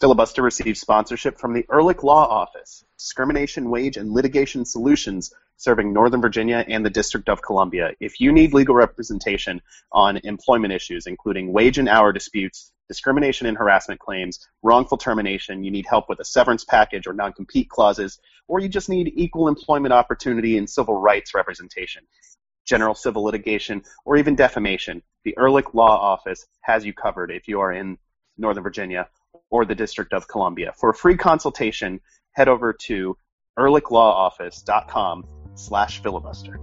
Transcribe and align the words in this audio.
Filibuster 0.00 0.42
receives 0.42 0.80
sponsorship 0.80 1.40
from 1.40 1.52
the 1.52 1.66
Ehrlich 1.72 2.04
Law 2.04 2.24
Office, 2.24 2.84
discrimination, 2.96 3.68
wage, 3.68 3.96
and 3.96 4.12
litigation 4.12 4.64
solutions 4.64 5.34
serving 5.56 5.92
Northern 5.92 6.20
Virginia 6.20 6.64
and 6.68 6.86
the 6.86 6.90
District 6.90 7.28
of 7.28 7.42
Columbia. 7.42 7.90
If 7.98 8.20
you 8.20 8.30
need 8.30 8.54
legal 8.54 8.76
representation 8.76 9.60
on 9.90 10.18
employment 10.18 10.72
issues, 10.72 11.08
including 11.08 11.52
wage 11.52 11.78
and 11.78 11.88
hour 11.88 12.12
disputes, 12.12 12.70
discrimination 12.86 13.48
and 13.48 13.58
harassment 13.58 13.98
claims, 13.98 14.46
wrongful 14.62 14.98
termination, 14.98 15.64
you 15.64 15.72
need 15.72 15.86
help 15.90 16.08
with 16.08 16.20
a 16.20 16.24
severance 16.24 16.64
package 16.64 17.08
or 17.08 17.12
non 17.12 17.32
compete 17.32 17.68
clauses, 17.68 18.20
or 18.46 18.60
you 18.60 18.68
just 18.68 18.88
need 18.88 19.12
equal 19.16 19.48
employment 19.48 19.92
opportunity 19.92 20.58
and 20.58 20.70
civil 20.70 21.00
rights 21.00 21.34
representation, 21.34 22.04
general 22.64 22.94
civil 22.94 23.24
litigation, 23.24 23.82
or 24.04 24.16
even 24.16 24.36
defamation, 24.36 25.02
the 25.24 25.34
Ehrlich 25.36 25.74
Law 25.74 25.98
Office 25.98 26.46
has 26.60 26.86
you 26.86 26.92
covered 26.92 27.32
if 27.32 27.48
you 27.48 27.58
are 27.58 27.72
in 27.72 27.98
Northern 28.36 28.62
Virginia 28.62 29.08
or 29.50 29.64
the 29.64 29.74
District 29.74 30.12
of 30.12 30.28
Columbia. 30.28 30.72
For 30.78 30.90
a 30.90 30.94
free 30.94 31.16
consultation, 31.16 32.00
head 32.32 32.48
over 32.48 32.72
to 32.72 33.16
ehrlichlawoffice.com 33.58 35.24
slash 35.54 36.02
filibuster. 36.02 36.58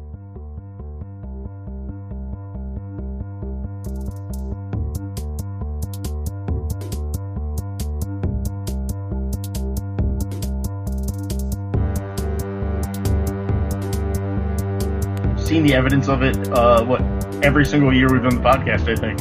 Seen 15.37 15.63
the 15.63 15.75
evidence 15.75 16.07
of 16.07 16.23
it, 16.23 16.35
uh, 16.49 16.83
what, 16.85 17.01
every 17.43 17.65
single 17.65 17.93
year 17.93 18.11
we've 18.11 18.23
done 18.23 18.41
the 18.41 18.41
podcast, 18.41 18.89
I 18.89 18.95
think. 18.95 19.19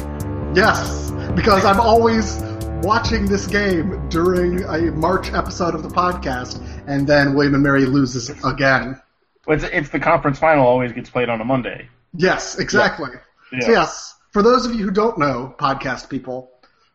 Yes, 0.55 1.11
because 1.35 1.65
I'm 1.65 1.79
always 1.79 2.41
watching 2.85 3.25
this 3.25 3.47
game 3.47 4.07
during 4.09 4.63
a 4.65 4.91
March 4.91 5.33
episode 5.33 5.73
of 5.73 5.81
the 5.81 5.89
podcast, 5.89 6.61
and 6.85 7.07
then 7.07 7.33
William 7.33 7.55
and 7.55 7.63
Mary 7.63 7.83
loses 7.85 8.29
again. 8.43 9.01
Well, 9.47 9.57
it's, 9.57 9.63
it's 9.73 9.89
the 9.89 9.99
conference 9.99 10.37
final 10.37 10.67
always 10.67 10.91
gets 10.91 11.09
played 11.09 11.27
on 11.27 11.41
a 11.41 11.45
Monday. 11.45 11.89
Yes, 12.13 12.59
exactly. 12.59 13.09
Yeah. 13.51 13.59
So 13.61 13.71
yes, 13.71 14.15
for 14.31 14.43
those 14.43 14.67
of 14.67 14.75
you 14.75 14.83
who 14.83 14.91
don't 14.91 15.17
know, 15.17 15.55
podcast 15.57 16.09
people, 16.09 16.51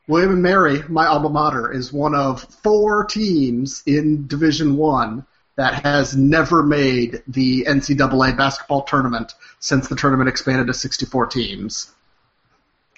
William 0.07 0.31
and 0.31 0.43
Mary, 0.43 0.81
my 0.89 1.07
alma 1.07 1.29
mater, 1.29 1.73
is 1.73 1.93
one 1.93 2.15
of 2.15 2.45
four 2.63 3.05
teams 3.07 3.83
in 3.85 4.29
Division 4.29 4.77
One 4.77 5.27
that 5.57 5.83
has 5.85 6.17
never 6.17 6.63
made 6.63 7.21
the 7.27 7.65
NCAA 7.69 8.37
basketball 8.37 8.83
tournament 8.83 9.33
since 9.59 9.89
the 9.89 9.97
tournament 9.97 10.29
expanded 10.29 10.69
to 10.69 10.75
64 10.75 11.27
teams, 11.27 11.93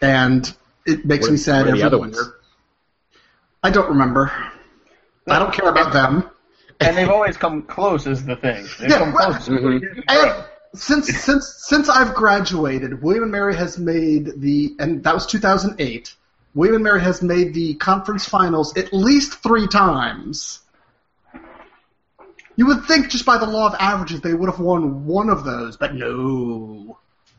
and 0.02 0.54
it 0.84 1.06
makes 1.06 1.22
What- 1.22 1.32
me 1.32 1.36
sad 1.38 1.64
what 1.64 1.74
are 1.74 1.76
the 1.78 1.96
every 1.96 2.10
year. 2.10 2.34
I 3.62 3.70
don't 3.70 3.88
remember. 3.88 4.32
I 5.28 5.38
don't 5.38 5.52
care 5.52 5.68
about 5.68 5.92
them. 5.92 6.28
And 6.80 6.96
they've 6.96 7.08
always 7.08 7.36
come 7.36 7.62
close, 7.62 8.06
is 8.06 8.24
the 8.24 8.34
thing. 8.36 8.66
They've 8.80 8.90
Yeah, 8.90 8.98
come 8.98 9.12
well- 9.12 9.32
close. 9.34 9.48
Mhm. 9.48 10.02
And 10.08 10.44
since 10.74 11.06
since 11.16 11.46
since 11.58 11.88
I've 11.88 12.14
graduated, 12.14 13.02
William 13.02 13.24
and 13.24 13.32
Mary 13.32 13.54
has 13.54 13.78
made 13.78 14.40
the 14.40 14.74
and 14.80 15.04
that 15.04 15.14
was 15.14 15.26
2008. 15.26 16.14
William 16.54 16.76
and 16.76 16.84
Mary 16.84 17.00
has 17.00 17.22
made 17.22 17.54
the 17.54 17.74
conference 17.74 18.26
finals 18.28 18.76
at 18.76 18.92
least 18.92 19.42
three 19.42 19.68
times. 19.68 20.60
You 22.56 22.66
would 22.66 22.84
think 22.84 23.08
just 23.08 23.24
by 23.24 23.38
the 23.38 23.46
law 23.46 23.66
of 23.68 23.74
averages 23.78 24.20
they 24.20 24.34
would 24.34 24.50
have 24.50 24.60
won 24.60 25.06
one 25.06 25.30
of 25.30 25.44
those, 25.44 25.76
but 25.76 25.94
no, 25.94 26.98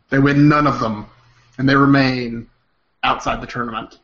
they 0.09 0.17
win 0.19 0.47
none 0.47 0.65
of 0.65 0.79
them, 0.79 1.05
and 1.57 1.69
they 1.69 1.75
remain 1.75 2.49
outside 3.03 3.41
the 3.41 3.45
tournament. 3.47 3.99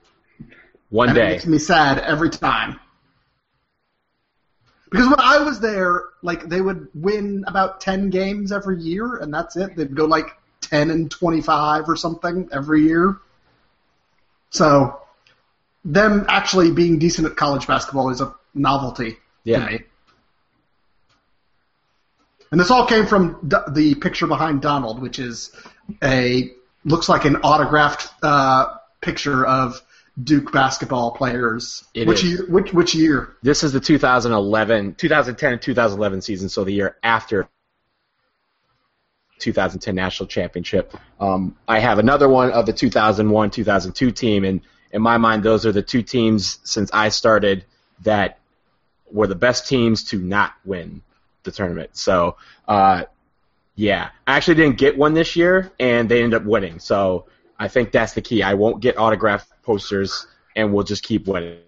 One 0.90 1.10
and 1.10 1.18
it 1.18 1.22
day. 1.22 1.30
makes 1.32 1.46
me 1.46 1.60
sad 1.60 2.00
every 2.00 2.30
time. 2.30 2.80
Because 4.90 5.06
when 5.08 5.20
I 5.20 5.40
was 5.40 5.60
there, 5.60 6.04
like 6.24 6.50
they 6.50 6.62
would 6.62 6.88
win 6.96 7.44
about 7.48 7.80
ten 7.80 8.10
games 8.10 8.52
every 8.52 8.80
year, 8.82 9.18
and 9.18 9.32
that's 9.34 9.56
it. 9.56 9.76
They'd 9.76 9.96
go 9.96 10.06
like 10.06 10.36
ten 10.62 10.90
and 10.90 11.12
twenty-five 11.12 11.88
or 11.88 11.96
something 11.96 12.50
every 12.52 12.82
year. 12.84 13.18
So, 14.50 15.00
them 15.86 16.26
actually 16.28 16.72
being 16.72 16.98
decent 16.98 17.28
at 17.28 17.36
college 17.36 17.68
basketball 17.68 18.10
is 18.10 18.20
a 18.20 18.34
novelty 18.56 19.18
Yeah. 19.44 19.60
to 19.60 19.72
me. 19.74 19.80
And 22.52 22.60
this 22.60 22.72
all 22.72 22.88
came 22.88 23.06
from 23.06 23.38
D- 23.48 23.58
the 23.70 23.94
picture 23.94 24.26
behind 24.26 24.64
Donald, 24.64 25.00
which 25.04 25.20
is 25.20 25.52
a 26.04 26.52
looks 26.84 27.08
like 27.08 27.26
an 27.26 27.36
autographed 27.38 28.12
uh, 28.24 28.74
picture 29.02 29.46
of 29.46 29.80
Duke 30.24 30.52
basketball 30.52 31.12
players. 31.12 31.86
It 31.94 32.08
which 32.08 32.24
is. 32.24 32.32
year? 32.32 32.46
Which 32.48 32.74
which 32.74 32.96
year? 32.96 33.36
This 33.42 33.64
is 33.64 33.74
the 33.74 33.80
2011, 33.80 34.96
2010 34.96 35.54
and 35.54 35.62
2011 35.62 36.22
season, 36.22 36.50
so 36.50 36.64
the 36.64 36.74
year 36.74 36.98
after 37.04 37.48
2010 39.40 39.96
national 39.96 40.28
championship. 40.28 40.96
Um, 41.20 41.56
I 41.68 41.80
have 41.80 42.00
another 42.00 42.28
one 42.28 42.52
of 42.52 42.66
the 42.66 42.74
2001, 42.74 43.52
2002 43.52 44.12
team, 44.12 44.44
and 44.44 44.62
in 44.92 45.02
my 45.02 45.18
mind, 45.18 45.44
those 45.44 45.66
are 45.66 45.72
the 45.72 45.84
two 45.84 46.02
teams 46.02 46.60
since 46.64 46.90
I 46.92 47.10
started 47.10 47.66
that 48.02 48.40
were 49.12 49.28
the 49.28 49.36
best 49.36 49.68
teams 49.68 50.04
to 50.06 50.20
not 50.20 50.54
win 50.66 51.02
the 51.44 51.52
tournament. 51.52 51.92
So, 51.94 52.38
uh, 52.68 53.06
yeah, 53.76 54.10
I 54.28 54.38
actually 54.38 54.56
didn't 54.56 54.78
get 54.78 54.98
one 54.98 55.14
this 55.14 55.36
year, 55.36 55.72
and 55.80 56.10
they 56.10 56.22
ended 56.22 56.42
up 56.42 56.46
winning. 56.46 56.80
So 56.80 57.26
I 57.58 57.68
think 57.68 57.92
that's 57.92 58.14
the 58.14 58.22
key. 58.22 58.44
I 58.44 58.56
won't 58.56 58.82
get 58.82 58.98
autographed 58.98 59.48
posters, 59.70 60.26
and 60.56 60.74
we'll 60.74 60.84
just 60.84 61.04
keep 61.04 61.28
winning. 61.28 61.60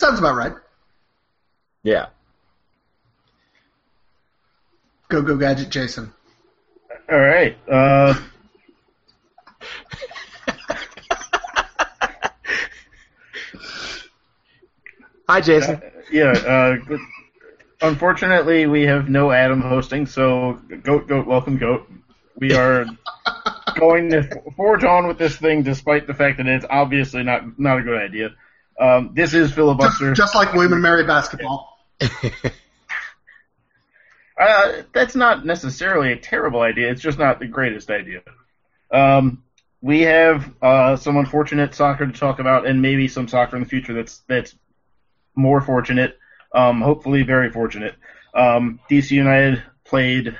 Sounds 0.00 0.20
about 0.20 0.36
right. 0.36 0.52
Yeah. 1.82 2.06
Go 5.08 5.22
go 5.22 5.36
gadget, 5.36 5.70
Jason. 5.70 6.12
All 7.10 7.18
right. 7.18 7.58
Uh, 7.68 8.14
Hi, 15.28 15.40
Jason. 15.40 15.82
yeah. 16.12 16.30
Uh, 16.30 16.76
unfortunately, 17.82 18.66
we 18.68 18.82
have 18.82 19.08
no 19.08 19.32
Adam 19.32 19.60
hosting, 19.60 20.06
so 20.06 20.60
goat, 20.84 21.08
goat, 21.08 21.26
welcome, 21.26 21.56
goat. 21.58 21.90
We 22.38 22.54
are 22.54 22.86
going 23.76 24.10
to 24.10 24.28
forge 24.56 24.84
on 24.84 25.06
with 25.06 25.18
this 25.18 25.36
thing, 25.36 25.62
despite 25.62 26.06
the 26.06 26.14
fact 26.14 26.38
that 26.38 26.46
it's 26.46 26.66
obviously 26.68 27.22
not 27.22 27.58
not 27.58 27.78
a 27.78 27.82
good 27.82 28.00
idea. 28.00 28.30
Um, 28.78 29.12
this 29.14 29.34
is 29.34 29.48
Just, 29.48 29.54
filibuster. 29.54 30.12
just 30.14 30.34
like 30.34 30.52
William 30.52 30.72
and 30.72 30.82
Mary 30.82 31.04
basketball. 31.04 31.78
Uh, 34.36 34.82
that's 34.92 35.14
not 35.14 35.46
necessarily 35.46 36.12
a 36.12 36.16
terrible 36.16 36.60
idea. 36.60 36.90
It's 36.90 37.00
just 37.00 37.18
not 37.18 37.38
the 37.38 37.46
greatest 37.46 37.90
idea. 37.90 38.22
Um, 38.90 39.44
we 39.80 40.00
have 40.02 40.52
uh, 40.60 40.96
some 40.96 41.16
unfortunate 41.16 41.74
soccer 41.74 42.06
to 42.06 42.12
talk 42.12 42.40
about, 42.40 42.66
and 42.66 42.82
maybe 42.82 43.06
some 43.06 43.28
soccer 43.28 43.56
in 43.56 43.62
the 43.62 43.68
future 43.68 43.92
that's 43.94 44.22
that's 44.26 44.54
more 45.36 45.60
fortunate. 45.60 46.18
Um, 46.52 46.80
hopefully, 46.80 47.22
very 47.22 47.50
fortunate. 47.50 47.94
Um, 48.34 48.80
DC 48.90 49.12
United 49.12 49.62
played 49.84 50.36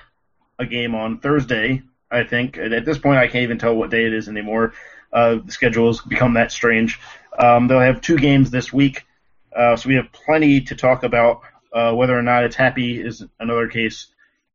a 0.58 0.66
game 0.66 0.94
on 0.94 1.18
Thursday. 1.18 1.82
I 2.10 2.24
think 2.24 2.58
at 2.58 2.84
this 2.84 2.98
point 2.98 3.18
I 3.18 3.26
can't 3.26 3.44
even 3.44 3.58
tell 3.58 3.74
what 3.74 3.90
day 3.90 4.04
it 4.04 4.12
is 4.12 4.28
anymore. 4.28 4.74
Uh, 5.12 5.36
the 5.44 5.52
schedule 5.52 5.86
has 5.86 6.00
become 6.00 6.34
that 6.34 6.52
strange. 6.52 7.00
Um, 7.38 7.68
they'll 7.68 7.80
have 7.80 8.00
two 8.00 8.16
games 8.16 8.50
this 8.50 8.72
week, 8.72 9.04
uh, 9.56 9.76
so 9.76 9.88
we 9.88 9.96
have 9.96 10.12
plenty 10.12 10.60
to 10.62 10.74
talk 10.74 11.02
about. 11.02 11.42
Uh, 11.72 11.92
whether 11.92 12.16
or 12.16 12.22
not 12.22 12.44
it's 12.44 12.54
happy 12.54 13.00
is 13.00 13.24
another 13.40 13.66
case. 13.66 14.06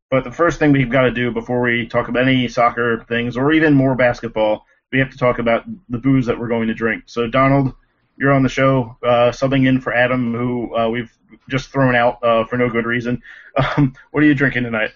But 0.10 0.24
the 0.24 0.32
first 0.32 0.58
thing 0.58 0.72
we've 0.72 0.90
got 0.90 1.02
to 1.02 1.12
do 1.12 1.32
before 1.32 1.62
we 1.62 1.86
talk 1.86 2.08
about 2.08 2.24
any 2.24 2.48
soccer 2.48 3.06
things 3.10 3.36
or 3.36 3.52
even 3.52 3.74
more 3.74 3.94
basketball, 3.94 4.66
we 4.92 5.00
have 5.00 5.12
to 5.12 5.18
talk 5.18 5.38
about 5.38 5.66
the 5.90 5.98
booze 5.98 6.26
that 6.28 6.40
we're 6.40 6.48
going 6.48 6.70
to 6.70 6.74
drink. 6.74 7.04
So, 7.08 7.28
Donald, 7.28 7.74
you're 8.18 8.32
on 8.32 8.42
the 8.42 8.50
show, 8.50 8.98
uh, 9.04 9.32
subbing 9.32 9.68
in 9.68 9.82
for 9.82 9.94
Adam, 9.94 10.34
who 10.34 10.76
uh, 10.76 10.90
we've 10.90 11.12
just 11.50 11.70
thrown 11.70 11.96
out 11.96 12.24
uh, 12.24 12.46
for 12.46 12.58
no 12.58 12.70
good 12.70 12.86
reason. 12.86 13.22
Um, 13.76 13.94
what 14.12 14.24
are 14.24 14.26
you 14.26 14.36
drinking 14.36 14.64
tonight? 14.64 14.92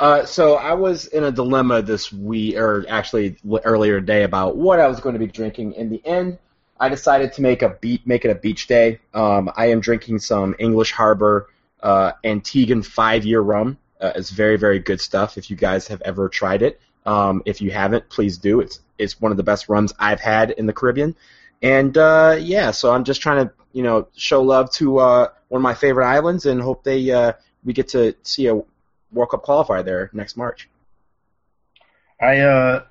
Uh, 0.00 0.24
so 0.24 0.54
I 0.54 0.72
was 0.72 1.04
in 1.04 1.24
a 1.24 1.30
dilemma 1.30 1.82
this 1.82 2.10
week, 2.10 2.56
or 2.56 2.86
actually 2.88 3.36
earlier 3.64 4.00
today, 4.00 4.22
about 4.22 4.56
what 4.56 4.80
I 4.80 4.88
was 4.88 4.98
going 4.98 5.12
to 5.12 5.18
be 5.18 5.26
drinking. 5.26 5.74
In 5.74 5.90
the 5.90 6.04
end, 6.06 6.38
I 6.80 6.88
decided 6.88 7.34
to 7.34 7.42
make 7.42 7.60
a 7.60 7.68
beat, 7.68 8.06
make 8.06 8.24
it 8.24 8.30
a 8.30 8.34
beach 8.34 8.66
day. 8.66 9.00
Um, 9.12 9.50
I 9.54 9.66
am 9.66 9.80
drinking 9.80 10.20
some 10.20 10.56
English 10.58 10.92
Harbor 10.92 11.50
uh, 11.82 12.12
Antiguan 12.24 12.82
five-year 12.82 13.42
rum. 13.42 13.76
Uh, 14.00 14.12
it's 14.16 14.30
very, 14.30 14.56
very 14.56 14.78
good 14.78 15.02
stuff. 15.02 15.36
If 15.36 15.50
you 15.50 15.56
guys 15.56 15.86
have 15.88 16.00
ever 16.00 16.30
tried 16.30 16.62
it, 16.62 16.80
um, 17.04 17.42
if 17.44 17.60
you 17.60 17.70
haven't, 17.70 18.08
please 18.08 18.38
do. 18.38 18.60
It's 18.60 18.80
it's 18.96 19.20
one 19.20 19.32
of 19.32 19.36
the 19.36 19.42
best 19.42 19.68
rums 19.68 19.92
I've 19.98 20.20
had 20.20 20.52
in 20.52 20.64
the 20.64 20.72
Caribbean. 20.72 21.14
And 21.60 21.96
uh, 21.98 22.38
yeah, 22.40 22.70
so 22.70 22.90
I'm 22.90 23.04
just 23.04 23.20
trying 23.20 23.46
to 23.46 23.52
you 23.74 23.82
know 23.82 24.08
show 24.16 24.40
love 24.40 24.72
to 24.72 24.98
uh, 24.98 25.28
one 25.48 25.58
of 25.58 25.62
my 25.62 25.74
favorite 25.74 26.06
islands 26.06 26.46
and 26.46 26.62
hope 26.62 26.84
they 26.84 27.10
uh, 27.10 27.34
we 27.64 27.74
get 27.74 27.88
to 27.88 28.14
see 28.22 28.46
a 28.46 28.62
World 29.12 29.30
Cup 29.30 29.44
qualifier 29.44 29.84
there 29.84 30.10
next 30.12 30.36
March. 30.36 30.68
I 32.20 32.38
uh, 32.40 32.84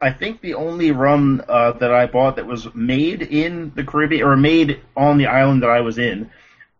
I 0.00 0.12
think 0.12 0.40
the 0.40 0.54
only 0.54 0.90
rum 0.90 1.42
uh, 1.48 1.72
that 1.72 1.92
I 1.92 2.06
bought 2.06 2.36
that 2.36 2.46
was 2.46 2.72
made 2.74 3.22
in 3.22 3.72
the 3.74 3.84
Caribbean 3.84 4.22
or 4.26 4.36
made 4.36 4.80
on 4.96 5.18
the 5.18 5.26
island 5.26 5.62
that 5.62 5.70
I 5.70 5.80
was 5.80 5.98
in 5.98 6.30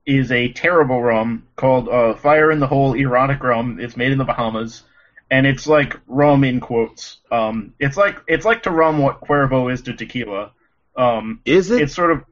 is 0.04 0.30
a 0.30 0.52
terrible 0.52 1.00
rum 1.02 1.46
called 1.56 1.88
uh, 1.88 2.14
Fire 2.14 2.50
in 2.50 2.60
the 2.60 2.66
Hole 2.66 2.94
Erotic 2.94 3.42
Rum. 3.42 3.78
It's 3.80 3.96
made 3.96 4.12
in 4.12 4.18
the 4.18 4.24
Bahamas, 4.24 4.82
and 5.30 5.46
it's 5.46 5.66
like 5.66 5.98
rum 6.06 6.44
in 6.44 6.60
quotes. 6.60 7.18
Um, 7.30 7.72
it's 7.78 7.96
like 7.96 8.16
it's 8.26 8.44
like 8.44 8.64
to 8.64 8.70
rum 8.70 8.98
what 8.98 9.20
Cuervo 9.20 9.72
is 9.72 9.82
to 9.82 9.94
tequila. 9.94 10.52
Um, 10.96 11.40
Is 11.44 11.70
it? 11.70 11.82
it's 11.82 11.94
sort 11.94 12.10
of 12.10 12.24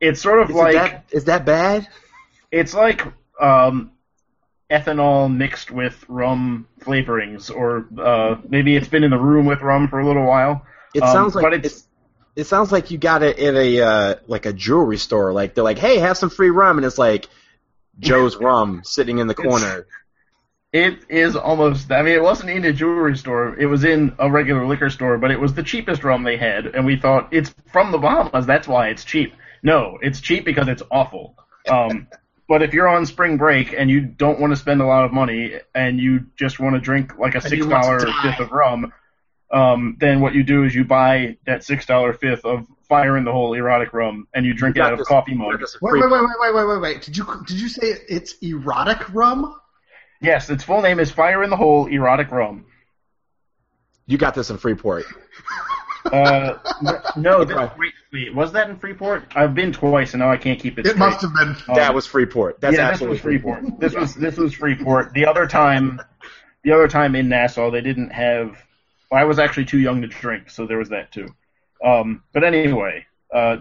it's 0.00 0.20
sort 0.22 0.40
of 0.40 0.50
like 0.50 0.70
Is 0.70 0.80
like 0.80 0.92
that, 0.92 1.04
is 1.10 1.24
that 1.24 1.44
bad? 1.44 1.88
it's 2.50 2.72
like 2.74 3.02
um, 3.40 3.92
ethanol 4.70 5.34
mixed 5.34 5.70
with 5.70 6.04
rum 6.08 6.66
flavorings, 6.80 7.50
or 7.54 7.86
uh, 8.00 8.36
maybe 8.48 8.76
it's 8.76 8.88
been 8.88 9.04
in 9.04 9.10
the 9.10 9.18
room 9.18 9.46
with 9.46 9.60
rum 9.62 9.88
for 9.88 9.98
a 10.00 10.06
little 10.06 10.26
while. 10.26 10.64
It 10.94 11.02
Um, 11.02 11.08
sounds 11.12 11.34
like 11.34 11.52
it's- 11.54 11.64
it's, 11.72 11.88
it 12.36 12.44
sounds 12.46 12.70
like 12.70 12.90
you 12.90 12.98
got 12.98 13.22
it 13.22 13.38
at 13.38 13.54
a 13.54 13.80
uh, 13.82 14.14
like 14.26 14.46
a 14.46 14.52
jewelry 14.52 14.98
store. 14.98 15.32
Like 15.32 15.54
they're 15.54 15.64
like, 15.64 15.78
"Hey, 15.78 15.98
have 15.98 16.16
some 16.16 16.30
free 16.30 16.50
rum," 16.50 16.76
and 16.78 16.86
it's 16.86 16.98
like 16.98 17.28
Joe's 17.98 18.36
rum 18.40 18.82
sitting 18.84 19.18
in 19.18 19.26
the 19.26 19.34
corner. 19.34 19.86
It 20.72 20.98
is 21.08 21.34
almost. 21.34 21.90
I 21.90 22.02
mean, 22.02 22.12
it 22.14 22.22
wasn't 22.22 22.50
in 22.50 22.64
a 22.66 22.72
jewelry 22.74 23.16
store. 23.16 23.58
It 23.58 23.66
was 23.66 23.84
in 23.84 24.14
a 24.18 24.30
regular 24.30 24.66
liquor 24.66 24.90
store, 24.90 25.16
but 25.16 25.30
it 25.30 25.40
was 25.40 25.54
the 25.54 25.62
cheapest 25.62 26.04
rum 26.04 26.24
they 26.24 26.36
had, 26.36 26.66
and 26.66 26.84
we 26.84 26.96
thought 26.96 27.28
it's 27.32 27.54
from 27.72 27.90
the 27.90 27.96
Bahamas. 27.98 28.44
That's 28.44 28.68
why 28.68 28.88
it's 28.88 29.02
cheap. 29.04 29.32
No, 29.62 29.98
it's 30.02 30.20
cheap 30.20 30.44
because 30.44 30.68
it's 30.68 30.82
awful. 30.90 31.34
Um, 31.70 32.06
but 32.48 32.62
if 32.62 32.72
you're 32.72 32.88
on 32.88 33.04
spring 33.06 33.36
break 33.36 33.72
and 33.72 33.90
you 33.90 34.00
don't 34.00 34.40
want 34.40 34.52
to 34.52 34.56
spend 34.56 34.80
a 34.80 34.86
lot 34.86 35.04
of 35.04 35.12
money 35.12 35.52
and 35.74 36.00
you 36.00 36.26
just 36.36 36.58
want 36.58 36.74
to 36.74 36.80
drink 36.80 37.18
like 37.18 37.34
a 37.34 37.40
six 37.40 37.56
you 37.56 37.68
want 37.68 37.82
to 37.84 37.88
dollar 37.88 37.98
die. 38.06 38.22
fifth 38.22 38.40
of 38.40 38.50
rum, 38.50 38.92
um, 39.52 39.96
then 40.00 40.20
what 40.20 40.34
you 40.34 40.42
do 40.42 40.64
is 40.64 40.74
you 40.74 40.84
buy 40.84 41.36
that 41.46 41.62
six 41.64 41.84
dollar 41.86 42.12
fifth 42.14 42.44
of 42.44 42.66
Fire 42.88 43.18
in 43.18 43.24
the 43.24 43.32
Hole 43.32 43.52
erotic 43.52 43.92
rum 43.92 44.26
and 44.32 44.46
you 44.46 44.54
drink 44.54 44.76
it 44.76 44.78
got 44.78 44.86
out 44.86 44.92
of 44.94 44.98
a 44.98 45.02
this- 45.02 45.08
coffee 45.08 45.34
mug. 45.34 45.60
Wait, 45.82 45.92
wait, 45.92 46.10
wait, 46.10 46.10
wait, 46.10 46.20
wait, 46.40 46.54
wait, 46.54 46.66
wait, 46.66 46.80
wait. 46.80 47.02
Did 47.02 47.16
you 47.18 47.26
did 47.46 47.60
you 47.60 47.68
say 47.68 47.86
it's 48.08 48.34
erotic 48.40 49.12
rum? 49.12 49.54
Yes, 50.22 50.48
its 50.48 50.64
full 50.64 50.80
name 50.80 50.98
is 50.98 51.10
Fire 51.10 51.44
in 51.44 51.50
the 51.50 51.56
Hole 51.56 51.86
erotic 51.86 52.30
rum. 52.32 52.64
You 54.06 54.16
got 54.16 54.34
this 54.34 54.48
in 54.48 54.56
Freeport. 54.56 55.04
Uh, 56.06 56.58
no, 57.16 57.44
this, 57.44 57.56
Okay. 57.56 57.74
wait, 57.78 57.92
wait, 58.12 58.34
was 58.34 58.52
that 58.52 58.70
in 58.70 58.76
Freeport? 58.78 59.24
I've 59.34 59.54
been 59.54 59.72
twice, 59.72 60.14
and 60.14 60.20
now 60.20 60.30
I 60.30 60.36
can't 60.36 60.58
keep 60.58 60.78
it. 60.78 60.86
It 60.86 60.90
straight. 60.90 60.98
must 60.98 61.20
have 61.22 61.34
been. 61.34 61.48
Um, 61.68 61.74
that 61.74 61.94
was 61.94 62.06
Freeport. 62.06 62.60
That's 62.60 62.76
yeah, 62.76 62.88
absolutely 62.88 63.16
this 63.18 63.24
was 63.24 63.32
Freeport. 63.42 63.80
This 63.80 63.94
was 63.94 64.14
this 64.14 64.36
was 64.36 64.54
Freeport. 64.54 65.12
The 65.14 65.26
other 65.26 65.46
time, 65.46 66.00
the 66.62 66.72
other 66.72 66.88
time 66.88 67.14
in 67.14 67.28
Nassau, 67.28 67.70
they 67.70 67.80
didn't 67.80 68.10
have. 68.10 68.56
Well, 69.10 69.20
I 69.20 69.24
was 69.24 69.38
actually 69.38 69.64
too 69.66 69.78
young 69.78 70.00
to 70.02 70.06
drink, 70.08 70.50
so 70.50 70.66
there 70.66 70.78
was 70.78 70.88
that 70.90 71.12
too. 71.12 71.28
Um, 71.84 72.22
but 72.32 72.44
anyway, 72.44 73.06
uh, 73.34 73.58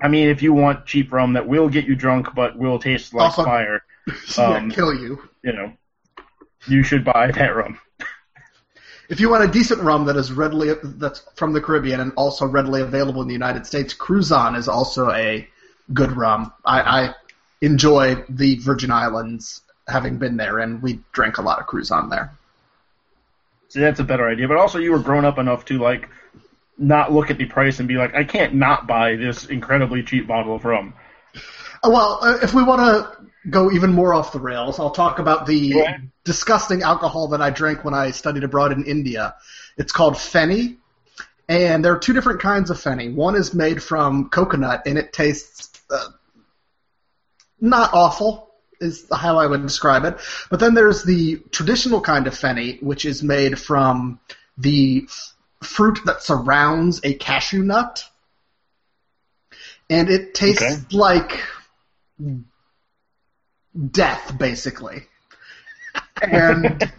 I 0.00 0.08
mean, 0.08 0.28
if 0.28 0.42
you 0.42 0.52
want 0.52 0.86
cheap 0.86 1.12
rum 1.12 1.32
that 1.34 1.46
will 1.46 1.68
get 1.68 1.84
you 1.86 1.94
drunk 1.94 2.34
but 2.34 2.56
will 2.58 2.78
taste 2.78 3.12
like 3.14 3.24
Also- 3.26 3.44
fire, 3.44 3.82
yeah, 4.38 4.44
um, 4.44 4.70
kill 4.70 4.94
you. 4.94 5.28
you 5.44 5.52
know, 5.52 5.72
you 6.66 6.82
should 6.82 7.04
buy 7.04 7.30
that 7.30 7.54
rum. 7.54 7.78
If 9.10 9.18
you 9.18 9.28
want 9.28 9.42
a 9.42 9.48
decent 9.48 9.82
rum 9.82 10.04
that 10.04 10.16
is 10.16 10.30
readily 10.30 10.72
that's 10.82 11.18
from 11.34 11.52
the 11.52 11.60
Caribbean 11.60 11.98
and 11.98 12.12
also 12.16 12.46
readily 12.46 12.80
available 12.80 13.20
in 13.22 13.26
the 13.26 13.34
United 13.34 13.66
States, 13.66 13.92
Cruzan 13.92 14.56
is 14.56 14.68
also 14.68 15.10
a 15.10 15.48
good 15.92 16.12
rum. 16.12 16.52
I, 16.64 16.80
I 16.80 17.14
enjoy 17.60 18.24
the 18.28 18.54
Virgin 18.54 18.92
Islands, 18.92 19.62
having 19.88 20.18
been 20.18 20.36
there, 20.36 20.60
and 20.60 20.80
we 20.80 21.00
drank 21.10 21.38
a 21.38 21.42
lot 21.42 21.58
of 21.58 21.66
Cruzan 21.66 22.08
there. 22.08 22.30
See, 23.68 23.80
that's 23.80 23.98
a 23.98 24.04
better 24.04 24.28
idea. 24.28 24.46
But 24.46 24.58
also, 24.58 24.78
you 24.78 24.92
were 24.92 25.00
grown 25.00 25.24
up 25.24 25.38
enough 25.38 25.64
to 25.66 25.78
like 25.78 26.08
not 26.78 27.12
look 27.12 27.32
at 27.32 27.38
the 27.38 27.46
price 27.46 27.80
and 27.80 27.88
be 27.88 27.96
like, 27.96 28.14
I 28.14 28.22
can't 28.22 28.54
not 28.54 28.86
buy 28.86 29.16
this 29.16 29.46
incredibly 29.46 30.04
cheap 30.04 30.28
bottle 30.28 30.54
of 30.54 30.64
rum. 30.64 30.94
Uh, 31.82 31.90
Well, 31.90 32.18
uh, 32.22 32.38
if 32.42 32.54
we 32.54 32.62
want 32.62 32.80
to 32.80 33.29
go 33.48 33.70
even 33.70 33.92
more 33.92 34.12
off 34.12 34.32
the 34.32 34.40
rails, 34.40 34.78
I'll 34.78 34.90
talk 34.90 35.18
about 35.18 35.46
the 35.46 35.80
ahead. 35.80 36.10
disgusting 36.24 36.82
alcohol 36.82 37.28
that 37.28 37.40
I 37.40 37.50
drank 37.50 37.84
when 37.84 37.94
I 37.94 38.10
studied 38.10 38.44
abroad 38.44 38.72
in 38.72 38.84
India. 38.84 39.34
It's 39.78 39.92
called 39.92 40.14
Feni, 40.14 40.76
and 41.48 41.84
there 41.84 41.94
are 41.94 41.98
two 41.98 42.12
different 42.12 42.40
kinds 42.40 42.70
of 42.70 42.76
Feni. 42.76 43.14
One 43.14 43.34
is 43.36 43.54
made 43.54 43.82
from 43.82 44.28
coconut, 44.28 44.82
and 44.86 44.98
it 44.98 45.12
tastes 45.12 45.80
uh, 45.90 46.08
not 47.60 47.94
awful, 47.94 48.50
is 48.80 49.06
how 49.12 49.38
I 49.38 49.46
would 49.46 49.62
describe 49.62 50.04
it. 50.04 50.18
But 50.50 50.60
then 50.60 50.74
there's 50.74 51.02
the 51.04 51.36
traditional 51.50 52.00
kind 52.00 52.26
of 52.26 52.34
Feni, 52.34 52.82
which 52.82 53.04
is 53.04 53.22
made 53.22 53.58
from 53.58 54.20
the 54.58 55.04
f- 55.08 55.34
fruit 55.62 55.98
that 56.06 56.22
surrounds 56.22 57.00
a 57.04 57.14
cashew 57.14 57.62
nut. 57.62 58.04
And 59.88 60.08
it 60.08 60.34
tastes 60.34 60.62
Okay. 60.62 60.96
like 60.96 61.40
death, 63.90 64.36
basically. 64.38 65.02
And 66.22 66.90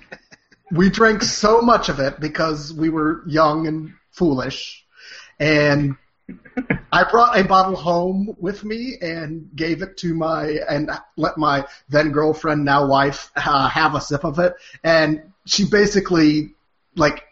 we 0.72 0.90
drank 0.90 1.24
so 1.24 1.62
much 1.62 1.90
of 1.90 2.00
it 2.00 2.20
because 2.20 2.74
we 2.74 2.90
were 2.90 3.24
young 3.28 3.68
and 3.68 3.94
foolish. 4.12 4.86
And 5.40 5.96
I 6.92 7.04
brought 7.10 7.38
a 7.38 7.44
bottle 7.44 7.76
home 7.76 8.36
with 8.40 8.64
me 8.64 8.98
and 9.02 9.50
gave 9.56 9.82
it 9.82 9.98
to 9.98 10.14
my 10.14 10.60
and 10.70 10.90
let 11.18 11.38
my 11.38 11.66
then 11.90 12.12
girlfriend, 12.12 12.64
now 12.64 12.88
wife, 12.88 13.32
uh, 13.36 13.68
have 13.68 13.96
a 13.96 14.02
sip 14.02 14.24
of 14.24 14.40
it. 14.40 14.54
And 14.84 15.34
she 15.46 15.66
basically 15.66 16.54
like 16.96 17.24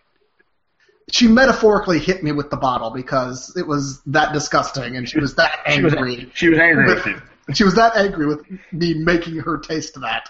she 1.12 1.28
metaphorically 1.28 2.00
hit 2.00 2.24
me 2.24 2.32
with 2.32 2.50
the 2.50 2.58
bottle 2.58 2.92
because 2.92 3.56
it 3.58 3.66
was 3.66 4.02
that 4.04 4.34
disgusting 4.34 4.96
and 4.96 5.10
she 5.10 5.20
was 5.20 5.36
that 5.36 5.60
She 5.68 5.82
was, 5.82 5.94
angry. 5.96 6.30
she 6.34 6.50
was 6.50 6.60
angry 6.60 6.86
with 6.86 7.06
you. 7.50 7.56
She 7.60 7.64
was 7.64 7.76
that 7.76 7.96
angry 7.96 8.28
with 8.28 8.46
me 8.72 8.94
making 8.94 9.38
her 9.38 9.58
taste 9.58 10.00
that. 10.02 10.30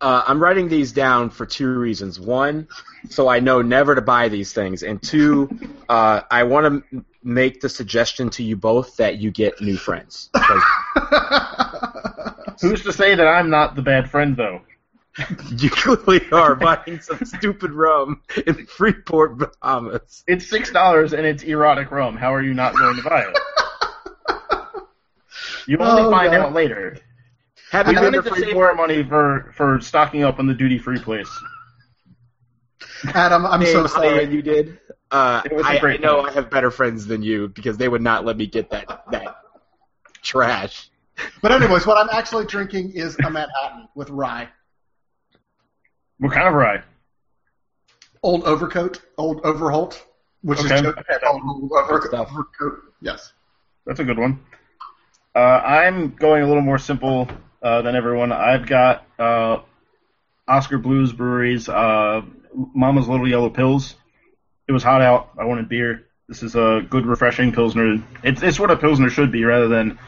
Uh, 0.00 0.22
I'm 0.26 0.42
writing 0.42 0.68
these 0.68 0.92
down 0.92 1.28
for 1.28 1.44
two 1.44 1.78
reasons. 1.78 2.18
One, 2.18 2.68
so 3.10 3.28
I 3.28 3.40
know 3.40 3.60
never 3.60 3.94
to 3.94 4.00
buy 4.00 4.28
these 4.28 4.52
things, 4.52 4.82
and 4.82 5.02
two, 5.02 5.50
uh, 5.90 6.22
I 6.30 6.44
want 6.44 6.84
to 6.90 7.04
make 7.22 7.60
the 7.60 7.68
suggestion 7.68 8.30
to 8.30 8.42
you 8.42 8.56
both 8.56 8.96
that 8.96 9.18
you 9.18 9.30
get 9.30 9.60
new 9.60 9.76
friends. 9.76 10.30
Who's 12.62 12.82
to 12.84 12.92
say 12.92 13.14
that 13.14 13.26
I'm 13.26 13.50
not 13.50 13.74
the 13.74 13.82
bad 13.82 14.10
friend, 14.10 14.36
though? 14.36 14.62
you 15.56 15.70
clearly 15.70 16.20
are 16.32 16.54
buying 16.54 17.00
some 17.00 17.24
stupid 17.24 17.72
rum 17.72 18.22
in 18.46 18.66
Freeport, 18.66 19.38
Bahamas. 19.38 20.24
It's 20.26 20.48
six 20.48 20.70
dollars 20.70 21.12
and 21.12 21.26
it's 21.26 21.42
erotic 21.42 21.90
rum. 21.90 22.16
How 22.16 22.34
are 22.34 22.42
you 22.42 22.54
not 22.54 22.74
going 22.74 22.96
to 22.96 23.02
buy 23.02 23.22
it? 23.22 23.38
You 25.70 25.78
only 25.78 26.02
Oh, 26.02 26.10
find 26.10 26.32
God. 26.32 26.40
out 26.46 26.52
later. 26.52 26.96
Have 27.70 27.86
We 27.86 27.94
you 27.94 28.00
been 28.00 28.12
to 28.14 28.22
to 28.22 28.34
save 28.34 28.54
more 28.54 28.74
money 28.74 29.04
for 29.04 29.52
for 29.56 29.80
stocking 29.80 30.24
up 30.24 30.40
on 30.40 30.48
the 30.48 30.54
duty 30.54 30.78
free 30.78 30.98
place. 30.98 31.30
Adam, 33.14 33.46
I'm 33.46 33.64
so 33.66 33.82
Dave, 33.82 33.90
sorry. 33.90 34.24
You 34.24 34.42
did. 34.42 34.80
Uh, 35.12 35.42
It 35.44 35.52
was 35.54 35.64
a 35.64 35.68
I, 35.68 35.72
I 35.74 35.78
great 35.78 36.00
know. 36.00 36.22
I 36.22 36.32
have 36.32 36.50
better 36.50 36.72
friends 36.72 37.06
than 37.06 37.22
you 37.22 37.46
because 37.48 37.76
they 37.76 37.88
would 37.88 38.02
not 38.02 38.24
let 38.24 38.36
me 38.36 38.48
get 38.48 38.68
that 38.70 39.04
that 39.12 39.36
trash. 40.22 40.90
But 41.40 41.52
anyways, 41.52 41.86
what 41.86 41.98
I'm 41.98 42.08
actually 42.10 42.46
drinking 42.46 42.90
is 42.94 43.16
a 43.24 43.30
Manhattan 43.30 43.86
with 43.94 44.10
rye. 44.10 44.48
What 46.18 46.32
kind 46.32 46.48
of 46.48 46.54
rye? 46.54 46.82
Old 48.24 48.42
Overcoat, 48.42 49.02
Old 49.18 49.40
Overholt, 49.44 50.04
which 50.42 50.58
Okay. 50.64 50.74
is 50.74 50.80
just 50.82 50.98
Old 51.24 51.42
Over- 51.72 52.12
Overcoat. 52.16 52.80
Yes. 53.00 53.32
That's 53.86 54.00
a 54.00 54.04
good 54.04 54.18
one. 54.18 54.40
Uh, 55.34 55.38
I'm 55.38 56.10
going 56.16 56.42
a 56.42 56.46
little 56.46 56.62
more 56.62 56.78
simple 56.78 57.28
uh, 57.62 57.82
than 57.82 57.94
everyone. 57.94 58.32
I've 58.32 58.66
got 58.66 59.06
uh, 59.18 59.58
Oskar 60.48 60.78
Blues 60.78 61.12
Breweries, 61.12 61.68
uh, 61.68 62.22
Mama's 62.74 63.08
Little 63.08 63.28
Yella 63.28 63.50
Pils. 63.50 63.94
It 64.66 64.72
was 64.72 64.82
hot 64.82 65.02
out. 65.02 65.30
I 65.38 65.44
wanted 65.44 65.68
beer. 65.68 66.06
This 66.28 66.42
is 66.42 66.56
a 66.56 66.84
good, 66.88 67.06
refreshing 67.06 67.52
pilsner. 67.52 68.02
It's 68.22 68.42
it's 68.42 68.58
what 68.58 68.70
a 68.70 68.76
pilsner 68.76 69.10
should 69.10 69.32
be, 69.32 69.44
rather 69.44 69.68
than 69.68 69.98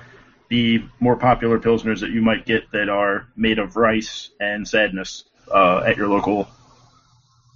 the 0.49 0.85
more 1.01 1.17
popular 1.17 1.59
pilsners 1.59 2.01
that 2.01 2.11
you 2.11 2.23
might 2.23 2.47
get 2.47 2.71
that 2.73 2.89
are 2.89 3.29
made 3.37 3.59
of 3.59 3.77
rice 3.77 4.31
and 4.39 4.67
sadness 4.67 5.25
uh, 5.53 5.83
at 5.87 5.97
your 5.97 6.09
local. 6.09 6.49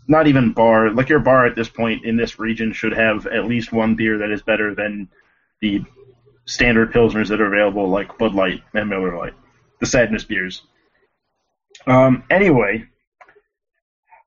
Not 0.09 0.29
even 0.29 0.53
bar. 0.53 0.91
Like 0.91 1.09
your 1.09 1.19
bar 1.19 1.47
at 1.47 1.57
this 1.57 1.69
point 1.69 2.05
in 2.05 2.17
this 2.17 2.39
region 2.39 2.73
should 2.73 2.93
have 2.93 3.27
at 3.27 3.45
least 3.47 3.73
one 3.73 3.97
beer 3.97 4.19
that 4.19 4.31
is 4.31 4.43
better 4.43 4.75
than 4.75 5.09
the 5.61 5.85
standard 6.47 6.93
pilsners 6.93 7.29
that 7.29 7.41
are 7.41 7.53
available, 7.53 7.89
like 7.89 8.19
Bud 8.19 8.35
Light 8.35 8.63
and 8.75 8.89
Miller 8.89 9.17
Lite, 9.17 9.35
the 9.81 9.87
sadness 9.87 10.25
beers. 10.25 10.63
Um, 11.87 12.25
anyway, 12.31 12.85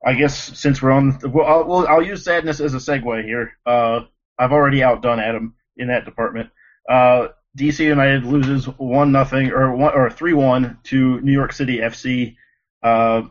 I 0.04 0.14
guess 0.14 0.58
since 0.58 0.80
we're 0.80 0.92
on, 0.92 1.18
well, 1.24 1.46
I'll, 1.46 1.64
well, 1.64 1.86
I'll 1.86 2.02
use 2.02 2.24
sadness 2.24 2.60
as 2.60 2.74
a 2.74 2.78
segue 2.78 3.24
here. 3.24 3.52
Uh, 3.66 4.00
I've 4.38 4.52
already 4.52 4.82
outdone 4.82 5.20
Adam 5.20 5.54
in 5.76 5.88
that 5.88 6.04
department. 6.04 6.50
Uh, 6.88 7.28
DC 7.58 7.80
United 7.80 8.24
loses 8.24 8.66
one 8.66 9.12
nothing 9.12 9.50
or 9.50 9.74
one 9.74 9.92
or 9.94 10.08
three 10.08 10.32
one 10.32 10.78
to 10.84 11.20
New 11.20 11.32
York 11.32 11.52
City 11.52 11.78
FC. 11.78 12.36
Uh, 12.82 13.22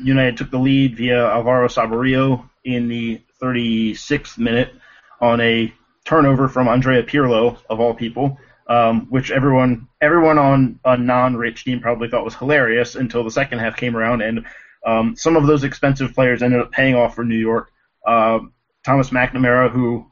United 0.00 0.36
took 0.36 0.50
the 0.50 0.58
lead 0.58 0.96
via 0.96 1.30
Alvaro 1.30 1.68
Saborio 1.68 2.48
in 2.64 2.88
the 2.88 3.20
36th 3.42 4.38
minute 4.38 4.72
on 5.20 5.40
a 5.40 5.72
turnover 6.04 6.48
from 6.48 6.68
Andrea 6.68 7.02
Pirlo 7.02 7.58
of 7.68 7.80
all 7.80 7.94
people, 7.94 8.38
um, 8.68 9.06
which 9.10 9.30
everyone 9.30 9.88
everyone 10.00 10.38
on 10.38 10.80
a 10.84 10.96
non-rich 10.96 11.64
team 11.64 11.80
probably 11.80 12.08
thought 12.08 12.24
was 12.24 12.34
hilarious 12.34 12.94
until 12.94 13.24
the 13.24 13.30
second 13.30 13.58
half 13.58 13.76
came 13.76 13.96
around 13.96 14.22
and 14.22 14.46
um, 14.86 15.16
some 15.16 15.36
of 15.36 15.46
those 15.46 15.64
expensive 15.64 16.14
players 16.14 16.42
ended 16.42 16.60
up 16.60 16.70
paying 16.70 16.94
off 16.94 17.14
for 17.14 17.24
New 17.24 17.38
York. 17.38 17.70
Uh, 18.06 18.40
Thomas 18.84 19.08
McNamara, 19.10 19.70
who, 19.70 20.10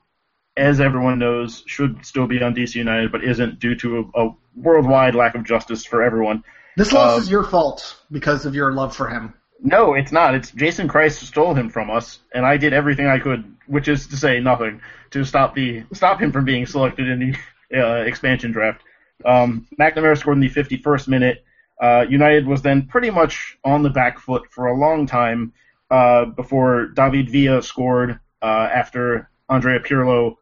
as 0.56 0.80
everyone 0.80 1.18
knows, 1.18 1.62
should 1.66 2.04
still 2.06 2.26
be 2.26 2.42
on 2.42 2.54
DC 2.54 2.74
United 2.76 3.12
but 3.12 3.22
isn't 3.22 3.58
due 3.58 3.74
to 3.76 4.10
a, 4.14 4.24
a 4.24 4.36
worldwide 4.56 5.14
lack 5.14 5.34
of 5.34 5.44
justice 5.44 5.84
for 5.84 6.02
everyone. 6.02 6.42
This 6.78 6.90
loss 6.90 7.18
Uh, 7.18 7.20
is 7.20 7.30
your 7.30 7.44
fault 7.44 8.00
because 8.10 8.46
of 8.46 8.54
your 8.54 8.72
love 8.72 8.96
for 8.96 9.08
him. 9.08 9.34
No, 9.64 9.94
it's 9.94 10.10
not. 10.10 10.34
It's 10.34 10.50
Jason 10.50 10.88
Kreis 10.88 11.12
stole 11.12 11.54
him 11.54 11.70
from 11.70 11.88
us, 11.88 12.18
and 12.34 12.44
I 12.44 12.56
did 12.56 12.72
everything 12.72 13.06
I 13.06 13.20
could, 13.20 13.44
which 13.68 13.86
is 13.86 14.08
to 14.08 14.16
say 14.16 14.40
nothing, 14.40 14.80
to 15.12 15.24
stop 15.24 15.54
the 15.54 15.84
stop 15.92 16.20
him 16.20 16.32
from 16.32 16.44
being 16.44 16.66
selected 16.66 17.08
in 17.08 17.36
the 17.70 17.80
uh, 17.80 18.02
expansion 18.02 18.50
draft. 18.50 18.82
Um, 19.24 19.68
McNamara 19.78 20.18
scored 20.18 20.36
in 20.36 20.40
the 20.40 20.50
51st 20.50 21.06
minute. 21.06 21.44
Uh, 21.80 22.04
United 22.08 22.46
was 22.46 22.62
then 22.62 22.86
pretty 22.86 23.10
much 23.10 23.56
on 23.64 23.82
the 23.82 23.90
back 23.90 24.18
foot 24.18 24.42
for 24.50 24.66
a 24.66 24.76
long 24.76 25.06
time 25.06 25.52
uh, 25.90 26.24
before 26.24 26.86
David 26.88 27.30
Villa 27.30 27.62
scored 27.62 28.18
uh, 28.42 28.68
after 28.72 29.30
Andrea 29.48 29.78
Pirlo 29.78 30.36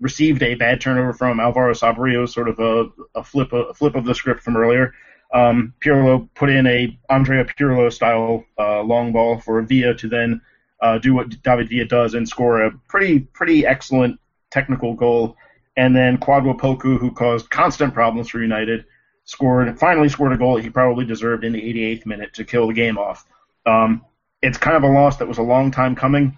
received 0.00 0.42
a 0.42 0.54
bad 0.54 0.80
turnover 0.80 1.12
from 1.12 1.40
Alvaro 1.40 1.74
Saborio, 1.74 2.26
sort 2.26 2.48
of 2.48 2.58
a, 2.58 2.88
a 3.14 3.22
flip 3.22 3.52
a 3.52 3.74
flip 3.74 3.94
of 3.96 4.06
the 4.06 4.14
script 4.14 4.42
from 4.42 4.56
earlier. 4.56 4.94
Um, 5.32 5.74
Pirlo 5.80 6.28
put 6.34 6.50
in 6.50 6.66
a 6.66 6.98
Andrea 7.08 7.44
Pirlo 7.44 7.92
style 7.92 8.44
uh, 8.58 8.82
long 8.82 9.12
ball 9.12 9.40
for 9.40 9.62
Villa 9.62 9.94
to 9.94 10.08
then 10.08 10.42
uh, 10.82 10.98
do 10.98 11.14
what 11.14 11.42
David 11.42 11.68
Villa 11.68 11.86
does 11.86 12.14
and 12.14 12.28
score 12.28 12.62
a 12.62 12.72
pretty 12.88 13.20
pretty 13.20 13.66
excellent 13.66 14.20
technical 14.50 14.94
goal. 14.94 15.36
And 15.76 15.96
then 15.96 16.18
Kwadwo 16.18 16.58
Poku, 16.58 16.98
who 16.98 17.12
caused 17.12 17.48
constant 17.48 17.94
problems 17.94 18.28
for 18.28 18.42
United, 18.42 18.84
scored 19.24 19.78
finally 19.78 20.08
scored 20.08 20.32
a 20.32 20.36
goal 20.36 20.58
he 20.58 20.68
probably 20.68 21.06
deserved 21.06 21.44
in 21.44 21.52
the 21.52 21.60
88th 21.60 22.06
minute 22.06 22.34
to 22.34 22.44
kill 22.44 22.68
the 22.68 22.74
game 22.74 22.98
off. 22.98 23.24
Um, 23.64 24.04
it's 24.42 24.58
kind 24.58 24.76
of 24.76 24.82
a 24.82 24.88
loss 24.88 25.16
that 25.18 25.28
was 25.28 25.38
a 25.38 25.42
long 25.42 25.70
time 25.70 25.94
coming. 25.94 26.36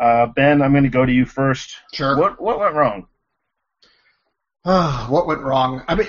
Uh, 0.00 0.26
ben, 0.26 0.60
I'm 0.60 0.72
going 0.72 0.84
to 0.84 0.90
go 0.90 1.06
to 1.06 1.12
you 1.12 1.24
first. 1.24 1.74
Sure. 1.92 2.16
What 2.18 2.40
what 2.40 2.60
went 2.60 2.74
wrong? 2.74 3.08
What 5.08 5.26
went 5.26 5.42
wrong? 5.42 5.84
I 5.86 5.94
mean, 5.94 6.08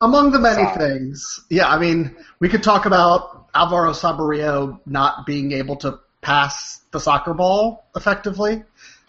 among 0.00 0.30
the 0.32 0.38
many 0.38 0.62
Sorry. 0.62 0.76
things, 0.76 1.40
yeah. 1.50 1.68
I 1.68 1.78
mean, 1.78 2.16
we 2.38 2.48
could 2.48 2.62
talk 2.62 2.86
about 2.86 3.46
Alvaro 3.54 3.92
Saborio 3.92 4.80
not 4.86 5.26
being 5.26 5.52
able 5.52 5.76
to 5.76 5.98
pass 6.20 6.80
the 6.92 7.00
soccer 7.00 7.34
ball 7.34 7.84
effectively. 7.96 8.62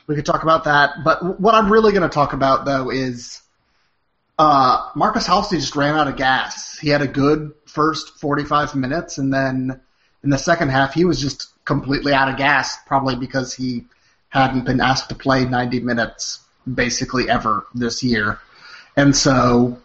We 0.08 0.16
could 0.16 0.26
talk 0.26 0.44
about 0.44 0.64
that, 0.64 1.04
but 1.04 1.40
what 1.40 1.54
I'm 1.54 1.72
really 1.72 1.92
going 1.92 2.08
to 2.08 2.14
talk 2.14 2.34
about 2.34 2.66
though 2.66 2.90
is 2.90 3.42
uh, 4.40 4.90
Markus 4.96 5.28
Halsey 5.28 5.58
just 5.58 5.76
ran 5.76 5.96
out 5.96 6.08
of 6.08 6.16
gas. 6.16 6.80
He 6.80 6.90
had 6.90 7.02
a 7.02 7.08
good 7.08 7.54
first 7.66 8.20
45 8.20 8.76
minutes, 8.76 9.18
and 9.18 9.32
then 9.32 9.80
in 10.24 10.30
the 10.30 10.38
second 10.38 10.70
half, 10.70 10.94
he 10.94 11.06
was 11.06 11.22
just 11.22 11.50
completely 11.66 12.14
out 12.14 12.30
of 12.30 12.38
gas, 12.38 12.78
probably 12.88 13.16
because 13.16 13.54
he 13.54 13.86
hadn't 14.30 14.66
been 14.66 14.80
asked 14.80 15.10
to 15.10 15.16
play 15.16 15.46
90 15.46 15.82
minutes 15.82 16.40
basically 16.72 17.30
ever 17.30 17.66
this 17.76 18.02
year. 18.02 18.40
And 18.96 19.16
so 19.16 19.80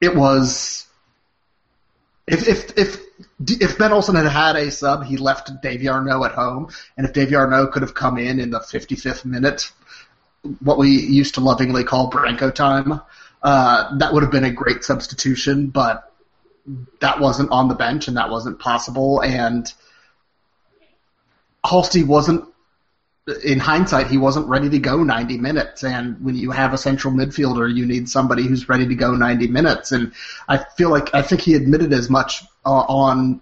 it 0.00 0.14
was 0.14 0.86
if 2.26 2.48
if 2.48 2.78
if 2.78 3.00
if 3.38 3.78
Ben 3.78 3.92
Olsen 3.92 4.16
had 4.16 4.26
had 4.26 4.56
a 4.56 4.70
sub, 4.70 5.04
he 5.04 5.16
left 5.16 5.50
Davey 5.62 5.88
Arnaud 5.88 6.24
at 6.24 6.32
home, 6.32 6.68
and 6.96 7.06
if 7.06 7.12
Davey 7.12 7.36
Arnaud 7.36 7.68
could 7.68 7.82
have 7.82 7.94
come 7.94 8.18
in 8.18 8.40
in 8.40 8.50
the 8.50 8.60
55th 8.60 9.24
minute, 9.24 9.70
what 10.60 10.78
we 10.78 10.90
used 10.90 11.34
to 11.34 11.40
lovingly 11.40 11.84
call 11.84 12.10
Branko 12.10 12.54
time, 12.54 13.00
uh, 13.42 13.96
that 13.98 14.12
would 14.12 14.22
have 14.22 14.32
been 14.32 14.44
a 14.44 14.50
great 14.50 14.84
substitution. 14.84 15.68
But 15.68 16.12
that 17.00 17.20
wasn't 17.20 17.50
on 17.52 17.68
the 17.68 17.74
bench, 17.74 18.08
and 18.08 18.16
that 18.16 18.30
wasn't 18.30 18.58
possible. 18.58 19.20
And 19.20 19.72
Halsey 21.64 22.02
wasn't 22.02 22.44
in 23.44 23.58
hindsight, 23.58 24.06
he 24.06 24.18
wasn't 24.18 24.46
ready 24.46 24.70
to 24.70 24.78
go 24.78 25.02
90 25.02 25.38
minutes. 25.38 25.82
And 25.82 26.22
when 26.24 26.36
you 26.36 26.52
have 26.52 26.72
a 26.72 26.78
central 26.78 27.12
midfielder, 27.12 27.74
you 27.74 27.84
need 27.84 28.08
somebody 28.08 28.46
who's 28.46 28.68
ready 28.68 28.86
to 28.86 28.94
go 28.94 29.14
90 29.14 29.48
minutes. 29.48 29.92
And 29.92 30.12
I 30.48 30.58
feel 30.58 30.90
like 30.90 31.12
I 31.14 31.22
think 31.22 31.40
he 31.40 31.54
admitted 31.54 31.92
as 31.92 32.08
much 32.08 32.44
uh, 32.64 32.70
on 32.70 33.40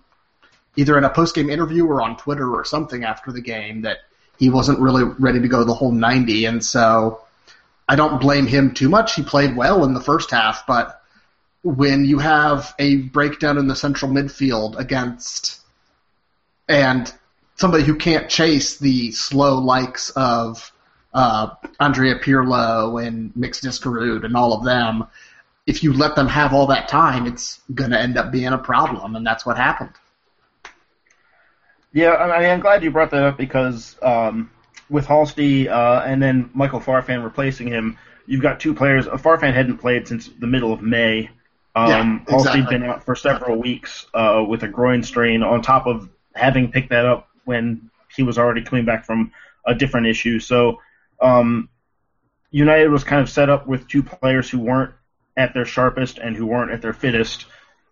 either 0.76 0.96
in 0.96 1.04
a 1.04 1.10
post 1.10 1.34
game 1.34 1.50
interview 1.50 1.86
or 1.86 2.00
on 2.00 2.16
Twitter 2.16 2.50
or 2.54 2.64
something 2.64 3.04
after 3.04 3.30
the 3.30 3.42
game 3.42 3.82
that 3.82 3.98
he 4.38 4.48
wasn't 4.48 4.80
really 4.80 5.04
ready 5.04 5.40
to 5.40 5.48
go 5.48 5.64
the 5.64 5.74
whole 5.74 5.92
90. 5.92 6.46
And 6.46 6.64
so 6.64 7.20
I 7.88 7.96
don't 7.96 8.20
blame 8.20 8.46
him 8.46 8.72
too 8.72 8.88
much. 8.88 9.14
He 9.14 9.22
played 9.22 9.54
well 9.54 9.84
in 9.84 9.92
the 9.92 10.00
first 10.00 10.30
half, 10.30 10.66
but 10.66 11.02
when 11.62 12.04
you 12.04 12.18
have 12.18 12.74
a 12.78 12.96
breakdown 12.96 13.58
in 13.58 13.68
the 13.68 13.76
central 13.76 14.10
midfield 14.10 14.78
against 14.78 15.60
and 16.68 17.12
somebody 17.56 17.84
who 17.84 17.96
can't 17.96 18.28
chase 18.28 18.78
the 18.78 19.12
slow 19.12 19.58
likes 19.58 20.10
of 20.10 20.72
uh, 21.12 21.50
Andrea 21.80 22.18
Pirlo 22.18 23.04
and 23.04 23.34
Mix 23.36 23.60
Diskerud 23.60 24.24
and 24.24 24.36
all 24.36 24.52
of 24.52 24.64
them, 24.64 25.06
if 25.66 25.82
you 25.82 25.92
let 25.92 26.14
them 26.16 26.28
have 26.28 26.52
all 26.52 26.66
that 26.66 26.88
time, 26.88 27.26
it's 27.26 27.60
going 27.72 27.90
to 27.90 27.98
end 27.98 28.18
up 28.18 28.30
being 28.30 28.52
a 28.52 28.58
problem, 28.58 29.16
and 29.16 29.26
that's 29.26 29.46
what 29.46 29.56
happened. 29.56 29.92
Yeah, 31.92 32.14
I 32.14 32.40
mean, 32.40 32.50
I'm 32.50 32.60
glad 32.60 32.82
you 32.82 32.90
brought 32.90 33.12
that 33.12 33.22
up 33.22 33.38
because 33.38 33.96
um, 34.02 34.50
with 34.90 35.06
Halsey 35.06 35.68
uh, 35.68 36.02
and 36.02 36.20
then 36.20 36.50
Michael 36.52 36.80
Farfan 36.80 37.22
replacing 37.22 37.68
him, 37.68 37.96
you've 38.26 38.42
got 38.42 38.58
two 38.58 38.74
players. 38.74 39.06
Uh, 39.06 39.16
Farfan 39.16 39.54
hadn't 39.54 39.78
played 39.78 40.08
since 40.08 40.28
the 40.40 40.46
middle 40.46 40.72
of 40.72 40.82
May. 40.82 41.30
Um, 41.76 42.24
Yeah, 42.28 42.34
exactly. 42.36 42.78
been 42.78 42.82
out 42.82 43.04
for 43.04 43.14
several 43.14 43.56
weeks 43.56 44.06
uh, 44.12 44.44
with 44.46 44.64
a 44.64 44.68
groin 44.68 45.04
strain, 45.04 45.42
on 45.42 45.62
top 45.62 45.86
of 45.86 46.08
having 46.34 46.70
picked 46.70 46.90
that 46.90 47.06
up 47.06 47.28
when 47.44 47.90
he 48.14 48.22
was 48.22 48.38
already 48.38 48.62
coming 48.62 48.84
back 48.84 49.04
from 49.04 49.32
a 49.66 49.74
different 49.74 50.06
issue. 50.06 50.38
So 50.38 50.80
um, 51.20 51.68
United 52.50 52.88
was 52.88 53.04
kind 53.04 53.20
of 53.20 53.30
set 53.30 53.50
up 53.50 53.66
with 53.66 53.88
two 53.88 54.02
players 54.02 54.48
who 54.48 54.58
weren't 54.58 54.94
at 55.36 55.54
their 55.54 55.64
sharpest 55.64 56.18
and 56.18 56.36
who 56.36 56.46
weren't 56.46 56.70
at 56.70 56.82
their 56.82 56.92
fittest, 56.92 57.46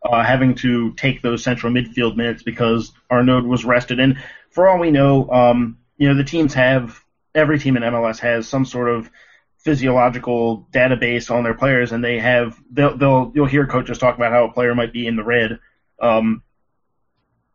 uh, 0.04 0.22
having 0.22 0.54
to 0.56 0.92
take 0.92 1.22
those 1.22 1.42
central 1.42 1.72
midfield 1.72 2.16
minutes 2.16 2.42
because 2.42 2.92
Arnaud 3.10 3.42
was 3.42 3.64
rested. 3.64 3.98
And 3.98 4.18
for 4.50 4.68
all 4.68 4.78
we 4.78 4.90
know, 4.90 5.28
um, 5.30 5.78
you 5.96 6.08
know 6.08 6.14
the 6.14 6.24
teams 6.24 6.54
have 6.54 7.00
every 7.34 7.58
team 7.58 7.76
in 7.76 7.82
MLS 7.82 8.18
has 8.20 8.48
some 8.48 8.64
sort 8.64 8.88
of 8.88 9.10
physiological 9.58 10.66
database 10.72 11.30
on 11.30 11.44
their 11.44 11.54
players, 11.54 11.92
and 11.92 12.04
they 12.04 12.18
have 12.18 12.60
they'll, 12.70 12.96
they'll 12.96 13.32
you'll 13.34 13.46
hear 13.46 13.66
coaches 13.66 13.98
talk 13.98 14.16
about 14.16 14.32
how 14.32 14.44
a 14.44 14.52
player 14.52 14.74
might 14.74 14.92
be 14.92 15.06
in 15.06 15.16
the 15.16 15.22
red, 15.22 15.58
um, 16.00 16.42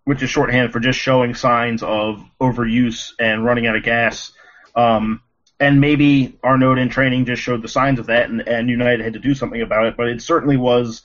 which 0.08 0.24
is 0.24 0.30
shorthand 0.30 0.72
for 0.72 0.80
just 0.80 0.98
showing 0.98 1.36
signs 1.36 1.84
of 1.84 2.24
overuse 2.40 3.12
and 3.20 3.44
running 3.44 3.68
out 3.68 3.76
of 3.76 3.84
gas. 3.84 4.32
Um, 4.74 5.22
and 5.60 5.82
maybe 5.82 6.40
our 6.44 6.52
Arnaud 6.52 6.78
in 6.78 6.88
training 6.88 7.26
just 7.26 7.42
showed 7.42 7.62
the 7.62 7.68
signs 7.68 8.00
of 8.00 8.06
that, 8.06 8.30
and, 8.30 8.48
and 8.48 8.70
United 8.70 9.04
had 9.04 9.12
to 9.14 9.20
do 9.20 9.36
something 9.36 9.62
about 9.62 9.86
it. 9.86 9.98
But 9.98 10.08
it 10.08 10.22
certainly 10.22 10.56
was 10.56 11.02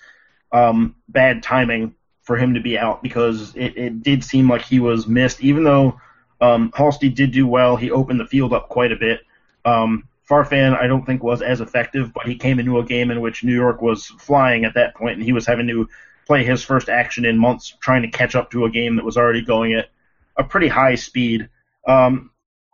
um, 0.53 0.95
bad 1.09 1.43
timing 1.43 1.97
for 2.23 2.37
him 2.37 2.55
to 2.55 2.61
be 2.61 2.79
out 2.79 3.03
because 3.03 3.57
it, 3.57 3.77
it 3.77 4.03
did 4.05 4.23
seem 4.23 4.49
like 4.49 4.63
he 4.63 4.79
was 4.79 5.09
missed. 5.09 5.43
Even 5.43 5.65
though 5.65 6.01
um, 6.41 6.71
Halsey 6.73 7.09
did 7.09 7.33
do 7.33 7.45
well, 7.45 7.75
he 7.75 7.91
opened 7.91 8.21
the 8.21 8.27
field 8.27 8.53
up 8.53 8.69
quite 8.69 8.93
a 8.93 8.97
bit. 8.97 9.23
Um, 9.65 10.07
Farfan, 10.31 10.81
I 10.81 10.87
don't 10.87 11.05
think 11.05 11.25
was 11.25 11.43
as 11.43 11.61
effective, 11.61 12.13
but 12.15 12.29
he 12.29 12.37
came 12.37 12.61
into 12.61 12.79
a 12.79 12.85
game 12.85 13.11
in 13.11 13.21
which 13.21 13.43
New 13.43 13.53
York 13.53 13.83
was 13.83 14.07
flying 14.07 14.65
at 14.65 14.75
that 14.75 14.95
point, 14.95 15.17
and 15.17 15.25
he 15.25 15.33
was 15.33 15.45
having 15.45 15.67
to 15.67 15.89
play 16.27 16.45
his 16.45 16.63
first 16.63 16.89
action 16.89 17.25
in 17.25 17.39
months, 17.39 17.77
trying 17.81 18.03
to 18.03 18.09
catch 18.09 18.35
up 18.35 18.51
to 18.51 18.65
a 18.65 18.71
game 18.71 18.97
that 18.97 19.05
was 19.05 19.17
already 19.17 19.43
going 19.43 19.75
at 19.75 19.91
a 20.37 20.45
pretty 20.45 20.69
high 20.69 20.95
speed. 20.95 21.49
Um, 21.87 22.31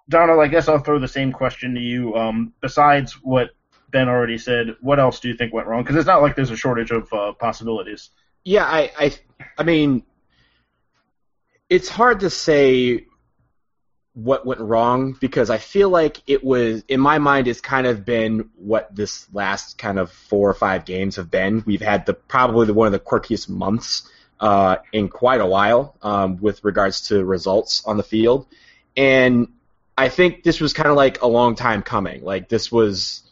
Donald, 0.09 0.40
I 0.40 0.49
guess 0.49 0.69
I'll 0.69 0.78
throw 0.78 0.99
the 0.99 1.09
same 1.09 1.33
question 1.33 1.75
to 1.75 1.81
you. 1.81 2.14
Um, 2.14 2.52
besides 2.61 3.14
what 3.23 3.50
Ben 3.90 4.09
already 4.09 4.38
said, 4.38 4.76
what 4.81 4.99
else 4.99 5.21
do 5.21 5.28
you 5.28 5.35
think 5.35 5.52
went 5.52 5.67
wrong? 5.67 5.83
Because 5.83 5.97
it's 5.97 6.07
not 6.07 6.23
like 6.23 6.37
there's 6.37 6.50
a 6.50 6.57
shortage 6.57 6.90
of 6.90 7.12
uh, 7.12 7.33
possibilities. 7.33 8.11
Yeah, 8.45 8.64
I, 8.64 8.90
I, 8.99 9.12
I 9.59 9.62
mean, 9.64 10.02
it's 11.69 11.88
hard 11.88 12.21
to 12.21 12.31
say 12.31 13.07
what 14.18 14.44
went 14.44 14.60
wrong 14.60 15.16
because 15.20 15.48
I 15.48 15.58
feel 15.58 15.90
like 15.90 16.20
it 16.26 16.42
was, 16.42 16.82
in 16.88 16.98
my 16.98 17.20
mind, 17.20 17.46
it's 17.46 17.60
kind 17.60 17.87
of 17.87 18.04
been 18.04 18.50
what 18.56 18.92
this 18.92 19.32
last 19.32 19.78
kind 19.78 19.96
of 19.96 20.10
four 20.10 20.50
or 20.50 20.54
five 20.54 20.84
games 20.84 21.14
have 21.16 21.30
been. 21.30 21.62
We've 21.64 21.80
had 21.80 22.04
the 22.04 22.14
probably 22.14 22.66
the, 22.66 22.75
one 22.75 22.88
of 22.88 22.92
the 22.92 22.98
quirkiest 22.98 23.48
months 23.48 24.10
uh, 24.40 24.78
in 24.92 25.08
quite 25.08 25.40
a 25.40 25.46
while 25.46 25.94
um, 26.02 26.38
with 26.38 26.64
regards 26.64 27.02
to 27.08 27.25
results 27.25 27.84
on 27.87 27.96
the 27.96 28.02
field, 28.02 28.48
and 28.96 29.52
I 29.96 30.08
think 30.08 30.42
this 30.42 30.60
was 30.60 30.72
kind 30.72 30.88
of 30.88 30.96
like 30.96 31.22
a 31.22 31.28
long 31.28 31.54
time 31.54 31.82
coming. 31.82 32.25
Like 32.25 32.48
this 32.48 32.72
was 32.72 33.22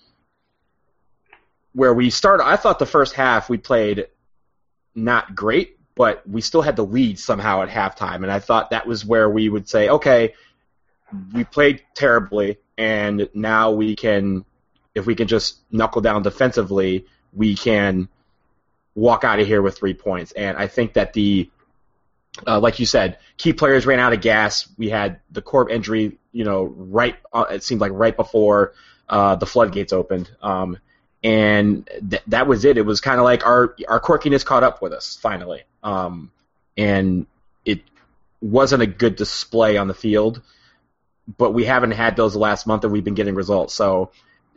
where 1.73 1.95
we 1.95 2.11
started. 2.11 2.45
I 2.45 2.55
thought 2.55 2.79
the 2.79 2.87
first 2.87 3.15
half 3.15 3.51
we 3.51 3.59
played 3.59 4.07
not 4.95 5.35
great, 5.35 5.79
but 5.97 6.23
we 6.29 6.41
still 6.43 6.63
had 6.63 6.77
the 6.77 6.85
lead 6.85 7.19
somehow 7.19 7.63
at 7.63 7.71
halftime, 7.71 8.23
and 8.23 8.31
I 8.31 8.39
thought 8.39 8.71
that 8.71 8.87
was 8.87 9.05
where 9.05 9.29
we 9.29 9.49
would 9.49 9.69
say, 9.69 9.89
okay, 9.89 10.35
we 11.35 11.45
played 11.45 11.83
terribly, 11.95 12.59
and 12.77 13.29
now 13.35 13.71
we 13.71 13.97
can, 13.97 14.45
if 14.95 15.07
we 15.07 15.15
can 15.15 15.29
just 15.29 15.59
knuckle 15.71 16.03
down 16.03 16.23
defensively, 16.23 17.07
we 17.33 17.55
can 17.55 18.09
walk 18.95 19.25
out 19.25 19.39
of 19.39 19.47
here 19.47 19.63
with 19.63 19.77
three 19.77 19.95
points. 19.95 20.33
And 20.33 20.57
I 20.57 20.67
think 20.67 20.95
that 20.95 21.13
the, 21.13 21.51
uh, 22.47 22.61
like 22.61 22.81
you 22.81 22.87
said, 22.87 23.19
key 23.37 23.53
players 23.53 23.87
ran 23.87 24.01
out 24.01 24.13
of 24.13 24.21
gas. 24.21 24.69
We 24.79 24.89
had 24.89 25.21
the 25.31 25.43
Korb 25.43 25.71
injury, 25.71 26.19
you 26.33 26.45
know, 26.45 26.65
right. 26.65 27.17
Uh, 27.33 27.47
it 27.51 27.63
seemed 27.63 27.81
like 27.81 27.93
right 27.93 28.17
before 28.17 28.73
uh, 29.09 29.37
the 29.37 29.47
floodgates 29.47 29.93
opened. 29.93 30.31
Um, 30.43 30.79
and 31.23 31.89
th- 32.09 32.23
that 32.29 32.47
was 32.47 32.65
it. 32.65 32.79
It 32.79 32.87
was 32.87 33.01
kind 33.01 33.19
of 33.19 33.25
like 33.25 33.47
our 33.47 33.75
our 33.89 34.01
quirkiness 34.01 34.45
caught 34.45 34.63
up 34.63 34.81
with 34.81 34.93
us 34.93 35.19
finally, 35.21 35.65
um, 35.83 36.31
and 36.77 37.27
it 37.65 37.83
wasn't 38.41 38.83
a 38.83 38.87
good 38.87 39.17
display 39.17 39.77
on 39.77 39.89
the 39.89 39.95
field. 39.95 40.41
But 41.39 41.53
we 41.53 41.65
haven't 41.65 41.93
had 41.93 42.17
those 42.17 42.37
last 42.37 42.67
month, 42.67 42.85
and 42.85 42.93
we've 42.93 43.05
been 43.05 43.15
getting 43.15 43.35
results. 43.35 43.75
So 43.75 44.11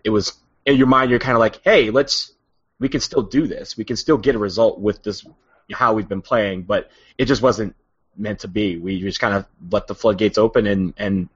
it 0.04 0.12
was 0.12 0.34
in 0.66 0.78
your 0.78 0.88
mind. 0.88 1.10
You're 1.10 1.20
kind 1.20 1.36
of 1.36 1.40
like, 1.40 1.62
hey, 1.64 1.90
let's 1.90 2.32
we 2.80 2.90
can 2.90 3.02
still 3.02 3.24
do 3.24 3.48
this. 3.48 3.78
We 3.78 3.84
can 3.84 3.96
still 3.98 4.18
get 4.18 4.36
a 4.36 4.40
result 4.40 4.80
with 4.80 5.04
this 5.04 5.26
how 5.72 5.94
we've 5.94 6.10
been 6.10 6.22
playing, 6.22 6.64
but 6.64 6.90
it 7.18 7.26
just 7.26 7.42
wasn't 7.42 7.76
meant 8.18 8.40
to 8.40 8.48
be. 8.48 8.78
We 8.78 9.00
just 9.02 9.20
kind 9.20 9.36
of 9.36 9.46
let 9.72 9.88
the 9.88 9.96
floodgates 9.96 10.38
open, 10.38 10.68
and 10.68 10.94
and 10.98 11.30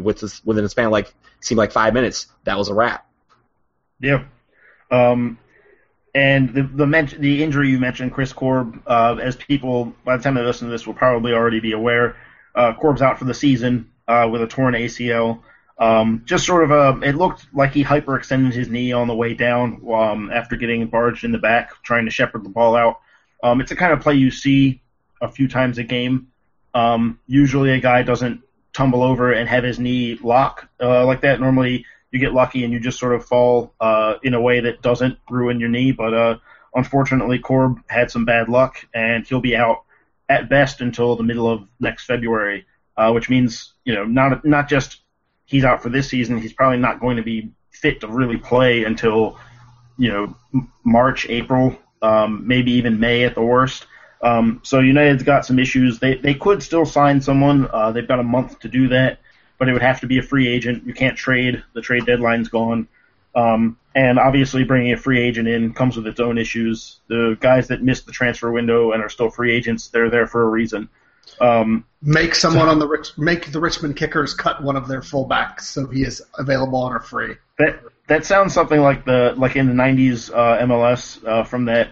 with 0.00 0.20
this, 0.20 0.44
within 0.44 0.64
a 0.64 0.68
span 0.68 0.86
of 0.86 0.92
like 0.92 1.12
seemed 1.40 1.58
like 1.58 1.72
five 1.72 1.94
minutes, 1.94 2.26
that 2.44 2.56
was 2.58 2.68
a 2.68 2.74
wrap. 2.74 3.06
Yeah. 4.00 4.24
Um, 4.90 5.38
and 6.14 6.54
the 6.54 6.62
the, 6.62 6.86
men- 6.86 7.16
the 7.18 7.42
injury 7.42 7.70
you 7.70 7.78
mentioned, 7.78 8.12
Chris 8.12 8.32
Korb, 8.32 8.82
uh, 8.86 9.16
as 9.20 9.36
people 9.36 9.94
by 10.04 10.16
the 10.16 10.22
time 10.22 10.34
they 10.34 10.42
listen 10.42 10.68
to 10.68 10.72
this 10.72 10.86
will 10.86 10.94
probably 10.94 11.32
already 11.32 11.60
be 11.60 11.72
aware, 11.72 12.16
uh, 12.54 12.74
Korb's 12.74 13.02
out 13.02 13.18
for 13.18 13.24
the 13.24 13.34
season 13.34 13.90
uh, 14.08 14.28
with 14.30 14.42
a 14.42 14.46
torn 14.46 14.74
ACL. 14.74 15.42
Um, 15.78 16.22
just 16.24 16.46
sort 16.46 16.64
of 16.64 16.70
a, 16.70 17.00
it 17.08 17.16
looked 17.16 17.46
like 17.52 17.72
he 17.72 17.82
hyperextended 17.82 18.52
his 18.52 18.68
knee 18.68 18.92
on 18.92 19.08
the 19.08 19.14
way 19.14 19.34
down 19.34 19.82
um, 19.92 20.30
after 20.30 20.56
getting 20.56 20.86
barged 20.86 21.24
in 21.24 21.32
the 21.32 21.38
back, 21.38 21.82
trying 21.82 22.04
to 22.04 22.10
shepherd 22.10 22.44
the 22.44 22.50
ball 22.50 22.76
out. 22.76 23.00
Um, 23.42 23.60
it's 23.60 23.72
a 23.72 23.76
kind 23.76 23.92
of 23.92 24.00
play 24.00 24.14
you 24.14 24.30
see 24.30 24.80
a 25.20 25.28
few 25.28 25.48
times 25.48 25.78
a 25.78 25.82
game. 25.82 26.28
Um, 26.74 27.18
usually, 27.26 27.72
a 27.72 27.80
guy 27.80 28.02
doesn't 28.02 28.42
tumble 28.72 29.02
over 29.02 29.32
and 29.32 29.48
have 29.48 29.64
his 29.64 29.78
knee 29.78 30.18
lock 30.22 30.68
uh, 30.80 31.04
like 31.04 31.22
that. 31.22 31.40
Normally, 31.40 31.84
you 32.10 32.18
get 32.18 32.32
lucky 32.32 32.64
and 32.64 32.72
you 32.72 32.78
just 32.78 32.98
sort 32.98 33.14
of 33.14 33.24
fall 33.24 33.74
uh, 33.80 34.14
in 34.22 34.34
a 34.34 34.40
way 34.40 34.60
that 34.60 34.82
doesn't 34.82 35.18
ruin 35.28 35.58
your 35.58 35.68
knee. 35.68 35.92
But 35.92 36.14
uh, 36.14 36.38
unfortunately, 36.74 37.38
Korb 37.38 37.80
had 37.88 38.10
some 38.10 38.24
bad 38.24 38.48
luck, 38.48 38.86
and 38.94 39.26
he'll 39.26 39.40
be 39.40 39.56
out 39.56 39.84
at 40.28 40.48
best 40.48 40.80
until 40.80 41.16
the 41.16 41.22
middle 41.22 41.50
of 41.50 41.66
next 41.80 42.04
February, 42.04 42.66
uh, 42.96 43.12
which 43.12 43.28
means 43.28 43.72
you 43.84 43.94
know 43.94 44.04
not 44.04 44.44
not 44.44 44.68
just 44.68 45.00
he's 45.44 45.64
out 45.64 45.82
for 45.82 45.88
this 45.88 46.08
season. 46.08 46.38
He's 46.38 46.52
probably 46.52 46.78
not 46.78 47.00
going 47.00 47.16
to 47.16 47.22
be 47.22 47.52
fit 47.70 48.00
to 48.00 48.08
really 48.08 48.36
play 48.36 48.84
until 48.84 49.38
you 49.98 50.10
know 50.10 50.36
March, 50.84 51.26
April, 51.28 51.76
um, 52.00 52.46
maybe 52.46 52.72
even 52.72 53.00
May 53.00 53.24
at 53.24 53.34
the 53.34 53.42
worst. 53.42 53.86
Um, 54.22 54.60
so 54.62 54.78
United's 54.78 55.24
got 55.24 55.44
some 55.44 55.58
issues. 55.58 55.98
They 55.98 56.14
they 56.16 56.34
could 56.34 56.62
still 56.62 56.84
sign 56.84 57.20
someone. 57.20 57.68
Uh, 57.72 57.92
they've 57.92 58.06
got 58.06 58.20
a 58.20 58.24
month 58.24 58.60
to 58.60 58.68
do 58.68 58.88
that, 58.88 59.18
but 59.58 59.68
it 59.68 59.72
would 59.72 59.82
have 59.82 60.00
to 60.00 60.06
be 60.06 60.18
a 60.18 60.22
free 60.22 60.48
agent. 60.48 60.86
You 60.86 60.94
can't 60.94 61.16
trade. 61.16 61.62
The 61.74 61.80
trade 61.80 62.06
deadline's 62.06 62.48
gone. 62.48 62.88
Um, 63.34 63.78
and 63.94 64.18
obviously, 64.18 64.64
bringing 64.64 64.92
a 64.92 64.96
free 64.96 65.20
agent 65.20 65.48
in 65.48 65.74
comes 65.74 65.96
with 65.96 66.06
its 66.06 66.20
own 66.20 66.38
issues. 66.38 67.00
The 67.08 67.36
guys 67.40 67.68
that 67.68 67.82
missed 67.82 68.06
the 68.06 68.12
transfer 68.12 68.50
window 68.50 68.92
and 68.92 69.02
are 69.02 69.08
still 69.08 69.30
free 69.30 69.52
agents, 69.52 69.88
they're 69.88 70.10
there 70.10 70.26
for 70.26 70.42
a 70.42 70.48
reason. 70.48 70.88
Um, 71.40 71.84
Make 72.04 72.34
someone 72.34 72.68
on 72.68 72.80
the 72.80 72.88
rich, 72.88 73.16
make 73.16 73.52
the 73.52 73.60
Richmond 73.60 73.96
Kickers 73.96 74.34
cut 74.34 74.60
one 74.60 74.74
of 74.74 74.88
their 74.88 75.02
fullbacks 75.02 75.62
so 75.62 75.86
he 75.86 76.02
is 76.02 76.20
available 76.36 76.80
on 76.80 76.96
a 76.96 77.00
free. 77.00 77.36
that 77.58 77.78
that 78.08 78.24
sounds 78.26 78.52
something 78.52 78.80
like 78.80 79.04
the 79.04 79.34
like 79.36 79.54
in 79.54 79.68
the 79.68 79.72
'90s 79.72 80.28
uh, 80.34 80.66
MLS 80.66 81.24
uh, 81.24 81.44
from 81.44 81.66
that 81.66 81.90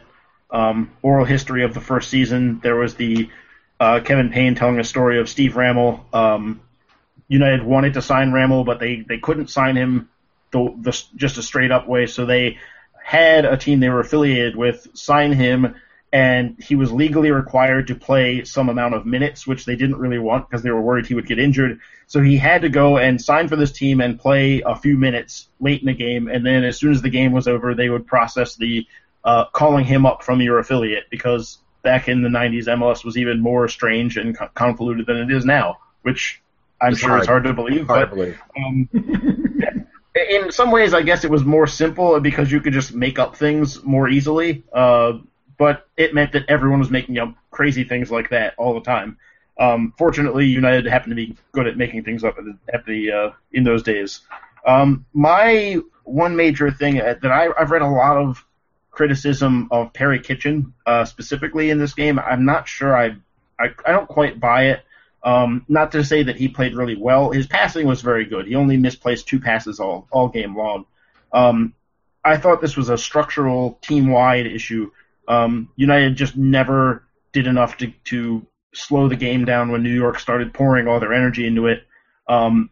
um, 0.51 0.91
oral 1.03 1.25
history 1.25 1.63
of 1.63 1.75
the 1.75 1.81
first 1.81 2.11
season. 2.11 2.59
There 2.61 2.75
was 2.75 2.97
the 2.97 3.31
uh, 3.79 4.01
Kevin 4.01 4.31
Payne 4.31 4.57
telling 4.57 4.81
a 4.81 4.85
story 4.85 5.21
of 5.21 5.29
Steve 5.29 5.55
Rammel. 5.55 6.05
Um, 6.12 6.61
United 7.29 7.62
wanted 7.62 7.95
to 7.95 8.03
sign 8.03 8.33
Rammel, 8.33 8.64
but 8.64 8.81
they, 8.81 9.05
they 9.09 9.19
couldn't 9.19 9.49
sign 9.49 9.77
him 9.77 10.09
the, 10.51 10.75
the 10.81 11.03
just 11.14 11.38
a 11.38 11.43
straight 11.43 11.71
up 11.71 11.87
way. 11.87 12.07
So 12.07 12.27
they 12.27 12.59
had 13.03 13.45
a 13.45 13.57
team 13.57 13.79
they 13.79 13.88
were 13.88 14.01
affiliated 14.01 14.57
with 14.57 14.88
sign 14.95 15.33
him, 15.33 15.77
and 16.12 16.57
he 16.61 16.75
was 16.75 16.90
legally 16.90 17.31
required 17.31 17.87
to 17.87 17.94
play 17.94 18.42
some 18.44 18.68
amount 18.68 18.94
of 18.94 19.07
minutes, 19.07 19.46
which 19.46 19.64
they 19.64 19.77
didn't 19.77 19.96
really 19.96 20.18
want 20.18 20.49
because 20.49 20.62
they 20.62 20.70
were 20.70 20.81
worried 20.81 21.07
he 21.07 21.14
would 21.14 21.27
get 21.27 21.38
injured. 21.38 21.79
So 22.09 22.20
he 22.20 22.37
had 22.37 22.62
to 22.62 22.68
go 22.68 22.99
and 22.99 23.20
sign 23.20 23.46
for 23.49 23.55
this 23.57 23.70
team 23.70 24.01
and 24.01 24.18
play 24.18 24.61
a 24.66 24.75
few 24.75 24.99
minutes 24.99 25.49
late 25.61 25.81
in 25.81 25.87
the 25.87 25.94
game, 25.94 26.27
and 26.29 26.44
then 26.44 26.64
as 26.64 26.79
soon 26.79 26.92
as 26.92 27.01
the 27.03 27.11
game 27.11 27.33
was 27.33 27.46
over, 27.46 27.75
they 27.75 27.88
would 27.90 28.07
process 28.07 28.57
the 28.57 28.87
uh, 29.25 29.44
calling 29.53 29.85
him 29.85 30.07
up 30.07 30.23
from 30.25 30.40
your 30.40 30.59
affiliate 30.59 31.05
because 31.11 31.59
back 31.83 32.09
in 32.09 32.23
the 32.23 32.29
90s, 32.29 32.64
MLS 32.66 33.05
was 33.05 33.16
even 33.16 33.38
more 33.40 33.68
strange 33.68 34.16
and 34.16 34.37
co- 34.37 34.49
convoluted 34.55 35.07
than 35.07 35.16
it 35.18 35.31
is 35.31 35.44
now, 35.44 35.79
which 36.03 36.42
I'm 36.81 36.92
It's 36.92 37.01
sure 37.01 37.11
hard. 37.11 37.20
it's 37.20 37.29
hard 37.29 37.44
to 37.44 37.53
believe. 37.53 37.87
Hard 37.87 38.11
but 38.11 38.16
to 38.16 38.16
believe. 38.16 38.40
um, 38.57 38.88
in 40.31 40.51
some 40.51 40.70
ways, 40.70 40.92
I 40.94 41.03
guess 41.03 41.25
it 41.25 41.31
was 41.31 41.44
more 41.44 41.66
simple 41.66 42.18
because 42.20 42.51
you 42.51 42.61
could 42.61 42.73
just 42.73 42.94
make 42.94 43.18
up 43.18 43.37
things 43.37 43.83
more 43.85 44.09
easily. 44.09 44.64
Uh, 44.73 45.18
but 45.61 45.87
it 45.99 46.14
meant 46.14 46.33
that 46.33 46.46
everyone 46.49 46.81
was 46.81 46.90
making 46.90 47.18
up 47.18 47.35
crazy 47.51 47.85
things 47.85 48.11
like 48.11 48.31
that 48.31 48.55
all 48.57 48.73
the 48.73 48.81
time. 48.81 49.18
Um, 49.59 49.92
fortunately, 49.99 50.46
United 50.46 50.87
happened 50.87 51.11
to 51.11 51.16
be 51.16 51.37
good 51.53 51.66
at 51.66 51.77
making 51.77 52.03
things 52.03 52.25
up 52.25 52.38
at 52.38 52.44
the, 52.46 52.59
at 52.73 52.87
the 52.87 53.12
uh, 53.12 53.31
in 53.53 53.62
those 53.62 53.83
days. 53.83 54.20
Um, 54.66 55.05
my 55.12 55.77
one 56.05 56.35
major 56.35 56.70
thing 56.70 56.94
that 56.94 57.23
I, 57.27 57.51
I've 57.59 57.70
read 57.70 57.83
a 57.83 57.87
lot 57.87 58.16
of 58.16 58.42
criticism 58.90 59.68
of 59.70 59.92
Perry 59.92 60.18
Kitchen 60.18 60.73
uh, 60.87 61.05
specifically 61.05 61.68
in 61.68 61.79
this 61.79 61.92
game. 61.92 62.18
I'm 62.18 62.46
not 62.46 62.66
sure 62.66 62.96
I, 62.96 63.16
I 63.59 63.68
I 63.85 63.92
don't 63.92 64.09
quite 64.09 64.40
buy 64.40 64.68
it. 64.68 64.81
Um, 65.23 65.66
not 65.68 65.92
to 65.92 66.03
say 66.03 66.23
that 66.23 66.37
he 66.37 66.49
played 66.49 66.75
really 66.75 66.96
well. 66.96 67.33
His 67.33 67.46
passing 67.46 67.87
was 67.87 68.01
very 68.01 68.25
good. 68.25 68.46
He 68.46 68.55
only 68.55 68.79
misplaced 68.79 69.29
two 69.29 69.40
passes 69.40 69.79
all 69.79 70.09
all 70.11 70.29
game 70.29 70.57
long. 70.57 70.87
Um, 71.35 71.75
I 72.25 72.38
thought 72.38 72.62
this 72.62 72.79
was 72.79 72.88
a 72.88 72.96
structural 72.96 73.79
team 73.83 74.09
wide 74.11 74.46
issue. 74.46 74.90
Um, 75.31 75.71
United 75.77 76.16
just 76.16 76.37
never 76.37 77.05
did 77.33 77.47
enough 77.47 77.77
to 77.77 77.93
to 78.07 78.45
slow 78.75 79.09
the 79.09 79.16
game 79.16 79.45
down 79.45 79.71
when 79.71 79.83
New 79.83 79.95
York 79.95 80.19
started 80.19 80.53
pouring 80.53 80.88
all 80.88 80.99
their 80.99 81.12
energy 81.12 81.47
into 81.47 81.69
it. 81.69 81.87
Um, 82.29 82.71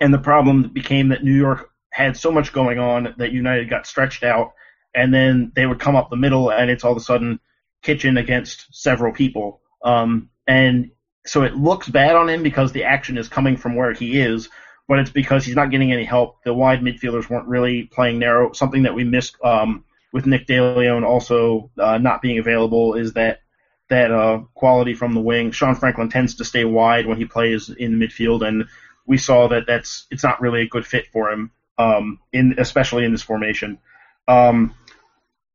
and 0.00 0.12
the 0.12 0.18
problem 0.18 0.68
became 0.68 1.08
that 1.08 1.24
New 1.24 1.34
York 1.34 1.70
had 1.90 2.14
so 2.14 2.30
much 2.30 2.52
going 2.52 2.78
on 2.78 3.14
that 3.16 3.32
United 3.32 3.70
got 3.70 3.86
stretched 3.86 4.22
out, 4.22 4.52
and 4.94 5.14
then 5.14 5.50
they 5.56 5.64
would 5.64 5.80
come 5.80 5.96
up 5.96 6.10
the 6.10 6.16
middle, 6.16 6.50
and 6.50 6.70
it's 6.70 6.84
all 6.84 6.92
of 6.92 6.98
a 6.98 7.00
sudden 7.00 7.40
Kitchen 7.82 8.18
against 8.18 8.66
several 8.70 9.14
people. 9.14 9.62
Um, 9.82 10.28
and 10.46 10.90
so 11.24 11.42
it 11.42 11.56
looks 11.56 11.88
bad 11.88 12.16
on 12.16 12.28
him 12.28 12.42
because 12.42 12.72
the 12.72 12.84
action 12.84 13.16
is 13.16 13.28
coming 13.28 13.56
from 13.56 13.76
where 13.76 13.94
he 13.94 14.20
is, 14.20 14.50
but 14.88 14.98
it's 14.98 15.10
because 15.10 15.46
he's 15.46 15.56
not 15.56 15.70
getting 15.70 15.90
any 15.90 16.04
help. 16.04 16.42
The 16.44 16.52
wide 16.52 16.82
midfielders 16.82 17.30
weren't 17.30 17.48
really 17.48 17.84
playing 17.84 18.18
narrow. 18.18 18.52
Something 18.52 18.82
that 18.82 18.94
we 18.94 19.04
missed 19.04 19.36
um, 19.42 19.85
with 20.16 20.24
Nick 20.24 20.46
DeLeon 20.46 21.04
also 21.04 21.70
uh, 21.78 21.98
not 21.98 22.22
being 22.22 22.38
available 22.38 22.94
is 22.94 23.12
that 23.12 23.40
that 23.90 24.10
uh, 24.10 24.40
quality 24.54 24.94
from 24.94 25.12
the 25.12 25.20
wing. 25.20 25.50
Sean 25.50 25.74
Franklin 25.74 26.08
tends 26.08 26.36
to 26.36 26.44
stay 26.46 26.64
wide 26.64 27.06
when 27.06 27.18
he 27.18 27.26
plays 27.26 27.68
in 27.68 27.98
the 27.98 28.06
midfield, 28.06 28.40
and 28.40 28.64
we 29.06 29.18
saw 29.18 29.46
that 29.48 29.64
that's 29.66 30.06
it's 30.10 30.24
not 30.24 30.40
really 30.40 30.62
a 30.62 30.68
good 30.68 30.86
fit 30.86 31.08
for 31.12 31.30
him, 31.30 31.50
um, 31.76 32.18
in 32.32 32.54
especially 32.56 33.04
in 33.04 33.12
this 33.12 33.22
formation. 33.22 33.76
Um, 34.26 34.74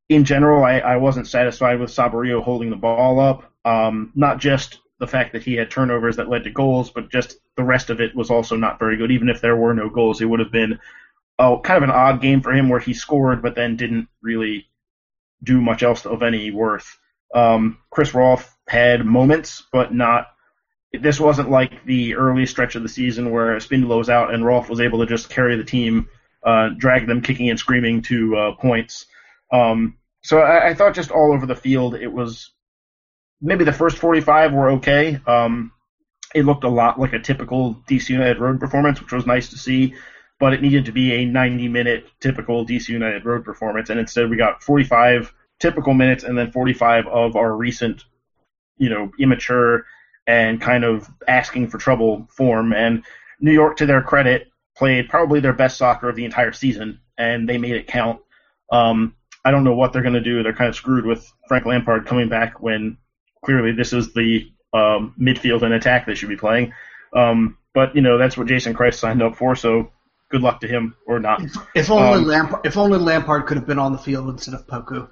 in 0.09 0.25
general, 0.25 0.63
I, 0.63 0.77
I 0.77 0.97
wasn't 0.97 1.27
satisfied 1.27 1.79
with 1.79 1.89
Saborio 1.89 2.43
holding 2.43 2.69
the 2.69 2.75
ball 2.75 3.19
up. 3.19 3.51
Um, 3.65 4.11
not 4.13 4.37
just 4.37 4.79
the 4.99 5.07
fact 5.07 5.33
that 5.33 5.41
he 5.41 5.55
had 5.55 5.71
turnovers 5.71 6.17
that 6.17 6.29
led 6.29 6.43
to 6.43 6.51
goals, 6.51 6.91
but 6.91 7.09
just 7.09 7.37
the 7.57 7.63
rest 7.63 7.89
of 7.89 7.99
it 7.99 8.15
was 8.15 8.29
also 8.29 8.55
not 8.55 8.77
very 8.77 8.95
good. 8.95 9.09
Even 9.09 9.27
if 9.27 9.41
there 9.41 9.55
were 9.55 9.73
no 9.73 9.89
goals, 9.89 10.21
it 10.21 10.25
would 10.25 10.39
have 10.39 10.51
been 10.51 10.77
oh, 11.39 11.59
kind 11.59 11.77
of 11.77 11.83
an 11.83 11.95
odd 11.95 12.21
game 12.21 12.41
for 12.41 12.51
him 12.51 12.69
where 12.69 12.79
he 12.79 12.93
scored 12.93 13.41
but 13.41 13.55
then 13.55 13.75
didn't 13.75 14.07
really 14.21 14.67
do 15.43 15.61
much 15.61 15.83
else 15.83 16.05
of 16.05 16.23
any 16.23 16.51
worth. 16.51 16.97
Um, 17.33 17.79
Chris 17.89 18.13
Rolfe 18.13 18.55
had 18.67 19.05
moments, 19.05 19.63
but 19.71 19.93
not. 19.93 20.27
This 20.93 21.19
wasn't 21.19 21.49
like 21.49 21.85
the 21.85 22.15
early 22.15 22.45
stretch 22.45 22.75
of 22.75 22.83
the 22.83 22.89
season 22.89 23.31
where 23.31 23.55
Espindola 23.55 23.97
was 23.97 24.09
out 24.09 24.33
and 24.33 24.45
Rolfe 24.45 24.69
was 24.69 24.81
able 24.81 24.99
to 24.99 25.05
just 25.05 25.29
carry 25.29 25.55
the 25.55 25.63
team, 25.63 26.09
uh, 26.43 26.69
drag 26.77 27.07
them 27.07 27.21
kicking 27.21 27.49
and 27.49 27.57
screaming 27.57 28.01
to 28.03 28.35
uh, 28.35 28.55
points. 28.55 29.05
Um, 29.53 29.97
so 30.21 30.39
I, 30.39 30.69
I 30.69 30.73
thought 30.73 30.93
just 30.93 31.11
all 31.11 31.33
over 31.33 31.45
the 31.45 31.55
field 31.55 31.95
it 31.95 32.11
was 32.11 32.51
maybe 33.41 33.63
the 33.63 33.73
first 33.73 33.97
45 33.97 34.53
were 34.53 34.71
okay. 34.71 35.19
Um, 35.25 35.71
it 36.33 36.45
looked 36.45 36.63
a 36.63 36.69
lot 36.69 36.99
like 36.99 37.13
a 37.13 37.19
typical 37.19 37.75
DC 37.89 38.09
United 38.09 38.39
road 38.39 38.59
performance, 38.59 39.01
which 39.01 39.11
was 39.11 39.25
nice 39.25 39.49
to 39.49 39.57
see, 39.57 39.95
but 40.41 40.53
it 40.53 40.61
needed 40.63 40.85
to 40.85 40.91
be 40.91 41.13
a 41.13 41.25
90 41.25 41.67
minute 41.67 42.07
typical 42.19 42.65
DC 42.65 42.89
United 42.89 43.23
road 43.23 43.45
performance, 43.45 43.91
and 43.91 43.99
instead 43.99 44.27
we 44.27 44.35
got 44.35 44.63
45 44.63 45.31
typical 45.59 45.93
minutes 45.93 46.23
and 46.23 46.35
then 46.35 46.51
45 46.51 47.05
of 47.05 47.35
our 47.35 47.55
recent, 47.55 48.03
you 48.79 48.89
know, 48.89 49.11
immature 49.19 49.85
and 50.25 50.59
kind 50.59 50.83
of 50.83 51.07
asking 51.27 51.69
for 51.69 51.77
trouble 51.77 52.27
form. 52.31 52.73
And 52.73 53.03
New 53.39 53.51
York, 53.51 53.77
to 53.77 53.85
their 53.85 54.01
credit, 54.01 54.51
played 54.75 55.09
probably 55.09 55.41
their 55.41 55.53
best 55.53 55.77
soccer 55.77 56.09
of 56.09 56.15
the 56.15 56.25
entire 56.25 56.53
season, 56.53 57.01
and 57.19 57.47
they 57.47 57.59
made 57.59 57.75
it 57.75 57.85
count. 57.85 58.19
Um, 58.71 59.15
I 59.45 59.51
don't 59.51 59.63
know 59.63 59.75
what 59.75 59.93
they're 59.93 60.01
going 60.01 60.15
to 60.15 60.21
do. 60.21 60.41
They're 60.41 60.53
kind 60.53 60.69
of 60.69 60.75
screwed 60.75 61.05
with 61.05 61.31
Frank 61.47 61.67
Lampard 61.67 62.07
coming 62.07 62.29
back 62.29 62.59
when 62.59 62.97
clearly 63.45 63.73
this 63.73 63.93
is 63.93 64.11
the 64.13 64.51
um, 64.73 65.13
midfield 65.19 65.61
and 65.61 65.73
attack 65.75 66.07
they 66.07 66.15
should 66.15 66.29
be 66.29 66.35
playing. 66.35 66.73
Um, 67.15 67.59
but 67.75 67.95
you 67.95 68.01
know 68.01 68.17
that's 68.17 68.35
what 68.35 68.47
Jason 68.47 68.73
Kreis 68.73 68.95
signed 68.95 69.21
up 69.21 69.35
for, 69.35 69.55
so 69.55 69.91
good 70.31 70.41
luck 70.41 70.61
to 70.61 70.67
him 70.67 70.95
or 71.05 71.19
not. 71.19 71.43
If, 71.43 71.55
if 71.75 71.91
only 71.91 72.19
Um, 72.19 72.25
Lampard, 72.25 72.65
if 72.65 72.77
only 72.77 72.97
Lampard 72.97 73.45
could 73.45 73.57
have 73.57 73.67
been 73.67 73.79
on 73.79 73.91
the 73.91 73.97
field 73.97 74.29
instead 74.29 74.53
of 74.55 74.65
Poku. 74.65 75.07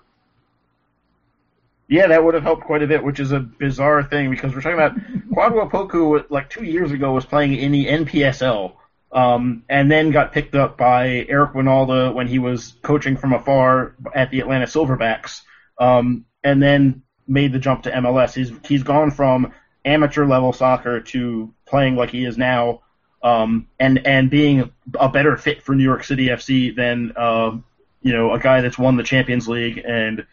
Yeah, 1.88 2.08
that 2.08 2.23
would 2.23 2.36
have 2.36 2.43
helped 2.43 2.63
quite 2.63 2.84
a 2.84 2.88
bit, 2.88 3.03
which 3.03 3.19
is 3.19 3.32
a 3.32 3.39
bizarre 3.39 4.03
thing 4.03 4.29
because 4.29 4.53
we're 4.53 4.62
talking 4.62 4.77
about 4.77 4.95
Kwadwo 5.32 5.69
Poku, 5.71 6.23
like 6.29 6.49
two 6.49 6.63
years 6.63 6.91
ago, 6.91 7.13
was 7.13 7.25
playing 7.25 7.55
in 7.55 7.71
the 7.71 7.88
NPSL, 7.88 8.73
um, 9.12 9.63
and 9.67 9.91
then 9.91 10.12
got 10.12 10.32
picked 10.32 10.55
up 10.55 10.77
by 10.77 11.25
Eric 11.27 11.53
Wynalda 11.53 12.13
when 12.13 12.27
he 12.27 12.38
was 12.38 12.75
coaching 12.84 13.17
from 13.17 13.34
afar 13.34 13.95
at 14.13 14.29
the 14.29 14.39
Atlanta 14.39 14.65
Silverbacks, 14.65 15.41
um, 15.79 16.25
and 16.43 16.62
then 16.62 17.01
made 17.27 17.53
the 17.53 17.60
jump 17.60 17.84
to 17.84 17.91
MLS. 17.91 18.36
He's 18.36 18.51
he's 18.67 18.84
gone 18.84 19.10
from 19.10 19.51
amateur 19.84 20.25
level 20.25 20.53
soccer 20.53 20.99
to 20.99 21.53
playing 21.65 21.95
like 21.95 22.12
he 22.12 22.23
is 22.23 22.38
now, 22.38 22.82
um, 23.21 23.67
and 23.79 24.05
and 24.05 24.29
being 24.29 24.71
a 24.99 25.10
better 25.10 25.36
fit 25.38 25.63
for 25.63 25.75
New 25.75 25.84
York 25.84 26.03
City 26.03 26.27
FC 26.27 26.75
than 26.75 27.15
um, 27.17 27.63
you 28.01 28.13
know 28.13 28.34
a 28.34 28.39
guy 28.39 28.62
that's 28.62 28.77
won 28.77 28.95
the 28.97 29.03
Champions 29.03 29.47
League 29.47 29.79
and 29.86 30.25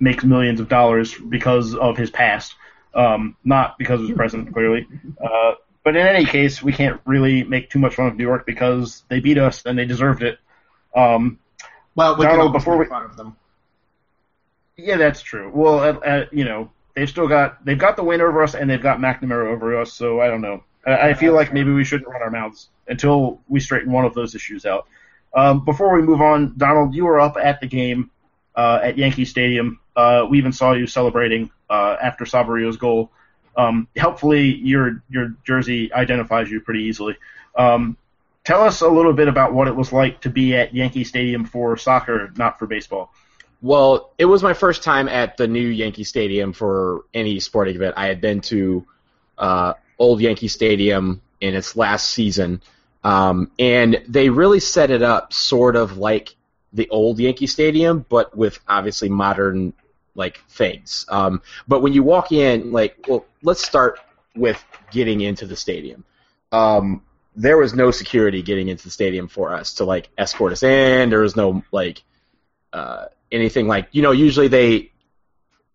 makes 0.00 0.24
millions 0.24 0.60
of 0.60 0.68
dollars 0.68 1.14
because 1.14 1.74
of 1.74 1.96
his 1.96 2.10
past, 2.10 2.54
um, 2.94 3.36
not 3.44 3.78
because 3.78 4.00
of 4.00 4.08
his 4.08 4.16
present, 4.16 4.52
clearly. 4.52 4.86
Uh, 5.24 5.52
but 5.84 5.94
in 5.96 6.06
any 6.06 6.24
case, 6.24 6.62
we 6.62 6.72
can't 6.72 7.00
really 7.04 7.44
make 7.44 7.70
too 7.70 7.78
much 7.78 7.94
fun 7.94 8.06
of 8.08 8.16
New 8.16 8.24
York 8.24 8.44
because 8.46 9.04
they 9.08 9.20
beat 9.20 9.38
us 9.38 9.64
and 9.64 9.78
they 9.78 9.84
deserved 9.84 10.22
it. 10.22 10.38
Um, 10.96 11.38
Well, 11.94 12.16
we 12.16 12.24
Donald, 12.26 12.52
before 12.52 12.76
we- 12.76 12.86
fun 12.86 13.04
of 13.04 13.16
them. 13.16 13.36
yeah, 14.76 14.96
that's 14.96 15.22
true. 15.22 15.50
Well, 15.54 15.78
uh, 15.80 15.92
uh, 15.92 16.24
you 16.32 16.44
know, 16.44 16.70
they've 16.94 17.08
still 17.08 17.28
got 17.28 17.64
they've 17.64 17.78
got 17.78 17.96
the 17.96 18.02
win 18.04 18.20
over 18.20 18.42
us 18.42 18.54
and 18.54 18.68
they've 18.68 18.82
got 18.82 18.98
McNamara 18.98 19.46
over 19.46 19.80
us. 19.80 19.92
So 19.92 20.20
I 20.20 20.28
don't 20.28 20.40
know. 20.40 20.64
I, 20.86 21.14
feel 21.14 21.34
like 21.34 21.52
maybe 21.52 21.72
we 21.72 21.84
shouldn't 21.84 22.08
run 22.08 22.22
our 22.22 22.30
mouths 22.30 22.68
until 22.88 23.40
we 23.48 23.60
straighten 23.60 23.92
one 23.92 24.04
of 24.04 24.14
those 24.14 24.34
issues 24.34 24.66
out. 24.66 24.86
Um, 25.34 25.64
before 25.64 25.94
we 25.94 26.02
move 26.02 26.20
on, 26.20 26.54
Donald, 26.56 26.94
you 26.94 27.04
were 27.04 27.20
up 27.20 27.36
at 27.36 27.60
the 27.60 27.66
game 27.66 28.10
uh, 28.54 28.80
at 28.82 28.98
Yankee 28.98 29.24
Stadium. 29.24 29.80
Uh, 29.96 30.26
we 30.28 30.38
even 30.38 30.52
saw 30.52 30.72
you 30.72 30.86
celebrating 30.86 31.50
uh, 31.70 31.96
after 32.00 32.24
Saborio's 32.24 32.76
goal. 32.76 33.10
Um, 33.56 33.88
helpfully, 33.96 34.54
your 34.54 35.02
your 35.08 35.34
jersey 35.44 35.92
identifies 35.92 36.50
you 36.50 36.60
pretty 36.60 36.84
easily. 36.84 37.16
Um, 37.56 37.96
tell 38.42 38.62
us 38.62 38.80
a 38.80 38.88
little 38.88 39.12
bit 39.12 39.28
about 39.28 39.52
what 39.54 39.68
it 39.68 39.76
was 39.76 39.92
like 39.92 40.20
to 40.22 40.30
be 40.30 40.56
at 40.56 40.74
Yankee 40.74 41.04
Stadium 41.04 41.44
for 41.44 41.76
soccer, 41.76 42.32
not 42.36 42.58
for 42.58 42.66
baseball. 42.66 43.12
Well, 43.62 44.10
it 44.18 44.26
was 44.26 44.42
my 44.42 44.52
first 44.52 44.82
time 44.82 45.08
at 45.08 45.36
the 45.36 45.48
new 45.48 45.66
Yankee 45.66 46.04
Stadium 46.04 46.52
for 46.52 47.04
any 47.14 47.40
sporting 47.40 47.76
event. 47.76 47.94
I 47.96 48.06
had 48.06 48.20
been 48.20 48.40
to 48.42 48.86
uh, 49.38 49.74
old 49.98 50.20
Yankee 50.20 50.48
Stadium 50.48 51.20
in 51.40 51.54
its 51.54 51.76
last 51.76 52.10
season, 52.10 52.60
um, 53.02 53.50
and 53.58 54.02
they 54.08 54.28
really 54.28 54.60
set 54.60 54.90
it 54.90 55.02
up 55.02 55.32
sort 55.32 55.76
of 55.76 55.98
like 55.98 56.34
the 56.72 56.88
old 56.88 57.18
Yankee 57.18 57.46
Stadium, 57.46 58.04
but 58.08 58.36
with 58.36 58.58
obviously 58.66 59.08
modern 59.08 59.72
like 60.14 60.38
things. 60.48 61.06
Um, 61.08 61.42
but 61.66 61.82
when 61.82 61.92
you 61.92 62.02
walk 62.02 62.32
in, 62.32 62.72
like, 62.72 63.04
well, 63.08 63.24
let's 63.42 63.64
start 63.64 64.00
with 64.36 64.62
getting 64.90 65.20
into 65.20 65.46
the 65.46 65.56
stadium. 65.56 66.04
Um, 66.52 67.02
there 67.36 67.56
was 67.56 67.74
no 67.74 67.90
security 67.90 68.42
getting 68.42 68.68
into 68.68 68.84
the 68.84 68.90
stadium 68.90 69.28
for 69.28 69.52
us 69.52 69.74
to 69.74 69.84
like 69.84 70.08
escort 70.18 70.52
us 70.52 70.62
in. 70.62 71.10
There 71.10 71.20
was 71.20 71.36
no 71.36 71.62
like 71.72 72.02
uh, 72.72 73.06
anything 73.32 73.66
like 73.66 73.88
you 73.92 74.02
know 74.02 74.12
usually 74.12 74.48
they 74.48 74.92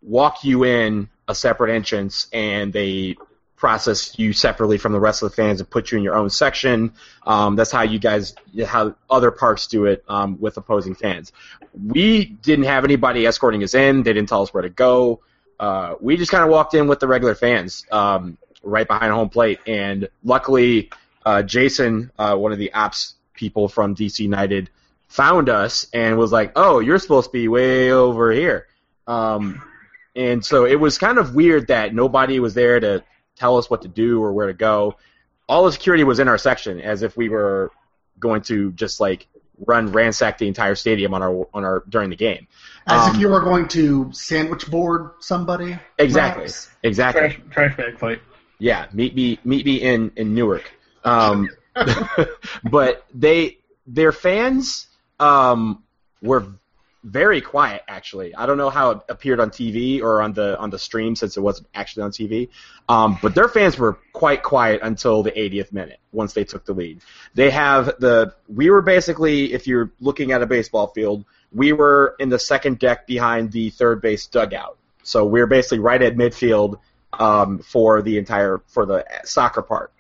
walk 0.01 0.43
you 0.43 0.63
in 0.63 1.09
a 1.27 1.35
separate 1.35 1.73
entrance 1.73 2.27
and 2.31 2.71
they 2.71 3.15
process 3.59 4.17
you 4.17 4.31
separately 4.31 4.77
from 4.77 4.93
the 4.93 4.99
rest 4.99 5.21
of 5.21 5.29
the 5.29 5.35
fans 5.35 5.59
and 5.59 5.69
put 5.69 5.91
you 5.91 5.97
in 5.97 6.03
your 6.03 6.15
own 6.15 6.29
section. 6.29 6.93
Um, 7.27 7.57
that's 7.57 7.71
how 7.71 7.81
you 7.81 7.99
guys, 7.99 8.33
how 8.65 8.95
other 9.09 9.31
parks 9.31 9.67
do 9.67 9.85
it 9.85 10.03
um, 10.07 10.39
with 10.39 10.55
opposing 10.55 10.95
fans. 10.95 11.33
We 11.73 12.25
didn't 12.25 12.65
have 12.65 12.85
anybody 12.85 13.27
escorting 13.27 13.61
us 13.63 13.75
in. 13.75 14.03
They 14.03 14.13
didn't 14.13 14.29
tell 14.29 14.41
us 14.41 14.53
where 14.53 14.63
to 14.63 14.69
go. 14.69 15.19
Uh, 15.59 15.95
we 15.99 16.15
just 16.15 16.31
kind 16.31 16.43
of 16.43 16.49
walked 16.49 16.73
in 16.73 16.87
with 16.87 17.01
the 17.01 17.07
regular 17.07 17.35
fans 17.35 17.85
um, 17.91 18.37
right 18.63 18.87
behind 18.87 19.11
home 19.11 19.27
plate, 19.27 19.59
and 19.67 20.07
luckily, 20.23 20.89
uh, 21.25 21.43
Jason, 21.43 22.11
uh, 22.17 22.35
one 22.35 22.53
of 22.53 22.57
the 22.57 22.71
ops 22.73 23.15
people 23.33 23.67
from 23.67 23.93
DC 23.93 24.19
United, 24.19 24.69
found 25.09 25.49
us 25.49 25.85
and 25.93 26.17
was 26.17 26.31
like, 26.31 26.53
"Oh, 26.55 26.79
you're 26.79 26.97
supposed 26.97 27.27
to 27.27 27.33
be 27.33 27.49
way 27.49 27.91
over 27.91 28.31
here." 28.31 28.67
Um, 29.05 29.61
and 30.15 30.45
so 30.45 30.65
it 30.65 30.79
was 30.79 30.97
kind 30.97 31.17
of 31.17 31.35
weird 31.35 31.67
that 31.67 31.93
nobody 31.93 32.39
was 32.39 32.53
there 32.53 32.79
to 32.79 33.03
tell 33.39 33.57
us 33.57 33.69
what 33.69 33.81
to 33.83 33.87
do 33.87 34.21
or 34.21 34.31
where 34.33 34.47
to 34.47 34.53
go. 34.53 34.97
All 35.47 35.65
the 35.65 35.71
security 35.71 36.03
was 36.03 36.19
in 36.19 36.27
our 36.27 36.37
section, 36.37 36.79
as 36.79 37.01
if 37.01 37.17
we 37.17 37.29
were 37.29 37.71
going 38.19 38.41
to 38.43 38.71
just 38.73 38.99
like 38.99 39.27
run 39.65 39.91
ransack 39.91 40.37
the 40.37 40.47
entire 40.47 40.75
stadium 40.75 41.13
on 41.13 41.23
our 41.23 41.47
on 41.53 41.65
our 41.65 41.83
during 41.89 42.09
the 42.09 42.15
game. 42.15 42.47
As 42.87 43.09
Um, 43.09 43.15
if 43.15 43.21
you 43.21 43.29
were 43.29 43.41
going 43.41 43.67
to 43.69 44.11
sandwich 44.13 44.69
board 44.69 45.11
somebody. 45.19 45.79
Exactly, 45.97 46.43
perhaps. 46.43 46.69
exactly. 46.83 47.29
Trash, 47.29 47.41
trash 47.51 47.77
bag 47.77 47.99
fight. 47.99 48.21
Yeah, 48.59 48.87
meet 48.93 49.15
me 49.15 49.39
meet 49.43 49.65
me 49.65 49.81
in 49.81 50.11
in 50.15 50.35
Newark. 50.35 50.71
Um, 51.03 51.49
but 52.63 53.05
they 53.13 53.57
their 53.87 54.11
fans 54.11 54.87
um, 55.19 55.83
were 56.21 56.45
very 57.03 57.39
quiet 57.39 57.83
actually. 57.87 58.35
I 58.35 58.45
don't 58.45 58.57
know 58.57 58.69
how 58.69 58.91
it 58.91 58.99
appeared 59.09 59.39
on 59.39 59.49
TV 59.49 60.01
or 60.01 60.21
on 60.21 60.33
the 60.33 60.57
on 60.59 60.69
the 60.69 60.79
stream 60.79 61.15
since 61.15 61.37
it 61.37 61.41
wasn't 61.41 61.67
actually 61.73 62.03
on 62.03 62.11
TV. 62.11 62.49
Um, 62.89 63.17
but 63.21 63.35
their 63.35 63.47
fans 63.47 63.77
were 63.77 63.97
quite 64.13 64.43
quiet 64.43 64.81
until 64.83 65.23
the 65.23 65.31
80th 65.31 65.71
minute 65.71 65.99
once 66.11 66.33
they 66.33 66.43
took 66.43 66.65
the 66.65 66.73
lead. 66.73 67.01
They 67.35 67.51
have 67.51 67.85
the 67.99 68.33
we 68.47 68.69
were 68.69 68.81
basically 68.81 69.53
if 69.53 69.67
you're 69.67 69.91
looking 69.99 70.31
at 70.31 70.41
a 70.41 70.45
baseball 70.45 70.87
field, 70.87 71.25
we 71.53 71.71
were 71.71 72.15
in 72.19 72.29
the 72.29 72.39
second 72.39 72.79
deck 72.79 73.07
behind 73.07 73.51
the 73.51 73.69
third 73.69 74.01
base 74.01 74.27
dugout. 74.27 74.77
So 75.03 75.25
we 75.25 75.39
are 75.41 75.47
basically 75.47 75.79
right 75.79 76.01
at 76.01 76.15
midfield 76.15 76.79
um, 77.13 77.59
for 77.59 78.01
the 78.01 78.17
entire 78.17 78.61
for 78.67 78.85
the 78.85 79.05
soccer 79.23 79.61
part. 79.61 79.93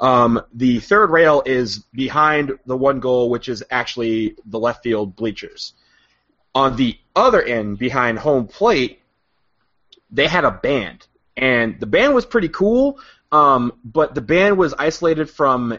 Um, 0.00 0.40
the 0.54 0.78
third 0.78 1.10
rail 1.10 1.42
is 1.44 1.80
behind 1.92 2.52
the 2.66 2.76
one 2.76 3.00
goal, 3.00 3.30
which 3.30 3.48
is 3.48 3.64
actually 3.70 4.36
the 4.46 4.58
left 4.58 4.84
field 4.84 5.16
bleachers. 5.16 5.74
On 6.54 6.76
the 6.76 6.98
other 7.14 7.42
end, 7.42 7.78
behind 7.78 8.18
home 8.18 8.46
plate, 8.46 9.00
they 10.10 10.26
had 10.26 10.44
a 10.44 10.50
band, 10.50 11.06
and 11.36 11.78
the 11.78 11.86
band 11.86 12.14
was 12.14 12.24
pretty 12.26 12.48
cool. 12.48 12.98
Um, 13.30 13.74
but 13.84 14.14
the 14.14 14.22
band 14.22 14.56
was 14.56 14.72
isolated 14.72 15.28
from 15.28 15.78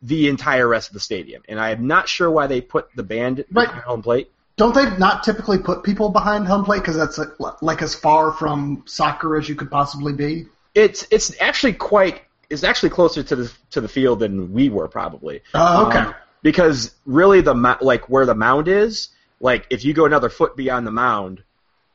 the 0.00 0.28
entire 0.28 0.66
rest 0.66 0.88
of 0.88 0.94
the 0.94 1.00
stadium, 1.00 1.42
and 1.48 1.60
I 1.60 1.70
am 1.70 1.86
not 1.86 2.08
sure 2.08 2.30
why 2.30 2.46
they 2.46 2.60
put 2.60 2.88
the 2.96 3.02
band 3.02 3.44
Right. 3.52 3.66
behind 3.66 3.84
home 3.84 4.02
plate. 4.02 4.30
Don't 4.56 4.74
they 4.74 4.96
not 4.98 5.22
typically 5.22 5.58
put 5.58 5.82
people 5.82 6.08
behind 6.10 6.46
home 6.46 6.64
plate 6.64 6.80
because 6.80 6.96
that's 6.96 7.18
like, 7.18 7.62
like 7.62 7.82
as 7.82 7.94
far 7.94 8.32
from 8.32 8.82
soccer 8.86 9.36
as 9.36 9.48
you 9.48 9.54
could 9.54 9.70
possibly 9.70 10.12
be? 10.12 10.46
It's 10.74 11.06
it's 11.10 11.34
actually 11.40 11.74
quite 11.74 12.22
it's 12.50 12.64
actually 12.64 12.90
closer 12.90 13.22
to 13.22 13.36
the 13.36 13.52
to 13.70 13.80
the 13.80 13.88
field 13.88 14.20
than 14.20 14.52
we 14.52 14.68
were 14.68 14.88
probably. 14.88 15.42
Oh, 15.54 15.86
okay. 15.86 15.98
Um, 15.98 16.14
because 16.42 16.94
really 17.06 17.40
the 17.40 17.54
like 17.80 18.08
where 18.08 18.26
the 18.26 18.34
mound 18.34 18.68
is, 18.68 19.08
like 19.42 19.66
if 19.68 19.84
you 19.84 19.92
go 19.92 20.06
another 20.06 20.30
foot 20.30 20.56
beyond 20.56 20.86
the 20.86 20.92
mound, 20.92 21.42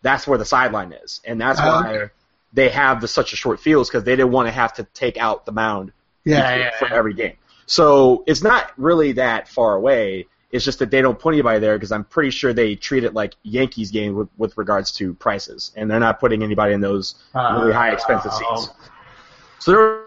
that's 0.03 0.27
where 0.27 0.37
the 0.37 0.45
sideline 0.45 0.91
is, 0.91 1.21
and 1.25 1.41
that's 1.41 1.59
Oh, 1.59 1.65
why 1.65 2.09
they 2.53 2.69
have 2.69 3.01
the, 3.01 3.07
such 3.07 3.33
a 3.33 3.35
short 3.35 3.59
fields 3.59 3.89
because 3.89 4.03
they 4.03 4.15
didn't 4.15 4.31
want 4.31 4.47
to 4.47 4.51
have 4.51 4.73
to 4.73 4.83
take 4.93 5.17
out 5.17 5.45
the 5.45 5.51
mound 5.51 5.91
yeah, 6.23 6.51
for, 6.53 6.59
yeah, 6.59 6.77
for 6.77 6.87
yeah. 6.89 6.95
every 6.95 7.13
game. 7.13 7.37
So 7.65 8.23
it's 8.27 8.43
not 8.43 8.71
really 8.77 9.13
that 9.13 9.47
far 9.47 9.75
away. 9.75 10.27
It's 10.51 10.63
just 10.63 10.79
that 10.79 10.91
they 10.91 11.01
don't 11.01 11.19
put 11.19 11.33
anybody 11.33 11.59
there 11.59 11.75
because 11.75 11.91
I'm 11.91 12.05
pretty 12.05 12.29
sure 12.31 12.53
they 12.53 12.75
treat 12.75 13.03
it 13.03 13.13
like 13.13 13.35
Yankees 13.43 13.91
game 13.91 14.15
with, 14.15 14.29
with 14.37 14.57
regards 14.57 14.91
to 14.93 15.13
prices, 15.13 15.71
and 15.75 15.89
they're 15.89 15.99
not 15.99 16.19
putting 16.19 16.43
anybody 16.43 16.73
in 16.73 16.81
those 16.81 17.15
uh-huh. 17.33 17.59
really 17.59 17.73
high 17.73 17.91
expensive 17.91 18.31
Oh. 18.33 18.55
seats. 18.61 18.73
So 19.59 19.71
there 19.71 19.79
were, 19.79 20.03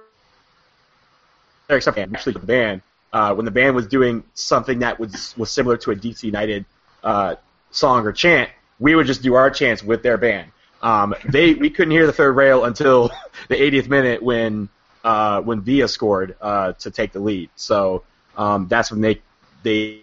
except 1.68 1.96
for 1.96 2.02
actually 2.02 2.32
the 2.34 2.38
band, 2.38 2.82
uh, 3.12 3.34
when 3.34 3.44
the 3.44 3.50
band 3.50 3.74
was 3.74 3.86
doing 3.86 4.24
something 4.34 4.78
that 4.80 4.98
was 4.98 5.34
was 5.36 5.50
similar 5.50 5.76
to 5.78 5.90
a 5.90 5.96
DC 5.96 6.22
United 6.24 6.64
uh, 7.02 7.36
song 7.70 8.06
or 8.06 8.12
chant, 8.12 8.50
we 8.78 8.94
would 8.94 9.06
just 9.06 9.22
do 9.22 9.34
our 9.34 9.50
chants 9.50 9.82
with 9.82 10.02
their 10.02 10.16
band. 10.16 10.50
Um, 10.82 11.14
they 11.26 11.54
we 11.54 11.70
couldn't 11.70 11.92
hear 11.92 12.06
the 12.06 12.12
third 12.12 12.34
rail 12.34 12.64
until 12.64 13.10
the 13.48 13.56
80th 13.56 13.88
minute 13.88 14.22
when 14.22 14.68
uh, 15.04 15.40
when 15.42 15.60
Villa 15.60 15.88
scored 15.88 16.36
uh, 16.40 16.72
to 16.72 16.90
take 16.90 17.12
the 17.12 17.20
lead. 17.20 17.50
So 17.56 18.04
um, 18.36 18.66
that's 18.68 18.90
when 18.90 19.00
they 19.00 19.20
they 19.62 20.00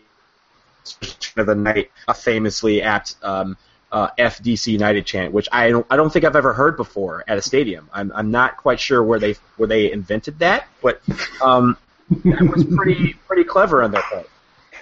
of 1.35 1.45
the 1.45 1.55
night 1.55 1.91
a 2.07 2.13
famously 2.13 2.81
apt 2.81 3.15
um, 3.21 3.57
uh, 3.91 4.09
FDC 4.17 4.67
United 4.67 5.05
chant, 5.05 5.33
which 5.33 5.47
I 5.51 5.69
don't 5.69 5.85
I 5.89 5.95
don't 5.95 6.11
think 6.11 6.25
I've 6.25 6.35
ever 6.35 6.53
heard 6.53 6.77
before 6.77 7.23
at 7.27 7.37
a 7.37 7.41
stadium. 7.41 7.89
I'm 7.93 8.11
I'm 8.13 8.31
not 8.31 8.57
quite 8.57 8.79
sure 8.79 9.03
where 9.03 9.19
they 9.19 9.35
where 9.57 9.67
they 9.67 9.91
invented 9.91 10.39
that, 10.39 10.67
but 10.81 11.01
um, 11.41 11.77
that 12.09 12.41
was 12.41 12.63
pretty 12.75 13.13
pretty 13.27 13.43
clever 13.43 13.83
on 13.83 13.91
their 13.91 14.03
part. 14.03 14.29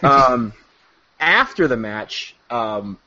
Um, 0.03 0.53
after 1.19 1.67
the 1.67 1.77
match, 1.77 2.35
um, 2.49 2.97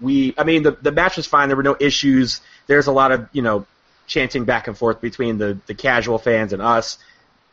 we 0.00 0.34
I 0.36 0.44
mean 0.44 0.62
the 0.62 0.72
the 0.72 0.92
match 0.92 1.16
was 1.16 1.26
fine. 1.26 1.48
There 1.48 1.56
were 1.56 1.62
no 1.62 1.76
issues. 1.78 2.40
There's 2.66 2.86
a 2.86 2.92
lot 2.92 3.12
of 3.12 3.28
you 3.32 3.42
know 3.42 3.66
chanting 4.06 4.44
back 4.44 4.68
and 4.68 4.76
forth 4.76 5.00
between 5.00 5.38
the 5.38 5.58
the 5.66 5.74
casual 5.74 6.18
fans 6.18 6.52
and 6.52 6.62
us. 6.62 6.98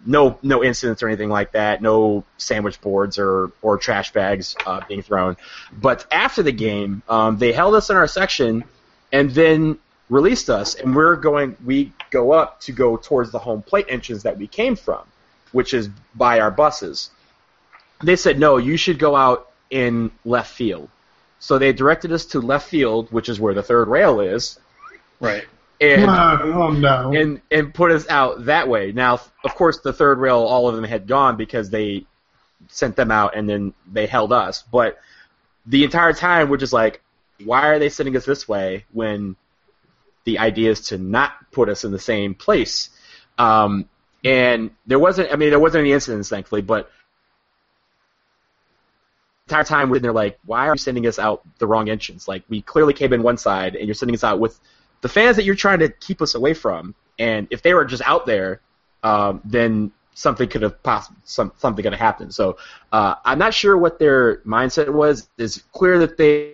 No 0.05 0.37
no 0.43 0.63
incidents 0.63 1.01
or 1.01 1.07
anything 1.07 1.29
like 1.29 1.53
that. 1.53 1.81
No 1.81 2.25
sandwich 2.37 2.81
boards 2.81 3.17
or 3.17 3.51
or 3.61 3.77
trash 3.77 4.11
bags 4.11 4.55
uh, 4.65 4.81
being 4.87 5.01
thrown. 5.01 5.37
But 5.71 6.05
after 6.11 6.43
the 6.43 6.51
game, 6.51 7.01
um, 7.07 7.37
they 7.37 7.53
held 7.53 7.75
us 7.75 7.89
in 7.89 7.95
our 7.95 8.07
section 8.07 8.65
and 9.11 9.31
then 9.31 9.79
released 10.09 10.49
us, 10.49 10.75
and 10.75 10.95
we're 10.95 11.15
going. 11.15 11.55
We 11.63 11.93
go 12.11 12.33
up 12.33 12.59
to 12.61 12.73
go 12.73 12.97
towards 12.97 13.31
the 13.31 13.39
home 13.39 13.61
plate 13.61 13.85
entrance 13.87 14.23
that 14.23 14.37
we 14.37 14.47
came 14.47 14.75
from, 14.75 15.03
which 15.53 15.73
is 15.73 15.89
by 16.13 16.41
our 16.41 16.51
buses. 16.51 17.09
They 18.03 18.17
said 18.17 18.37
no, 18.37 18.57
you 18.57 18.75
should 18.75 18.99
go 18.99 19.15
out 19.15 19.52
in 19.73 20.11
left 20.23 20.53
field. 20.53 20.87
So 21.39 21.57
they 21.57 21.73
directed 21.73 22.11
us 22.13 22.25
to 22.27 22.39
left 22.39 22.69
field, 22.69 23.11
which 23.11 23.27
is 23.27 23.39
where 23.39 23.53
the 23.53 23.63
third 23.63 23.87
rail 23.87 24.21
is, 24.21 24.59
Right. 25.19 25.45
and 25.81 26.05
oh 26.09 26.69
no. 26.71 27.11
and 27.13 27.41
and 27.51 27.73
put 27.73 27.91
us 27.91 28.07
out 28.07 28.45
that 28.45 28.69
way. 28.69 28.91
Now, 28.91 29.19
of 29.43 29.55
course, 29.55 29.79
the 29.79 29.91
third 29.91 30.19
rail, 30.19 30.37
all 30.37 30.69
of 30.69 30.75
them 30.75 30.85
had 30.85 31.07
gone 31.07 31.35
because 31.35 31.69
they 31.69 32.05
sent 32.69 32.95
them 32.95 33.11
out, 33.11 33.35
and 33.35 33.49
then 33.49 33.73
they 33.91 34.05
held 34.05 34.31
us. 34.31 34.63
But 34.71 34.99
the 35.65 35.83
entire 35.83 36.13
time, 36.13 36.49
we're 36.49 36.57
just 36.57 36.71
like, 36.73 37.01
why 37.43 37.67
are 37.67 37.79
they 37.79 37.89
sending 37.89 38.15
us 38.15 38.25
this 38.25 38.47
way 38.47 38.85
when 38.93 39.35
the 40.23 40.39
idea 40.39 40.69
is 40.71 40.81
to 40.89 40.97
not 40.97 41.31
put 41.51 41.67
us 41.67 41.83
in 41.83 41.91
the 41.91 41.99
same 41.99 42.35
place? 42.35 42.89
Um, 43.37 43.89
and 44.23 44.71
there 44.85 44.99
wasn't, 44.99 45.33
I 45.33 45.35
mean, 45.35 45.49
there 45.49 45.59
wasn't 45.59 45.81
any 45.81 45.91
incidents, 45.91 46.29
thankfully, 46.29 46.61
but 46.61 46.89
the 47.02 47.02
entire 49.47 49.63
time 49.63 49.91
they're 49.99 50.13
like, 50.13 50.39
why 50.45 50.67
are 50.67 50.73
you 50.73 50.77
sending 50.77 51.05
us 51.05 51.19
out 51.19 51.41
the 51.59 51.67
wrong 51.67 51.89
entrance? 51.89 52.27
Like, 52.27 52.43
we 52.49 52.61
clearly 52.61 52.93
came 52.93 53.13
in 53.13 53.23
one 53.23 53.37
side, 53.37 53.75
and 53.75 53.87
you're 53.87 53.95
sending 53.95 54.15
us 54.15 54.23
out 54.23 54.39
with 54.39 54.59
the 55.01 55.09
fans 55.09 55.35
that 55.35 55.43
you're 55.43 55.55
trying 55.55 55.79
to 55.79 55.89
keep 55.89 56.21
us 56.21 56.35
away 56.35 56.53
from. 56.53 56.95
And 57.19 57.47
if 57.51 57.61
they 57.61 57.73
were 57.73 57.85
just 57.85 58.03
out 58.05 58.25
there, 58.25 58.61
um, 59.03 59.41
then 59.43 59.91
something 60.13 60.47
could 60.47 60.61
have 60.61 60.81
possibly 60.83 61.21
some, 61.25 61.51
something 61.57 61.83
could 61.83 61.93
have 61.93 61.99
happened. 61.99 62.33
So 62.33 62.57
uh, 62.91 63.15
I'm 63.25 63.37
not 63.37 63.53
sure 63.53 63.77
what 63.77 63.99
their 63.99 64.37
mindset 64.39 64.91
was. 64.91 65.29
It's 65.37 65.57
clear 65.73 65.99
that 65.99 66.17
they 66.17 66.53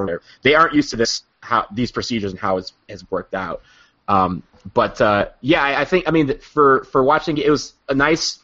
remember, 0.00 0.22
they 0.42 0.54
aren't 0.54 0.74
used 0.74 0.90
to 0.90 0.96
this 0.96 1.22
how 1.40 1.66
these 1.72 1.92
procedures 1.92 2.32
and 2.32 2.40
how 2.40 2.56
it's 2.56 2.72
has 2.88 3.08
worked 3.10 3.34
out. 3.34 3.62
Um, 4.08 4.42
but 4.74 5.00
uh, 5.00 5.30
yeah, 5.40 5.62
I, 5.62 5.82
I 5.82 5.84
think 5.84 6.08
I 6.08 6.10
mean 6.10 6.38
for 6.38 6.84
for 6.84 7.02
watching 7.02 7.38
it, 7.38 7.46
it 7.46 7.50
was 7.50 7.74
a 7.88 7.94
nice 7.94 8.40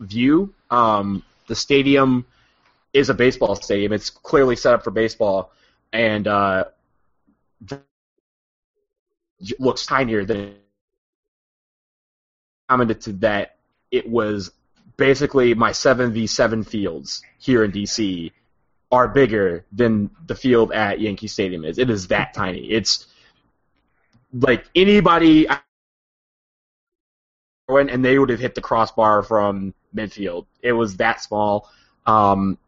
view. 0.00 0.54
Um, 0.70 1.22
the 1.46 1.54
stadium 1.54 2.26
is 2.92 3.10
a 3.10 3.14
baseball 3.14 3.56
stadium. 3.56 3.92
It's 3.92 4.10
clearly 4.10 4.56
set 4.56 4.74
up 4.74 4.84
for 4.84 4.90
baseball, 4.90 5.52
and 5.92 6.26
uh, 6.26 6.64
looks 9.58 9.86
tinier 9.86 10.24
than 10.24 10.54
commented 12.68 13.00
to 13.02 13.12
that 13.12 13.56
it 13.90 14.08
was 14.08 14.50
basically 14.96 15.54
my 15.54 15.70
7v7 15.70 16.66
fields 16.66 17.22
here 17.38 17.64
in 17.64 17.72
DC 17.72 18.32
are 18.90 19.08
bigger 19.08 19.64
than 19.72 20.10
the 20.26 20.34
field 20.34 20.72
at 20.72 21.00
Yankee 21.00 21.26
Stadium 21.26 21.64
is. 21.64 21.78
It 21.78 21.90
is 21.90 22.08
that 22.08 22.32
tiny. 22.32 22.70
It's 22.70 23.06
like 24.32 24.64
anybody 24.74 25.46
and 27.68 28.04
they 28.04 28.18
would 28.18 28.28
have 28.28 28.40
hit 28.40 28.54
the 28.54 28.60
crossbar 28.60 29.22
from 29.22 29.74
midfield. 29.94 30.46
It 30.62 30.72
was 30.72 30.96
that 30.96 31.22
small. 31.22 31.70
Um, 32.06 32.58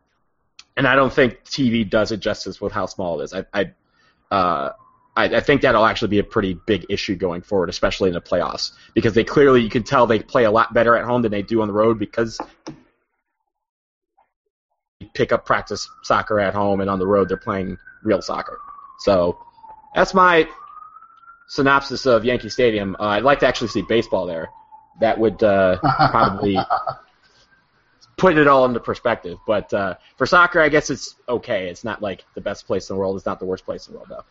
and 0.77 0.87
I 0.87 0.95
don't 0.95 1.13
think 1.13 1.45
TV 1.45 1.89
does 1.89 2.13
it 2.13 2.21
justice 2.21 2.61
with 2.61 2.73
how 2.73 2.87
small 2.87 3.21
it 3.21 3.25
is. 3.25 3.35
I, 3.35 3.45
I 3.53 4.35
uh, 4.35 4.73
I, 5.17 5.25
I 5.25 5.41
think 5.41 5.63
that'll 5.63 5.87
actually 5.87 6.09
be 6.09 6.19
a 6.19 6.25
pretty 6.25 6.59
big 6.67 6.87
issue 6.91 7.17
going 7.17 7.41
forward, 7.41 7.71
especially 7.71 8.09
in 8.09 8.15
the 8.15 8.21
playoffs, 8.21 8.73
because 8.95 9.15
they 9.15 9.25
clearly 9.25 9.63
you 9.63 9.71
can 9.71 9.83
tell 9.83 10.07
they 10.07 10.19
play 10.21 10.45
a 10.45 10.51
lot 10.51 10.75
better 10.75 10.95
at 10.97 11.05
home 11.05 11.23
than 11.23 11.33
they 11.33 11.43
do 11.43 11.63
on 11.63 11.69
the 11.69 11.75
road 11.75 11.99
because 11.99 12.39
they 15.01 15.07
pick 15.15 15.33
up 15.33 15.47
practice 15.47 15.89
soccer 16.03 16.39
at 16.39 16.55
home 16.55 16.81
and 16.81 16.91
on 16.91 16.99
the 16.99 17.07
road 17.07 17.29
they're 17.29 17.39
playing 17.39 17.79
real 18.03 18.21
soccer. 18.21 18.59
So 18.99 19.39
that's 19.95 20.13
my 20.13 20.47
synopsis 21.49 22.07
of 22.07 22.25
Yankee 22.25 22.51
Stadium. 22.51 22.97
Uh, 23.01 23.05
I'd 23.05 23.23
like 23.23 23.41
to 23.41 23.47
actually 23.47 23.69
see 23.69 23.83
baseball 23.83 24.27
there. 24.27 24.51
That 25.01 25.19
would 25.19 25.43
uh, 25.43 25.79
probably 26.11 26.59
put 28.17 28.39
it 28.39 28.49
all 28.49 28.65
into 28.65 28.81
perspective. 28.81 29.39
But 29.47 29.73
uh, 29.73 29.95
for 30.17 30.27
soccer, 30.27 30.61
I 30.61 30.69
guess 30.69 30.91
it's 30.91 31.15
okay. 31.29 31.69
It's 31.69 31.85
not 31.85 32.03
like 32.03 32.25
the 32.35 32.41
best 32.41 32.67
place 32.67 32.89
in 32.89 32.97
the 32.97 33.01
world. 33.01 33.17
It's 33.17 33.27
not 33.27 33.39
the 33.39 33.47
worst 33.47 33.65
place 33.65 33.87
in 33.87 33.93
the 33.93 33.99
world, 33.99 34.09
though. 34.11 34.25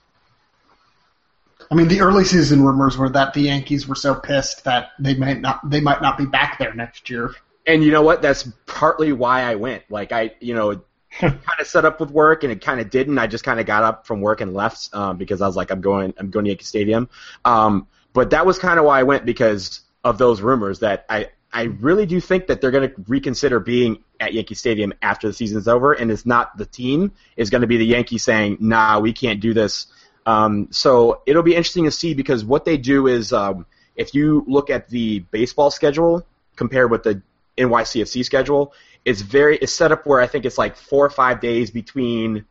I 1.71 1.75
mean, 1.75 1.87
the 1.87 2.01
early 2.01 2.25
season 2.25 2.63
rumors 2.63 2.97
were 2.97 3.09
that 3.09 3.33
the 3.33 3.41
Yankees 3.41 3.87
were 3.87 3.95
so 3.95 4.13
pissed 4.15 4.65
that 4.65 4.91
they 4.99 5.15
might 5.15 5.41
not 5.41 5.67
they 5.67 5.81
might 5.81 6.01
not 6.01 6.17
be 6.17 6.25
back 6.25 6.59
there 6.59 6.73
next 6.73 7.09
year. 7.09 7.33
And 7.65 7.83
you 7.83 7.91
know 7.91 8.03
what? 8.03 8.21
That's 8.21 8.47
partly 8.67 9.11
why 9.13 9.41
I 9.41 9.55
went. 9.55 9.83
Like 9.89 10.11
I, 10.11 10.35
you 10.39 10.53
know, 10.53 10.81
kind 11.19 11.39
of 11.59 11.67
set 11.67 11.85
up 11.85 11.99
with 11.99 12.11
work, 12.11 12.43
and 12.43 12.51
it 12.51 12.61
kind 12.61 12.79
of 12.79 12.89
didn't. 12.89 13.17
I 13.17 13.27
just 13.27 13.43
kind 13.43 13.59
of 13.59 13.65
got 13.65 13.83
up 13.83 14.05
from 14.05 14.21
work 14.21 14.41
and 14.41 14.53
left 14.53 14.89
um, 14.93 15.17
because 15.17 15.41
I 15.41 15.47
was 15.47 15.55
like, 15.55 15.71
I'm 15.71 15.81
going, 15.81 16.13
I'm 16.17 16.29
going 16.29 16.45
to 16.45 16.51
Yankee 16.51 16.65
Stadium. 16.65 17.09
Um, 17.43 17.87
but 18.13 18.31
that 18.31 18.45
was 18.45 18.59
kind 18.59 18.77
of 18.77 18.85
why 18.85 18.99
I 18.99 19.03
went 19.03 19.25
because 19.25 19.81
of 20.03 20.17
those 20.17 20.41
rumors 20.41 20.79
that 20.79 21.05
I, 21.09 21.29
I 21.55 21.63
really 21.79 22.05
do 22.05 22.19
think 22.19 22.47
that 22.47 22.59
they're 22.59 22.69
going 22.71 22.89
to 22.89 22.95
reconsider 23.07 23.61
being 23.61 24.03
at 24.19 24.33
Yankee 24.33 24.55
Stadium 24.55 24.93
after 25.01 25.27
the 25.27 25.33
season's 25.33 25.67
over, 25.69 25.93
and 25.93 26.11
it's 26.11 26.25
not 26.25 26.57
the 26.57 26.65
team. 26.65 27.13
It's 27.37 27.49
going 27.49 27.61
to 27.61 27.67
be 27.67 27.77
the 27.77 27.85
Yankees 27.85 28.23
saying, 28.23 28.57
"Nah, 28.59 28.99
we 28.99 29.13
can't 29.13 29.39
do 29.39 29.53
this." 29.53 29.87
Um, 30.25 30.67
so 30.71 31.21
it'll 31.25 31.43
be 31.43 31.55
interesting 31.55 31.85
to 31.85 31.91
see 31.91 32.13
because 32.13 32.43
what 32.43 32.65
they 32.65 32.75
do 32.77 33.07
is, 33.07 33.31
um, 33.31 33.65
if 33.95 34.13
you 34.13 34.43
look 34.47 34.69
at 34.69 34.89
the 34.89 35.19
baseball 35.31 35.71
schedule 35.71 36.25
compared 36.57 36.91
with 36.91 37.03
the 37.03 37.21
NYCFC 37.57 38.25
schedule, 38.25 38.73
it's 39.05 39.21
very 39.21 39.55
it's 39.57 39.71
set 39.71 39.93
up 39.93 40.05
where 40.05 40.19
I 40.19 40.27
think 40.27 40.43
it's 40.45 40.57
like 40.57 40.75
four 40.75 41.05
or 41.05 41.09
five 41.09 41.39
days 41.39 41.71
between 41.71 42.43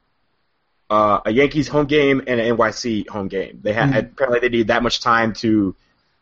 uh, 0.88 1.20
a 1.26 1.30
Yankees 1.30 1.68
home 1.68 1.86
game 1.86 2.22
and 2.26 2.40
an 2.40 2.56
NYC 2.56 3.06
home 3.08 3.28
game. 3.28 3.60
They 3.62 3.72
ha- 3.74 3.86
Mhm. 3.86 4.12
apparently 4.12 4.40
they 4.40 4.48
need 4.48 4.68
that 4.68 4.82
much 4.82 5.00
time 5.00 5.32
to 5.34 5.74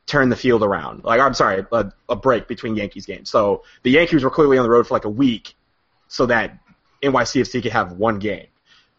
turn 0.07 0.29
the 0.29 0.37
field 0.37 0.62
around. 0.62 1.05
Like 1.05 1.21
I'm 1.21 1.35
sorry, 1.35 1.65
a, 1.73 1.93
a 2.09 2.17
break 2.17 2.49
between 2.49 2.77
Yankees 2.77 3.07
games. 3.07 3.31
So 3.31 3.65
the 3.83 3.91
Yankees 3.91 4.25
were 4.25 4.31
clearly 4.31 4.59
on 4.59 4.65
the 4.65 4.71
road 4.71 4.87
for 4.87 4.95
like 4.95 5.05
a 5.05 5.11
week, 5.11 5.55
so 6.09 6.27
that 6.27 6.59
NYCFC 7.03 7.62
could 7.62 7.73
have 7.73 7.93
one 7.93 8.19
game. 8.19 8.47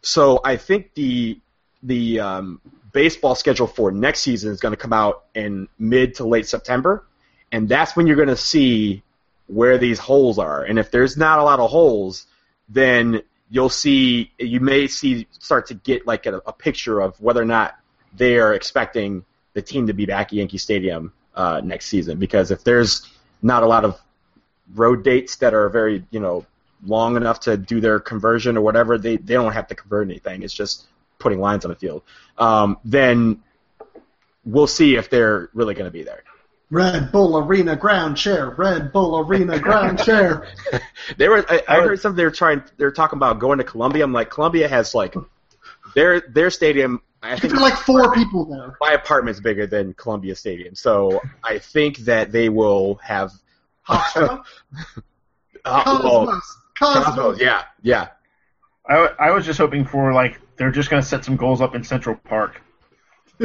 So 0.02 0.42
I 0.44 0.58
think 0.58 0.94
the 0.94 1.39
the 1.82 2.20
um, 2.20 2.62
baseball 2.92 3.36
schedule 3.36 3.68
for 3.68 3.92
next 3.92 4.22
season 4.22 4.52
is 4.52 4.60
going 4.60 4.74
to 4.74 4.78
come 4.78 4.94
out 4.94 5.26
in 5.36 5.68
mid 5.78 6.16
to 6.16 6.26
late 6.26 6.48
September, 6.48 7.06
and 7.52 7.68
that's 7.68 7.96
when 7.96 8.08
you're 8.08 8.16
going 8.16 8.28
to 8.30 8.38
see 8.38 9.04
where 9.48 9.78
these 9.78 10.00
holes 10.00 10.39
are. 10.39 10.63
And 10.63 10.80
if 10.80 10.92
there's 10.92 11.18
not 11.18 11.39
a 11.39 11.44
lot 11.44 11.60
of 11.60 11.70
holes, 11.70 12.26
then 12.70 13.22
you'll 13.50 13.70
see 13.70 14.32
you 14.39 14.60
may 14.60 14.88
see 14.88 15.28
start 15.32 15.68
to 15.68 15.74
get 15.74 16.08
like 16.08 16.26
a, 16.26 16.42
a 16.46 16.54
picture 16.54 17.00
of 17.00 17.20
whether 17.22 17.42
or 17.42 17.46
not 17.46 17.76
they 18.16 18.38
are 18.38 18.54
expecting 18.54 19.26
the 19.54 19.62
team 19.62 19.88
to 19.88 19.94
be 19.94 20.06
back 20.06 20.28
at 20.28 20.34
Yankee 20.34 20.58
Stadium 20.58 21.13
uh, 21.36 21.62
next 21.63 21.88
season. 21.88 22.18
Because 22.20 22.52
if 22.52 22.63
there's 22.63 23.10
not 23.42 23.63
a 23.63 23.68
lot 23.68 23.86
of 23.86 24.00
road 24.76 25.04
dates 25.04 25.36
that 25.38 25.54
are 25.54 25.70
very 25.70 26.04
you 26.12 26.20
know 26.20 26.46
long 26.86 27.16
enough 27.16 27.42
to 27.42 27.58
do 27.58 27.80
their 27.80 28.00
conversion 28.00 28.58
or 28.58 28.62
whatever, 28.62 28.98
they 28.98 29.18
they 29.18 29.34
don't 29.34 29.54
have 29.54 29.68
to 29.68 29.76
convert 29.76 30.08
anything. 30.08 30.44
It's 30.44 30.54
just 30.54 30.86
putting 31.20 31.39
lines 31.39 31.66
on 31.66 31.70
the 31.70 31.76
field. 31.76 32.04
Um, 32.38 32.78
then 32.84 33.42
we'll 34.46 34.68
see 34.68 34.96
if 34.96 35.10
they're 35.10 35.50
really 35.54 35.74
going 35.74 35.86
to 35.86 35.92
be 35.92 36.04
there. 36.04 36.24
Red 36.70 37.12
Bull 37.12 37.38
Arena 37.38 37.76
ground 37.76 38.18
chair. 38.18 38.50
Red 38.50 38.92
Bull 38.92 39.20
Arena 39.20 39.60
ground 39.60 40.00
chair. 40.04 40.48
They 41.18 41.28
were. 41.28 41.46
I, 41.50 41.62
I 41.68 41.82
heard 41.82 42.00
something. 42.00 42.16
They're 42.16 42.32
trying. 42.32 42.63
They're 42.78 42.92
talking 42.92 43.18
about 43.18 43.38
going 43.38 43.58
to 43.58 43.66
Columbia. 43.66 44.06
I'm 44.06 44.13
like, 44.13 44.30
Columbia 44.30 44.70
has 44.70 44.96
like 44.96 45.13
their 45.96 46.22
their 46.22 46.50
stadium. 46.50 47.02
I 47.23 47.39
think 47.39 47.53
There 47.53 47.62
are 47.62 47.69
like 47.69 47.77
four 47.79 48.13
people 48.13 48.45
there. 48.45 48.75
my 48.81 48.91
apartment's 48.93 49.39
bigger 49.39 49.65
than 49.65 49.93
Columbia 49.93 50.36
Stadium, 50.36 50.75
so 50.75 51.21
I 51.43 51.59
think 51.59 51.97
that 51.99 52.31
they 52.31 52.49
will 52.49 52.95
have. 52.95 53.31
Hofstra? 53.88 54.43
Uh, 55.65 55.81
Cosmos. 55.81 56.57
Cosmos. 56.77 57.05
Cosmos, 57.05 57.39
yeah, 57.39 57.63
yeah. 57.81 58.09
I, 58.86 59.09
I 59.17 59.31
was 59.31 59.45
just 59.45 59.57
hoping 59.57 59.86
for 59.86 60.12
like 60.12 60.41
they're 60.57 60.71
just 60.71 60.89
going 60.89 61.01
to 61.01 61.07
set 61.07 61.23
some 61.23 61.38
goals 61.38 61.62
up 61.62 61.73
in 61.73 61.86
Central 61.86 62.17
Park. 62.17 62.62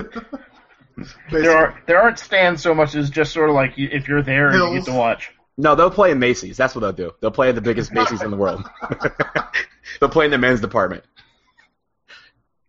There 1.31 1.57
are 1.57 1.81
there 1.87 2.01
aren't 2.03 2.19
stands 2.19 2.61
so 2.61 2.75
much 2.75 2.97
as 2.97 3.09
just 3.09 3.33
sort 3.33 3.49
of 3.49 3.55
like 3.55 3.79
you, 3.79 3.89
if 3.93 4.09
you're 4.09 4.23
there 4.23 4.49
and 4.49 4.73
you 4.75 4.81
get 4.81 4.87
to 4.87 4.93
watch. 4.99 5.31
No, 5.57 5.77
they'll 5.77 5.93
play 5.93 6.11
in 6.11 6.19
Macy's. 6.19 6.57
That's 6.57 6.75
what 6.75 6.81
they'll 6.81 6.93
do. 6.93 7.13
They'll 7.21 7.31
play 7.31 7.49
at 7.51 7.55
the 7.55 7.61
biggest 7.61 7.93
Macy's 7.93 8.21
in 8.21 8.33
the 8.33 8.37
world. 8.37 8.69
they'll 10.01 10.09
play 10.09 10.25
in 10.25 10.33
the 10.33 10.39
men's 10.39 10.61
department. 10.61 11.05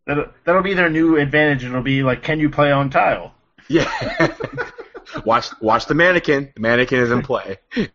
That'll, 0.05 0.25
that'll 0.43 0.63
be 0.63 0.73
their 0.73 0.89
new 0.89 1.17
advantage. 1.17 1.63
It'll 1.63 1.81
be 1.81 2.03
like, 2.03 2.23
can 2.23 2.39
you 2.39 2.49
play 2.49 2.71
on 2.71 2.89
tile? 2.89 3.33
Yeah. 3.67 3.89
watch 5.25 5.49
watch 5.61 5.85
the 5.85 5.93
mannequin. 5.93 6.51
The 6.55 6.61
mannequin 6.61 6.99
is 6.99 7.11
in 7.11 7.21
play. 7.21 7.57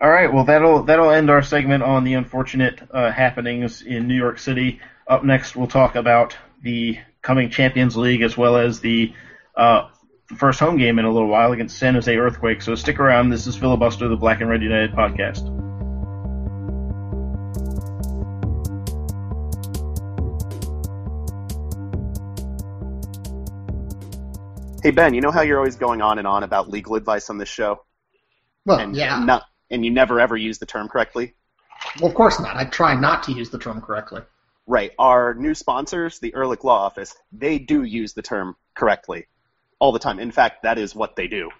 All 0.00 0.08
right, 0.08 0.32
well 0.32 0.44
that'll 0.44 0.84
that'll 0.84 1.10
end 1.10 1.28
our 1.28 1.42
segment 1.42 1.82
on 1.82 2.04
the 2.04 2.14
unfortunate 2.14 2.80
uh, 2.92 3.10
happenings 3.10 3.82
in 3.82 4.06
New 4.06 4.14
York 4.14 4.38
City. 4.38 4.80
Up 5.08 5.24
next, 5.24 5.56
we'll 5.56 5.66
talk 5.66 5.96
about 5.96 6.36
the 6.62 6.98
coming 7.20 7.50
Champions 7.50 7.96
League 7.96 8.22
as 8.22 8.36
well 8.36 8.56
as 8.56 8.78
the 8.78 9.12
uh, 9.56 9.88
first 10.36 10.60
home 10.60 10.76
game 10.76 11.00
in 11.00 11.04
a 11.04 11.10
little 11.10 11.28
while 11.28 11.50
against 11.50 11.78
San 11.78 11.94
Jose 11.94 12.16
Earthquake. 12.16 12.62
So 12.62 12.76
stick 12.76 13.00
around. 13.00 13.30
This 13.30 13.48
is 13.48 13.56
Filibuster, 13.56 14.06
the 14.06 14.16
Black 14.16 14.40
and 14.40 14.48
Red 14.48 14.62
United 14.62 14.92
podcast. 14.92 15.57
Hey 24.80 24.92
Ben, 24.92 25.12
you 25.12 25.20
know 25.20 25.32
how 25.32 25.42
you're 25.42 25.58
always 25.58 25.74
going 25.74 26.00
on 26.00 26.18
and 26.18 26.26
on 26.26 26.44
about 26.44 26.70
legal 26.70 26.94
advice 26.94 27.30
on 27.30 27.38
this 27.38 27.48
show, 27.48 27.84
Well, 28.64 28.78
and 28.78 28.94
yeah. 28.94 29.18
not, 29.24 29.42
and 29.70 29.84
you 29.84 29.90
never 29.90 30.20
ever 30.20 30.36
use 30.36 30.58
the 30.58 30.66
term 30.66 30.88
correctly. 30.88 31.34
Well, 32.00 32.08
of 32.08 32.14
course 32.14 32.38
not. 32.38 32.56
I 32.56 32.64
try 32.64 32.94
not 32.94 33.24
to 33.24 33.32
use 33.32 33.50
the 33.50 33.58
term 33.58 33.80
correctly. 33.80 34.22
Right. 34.68 34.92
Our 34.98 35.34
new 35.34 35.54
sponsors, 35.54 36.20
the 36.20 36.32
Ehrlich 36.34 36.62
Law 36.62 36.78
Office, 36.78 37.16
they 37.32 37.58
do 37.58 37.82
use 37.82 38.12
the 38.12 38.22
term 38.22 38.54
correctly 38.74 39.26
all 39.80 39.90
the 39.90 39.98
time. 39.98 40.20
In 40.20 40.30
fact, 40.30 40.62
that 40.62 40.78
is 40.78 40.94
what 40.94 41.16
they 41.16 41.26
do. 41.26 41.50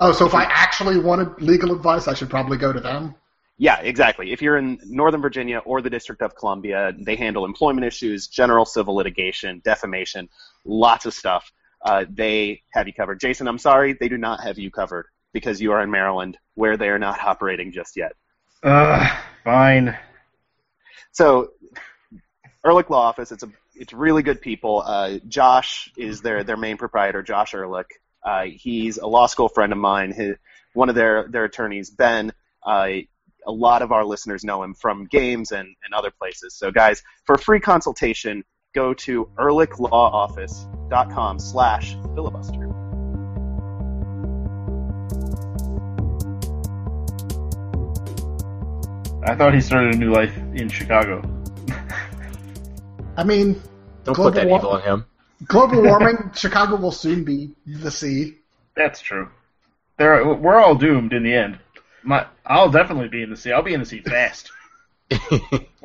Oh, 0.00 0.10
so 0.10 0.26
if 0.26 0.34
I 0.34 0.42
actually 0.44 0.98
wanted 0.98 1.40
legal 1.40 1.72
advice, 1.72 2.08
I 2.08 2.14
should 2.14 2.30
probably 2.30 2.56
go 2.58 2.72
to 2.72 2.80
them. 2.80 3.14
Yeah, 3.58 3.78
exactly. 3.78 4.32
If 4.32 4.42
you're 4.42 4.56
in 4.56 4.80
Northern 4.86 5.22
Virginia 5.22 5.58
or 5.58 5.80
the 5.82 5.90
District 5.90 6.20
of 6.20 6.34
Columbia, 6.34 6.92
they 6.98 7.14
handle 7.14 7.44
employment 7.44 7.86
issues, 7.86 8.26
general 8.26 8.64
civil 8.64 8.96
litigation, 8.96 9.60
defamation, 9.64 10.28
lots 10.64 11.06
of 11.06 11.14
stuff. 11.14 11.52
Uh, 11.84 12.06
they 12.08 12.62
have 12.72 12.86
you 12.86 12.94
covered. 12.94 13.20
Jason, 13.20 13.46
I'm 13.46 13.58
sorry, 13.58 13.92
they 13.92 14.08
do 14.08 14.16
not 14.16 14.42
have 14.42 14.58
you 14.58 14.70
covered 14.70 15.06
because 15.32 15.60
you 15.60 15.72
are 15.72 15.82
in 15.82 15.90
Maryland, 15.90 16.38
where 16.54 16.76
they 16.76 16.88
are 16.88 16.98
not 16.98 17.20
operating 17.20 17.72
just 17.72 17.96
yet. 17.96 18.12
Uh, 18.62 19.06
fine. 19.44 19.96
So, 21.12 21.50
Ehrlich 22.64 22.88
Law 22.88 23.02
Office, 23.02 23.30
it's 23.30 23.42
a 23.42 23.50
it's 23.74 23.92
really 23.92 24.22
good 24.22 24.40
people. 24.40 24.82
Uh, 24.84 25.18
Josh 25.28 25.90
is 25.96 26.22
their 26.22 26.44
their 26.44 26.56
main 26.56 26.78
proprietor, 26.78 27.22
Josh 27.22 27.54
Ehrlich. 27.54 27.88
Uh, 28.24 28.44
he's 28.44 28.96
a 28.96 29.06
law 29.06 29.26
school 29.26 29.48
friend 29.48 29.72
of 29.72 29.78
mine. 29.78 30.12
His, 30.12 30.36
one 30.72 30.88
of 30.88 30.94
their 30.94 31.28
their 31.28 31.44
attorneys, 31.44 31.90
Ben. 31.90 32.32
Uh, 32.64 32.88
a 33.46 33.52
lot 33.52 33.82
of 33.82 33.92
our 33.92 34.06
listeners 34.06 34.42
know 34.42 34.62
him 34.62 34.72
from 34.72 35.04
games 35.04 35.52
and, 35.52 35.68
and 35.84 35.94
other 35.94 36.10
places. 36.10 36.54
So, 36.54 36.70
guys, 36.70 37.02
for 37.24 37.34
a 37.34 37.38
free 37.38 37.60
consultation, 37.60 38.42
go 38.74 38.92
to 38.92 39.28
ehrlichlawoffice.com 39.38 41.38
slash 41.38 41.94
filibuster. 42.14 42.70
I 49.26 49.34
thought 49.36 49.54
he 49.54 49.60
started 49.62 49.94
a 49.94 49.98
new 49.98 50.12
life 50.12 50.36
in 50.36 50.68
Chicago. 50.68 51.22
I 53.16 53.24
mean, 53.24 53.62
Don't 54.04 54.14
put 54.14 54.34
that 54.34 54.46
war- 54.48 54.58
evil 54.58 54.70
on 54.72 54.82
him. 54.82 55.06
global 55.46 55.82
warming, 55.82 56.32
Chicago 56.34 56.76
will 56.76 56.92
soon 56.92 57.24
be 57.24 57.54
the 57.66 57.90
sea. 57.90 58.36
That's 58.76 59.00
true. 59.00 59.30
There, 59.96 60.34
we're 60.34 60.58
all 60.58 60.74
doomed 60.74 61.14
in 61.14 61.22
the 61.22 61.32
end. 61.34 61.58
My, 62.02 62.26
I'll 62.44 62.70
definitely 62.70 63.08
be 63.08 63.22
in 63.22 63.30
the 63.30 63.36
sea. 63.36 63.52
I'll 63.52 63.62
be 63.62 63.72
in 63.72 63.80
the 63.80 63.86
sea 63.86 64.00
fast. 64.00 64.50
Won't 65.10 65.32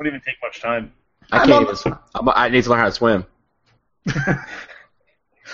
even 0.04 0.20
take 0.20 0.36
much 0.42 0.60
time. 0.60 0.92
I 1.32 1.38
I'm 1.38 1.46
can't 1.46 1.52
on- 1.52 1.62
even. 1.64 1.76
Swim. 1.76 1.98
I'm, 2.14 2.28
I 2.30 2.48
need 2.48 2.64
to 2.64 2.70
learn 2.70 2.78
how 2.80 2.86
to 2.86 2.92
swim. 2.92 3.26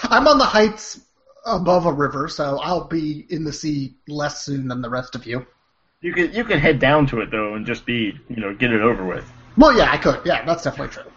I'm 0.02 0.28
on 0.28 0.38
the 0.38 0.44
heights 0.44 1.00
above 1.44 1.86
a 1.86 1.92
river, 1.92 2.28
so 2.28 2.58
I'll 2.60 2.84
be 2.86 3.26
in 3.28 3.44
the 3.44 3.52
sea 3.52 3.94
less 4.08 4.42
soon 4.44 4.68
than 4.68 4.80
the 4.82 4.90
rest 4.90 5.14
of 5.14 5.26
you. 5.26 5.46
You 6.00 6.12
can 6.12 6.32
you 6.32 6.44
can 6.44 6.58
head 6.60 6.78
down 6.78 7.06
to 7.08 7.20
it 7.20 7.30
though 7.30 7.54
and 7.54 7.66
just 7.66 7.86
be 7.86 8.18
you 8.28 8.36
know 8.36 8.54
get 8.54 8.72
it 8.72 8.80
over 8.82 9.04
with. 9.04 9.30
Well, 9.56 9.76
yeah, 9.76 9.90
I 9.90 9.96
could. 9.96 10.20
Yeah, 10.24 10.44
that's 10.44 10.62
definitely 10.62 10.92
true. 10.94 11.10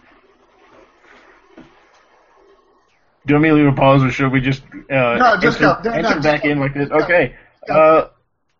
Do 1.56 1.62
you 3.26 3.34
want 3.34 3.42
me 3.42 3.48
to 3.50 3.54
leave 3.54 3.66
a 3.66 3.72
pause 3.72 4.02
or 4.02 4.10
should 4.10 4.32
we 4.32 4.40
just 4.40 4.62
uh, 4.90 5.16
No, 5.16 5.36
just 5.40 5.60
enter, 5.60 5.78
go. 5.82 5.90
No, 5.90 5.90
no, 5.90 5.96
enter 5.96 6.08
just 6.14 6.22
back 6.22 6.42
go. 6.42 6.48
in 6.48 6.58
like 6.58 6.72
this? 6.74 6.88
Go. 6.88 6.96
Okay. 6.96 7.34
Go. 7.68 7.74
Uh, 7.74 8.08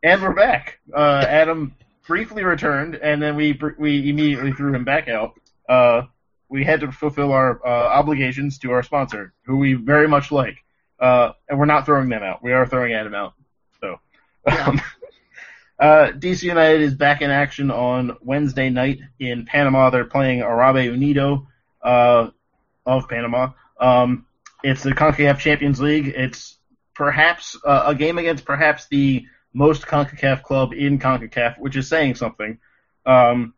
and 0.02 0.20
we're 0.22 0.34
back. 0.34 0.78
Uh, 0.94 1.24
Adam 1.26 1.74
briefly 2.06 2.44
returned, 2.44 2.94
and 2.96 3.22
then 3.22 3.36
we 3.36 3.58
we 3.78 4.10
immediately 4.10 4.52
threw 4.52 4.74
him 4.74 4.84
back 4.84 5.08
out. 5.08 5.39
Uh, 5.70 6.02
we 6.48 6.64
had 6.64 6.80
to 6.80 6.90
fulfill 6.90 7.32
our 7.32 7.64
uh, 7.64 7.68
obligations 7.68 8.58
to 8.58 8.72
our 8.72 8.82
sponsor, 8.82 9.32
who 9.46 9.56
we 9.56 9.74
very 9.74 10.08
much 10.08 10.32
like, 10.32 10.56
uh, 10.98 11.30
and 11.48 11.58
we're 11.58 11.64
not 11.64 11.86
throwing 11.86 12.08
them 12.08 12.24
out. 12.24 12.42
We 12.42 12.52
are 12.52 12.66
throwing 12.66 12.92
Adam 12.92 13.14
out. 13.14 13.34
So, 13.80 14.00
um, 14.46 14.80
uh, 15.78 16.10
DC 16.10 16.42
United 16.42 16.82
is 16.82 16.94
back 16.94 17.22
in 17.22 17.30
action 17.30 17.70
on 17.70 18.16
Wednesday 18.20 18.68
night 18.68 18.98
in 19.20 19.46
Panama. 19.46 19.90
They're 19.90 20.04
playing 20.04 20.42
Arabe 20.42 20.84
Unido 20.84 21.46
uh, 21.82 22.30
of 22.84 23.08
Panama. 23.08 23.52
Um, 23.78 24.26
it's 24.64 24.82
the 24.82 24.90
CONCACAF 24.90 25.38
Champions 25.38 25.80
League. 25.80 26.08
It's 26.08 26.58
perhaps 26.94 27.56
uh, 27.64 27.84
a 27.86 27.94
game 27.94 28.18
against 28.18 28.44
perhaps 28.44 28.88
the 28.88 29.24
most 29.54 29.86
CONCACAF 29.86 30.42
club 30.42 30.72
in 30.72 30.98
CONCACAF, 30.98 31.60
which 31.60 31.76
is 31.76 31.88
saying 31.88 32.16
something. 32.16 32.58
Um, 33.06 33.54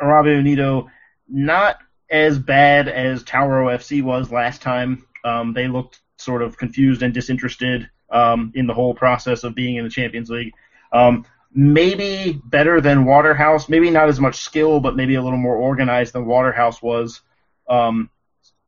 Arabe 0.00 0.26
Unido, 0.26 0.90
not 1.32 1.78
as 2.10 2.38
bad 2.38 2.88
as 2.88 3.24
Tauro 3.24 3.74
FC 3.74 4.02
was 4.02 4.30
last 4.30 4.62
time. 4.62 5.06
Um, 5.24 5.52
they 5.54 5.66
looked 5.66 6.00
sort 6.18 6.42
of 6.42 6.56
confused 6.56 7.02
and 7.02 7.12
disinterested 7.12 7.88
um, 8.10 8.52
in 8.54 8.66
the 8.66 8.74
whole 8.74 8.94
process 8.94 9.42
of 9.42 9.54
being 9.54 9.76
in 9.76 9.84
the 9.84 9.90
Champions 9.90 10.30
League. 10.30 10.52
Um, 10.92 11.24
maybe 11.54 12.40
better 12.44 12.80
than 12.80 13.06
Waterhouse. 13.06 13.68
Maybe 13.68 13.90
not 13.90 14.08
as 14.08 14.20
much 14.20 14.36
skill, 14.36 14.78
but 14.78 14.94
maybe 14.94 15.14
a 15.14 15.22
little 15.22 15.38
more 15.38 15.56
organized 15.56 16.12
than 16.12 16.26
Waterhouse 16.26 16.82
was. 16.82 17.22
Um, 17.68 18.10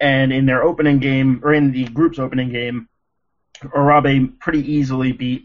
and 0.01 0.33
in 0.33 0.47
their 0.47 0.63
opening 0.63 0.99
game, 0.99 1.41
or 1.45 1.53
in 1.53 1.71
the 1.71 1.85
group's 1.85 2.19
opening 2.19 2.51
game, 2.51 2.89
Arabe 3.75 4.39
pretty 4.41 4.73
easily 4.73 5.13
beat 5.13 5.45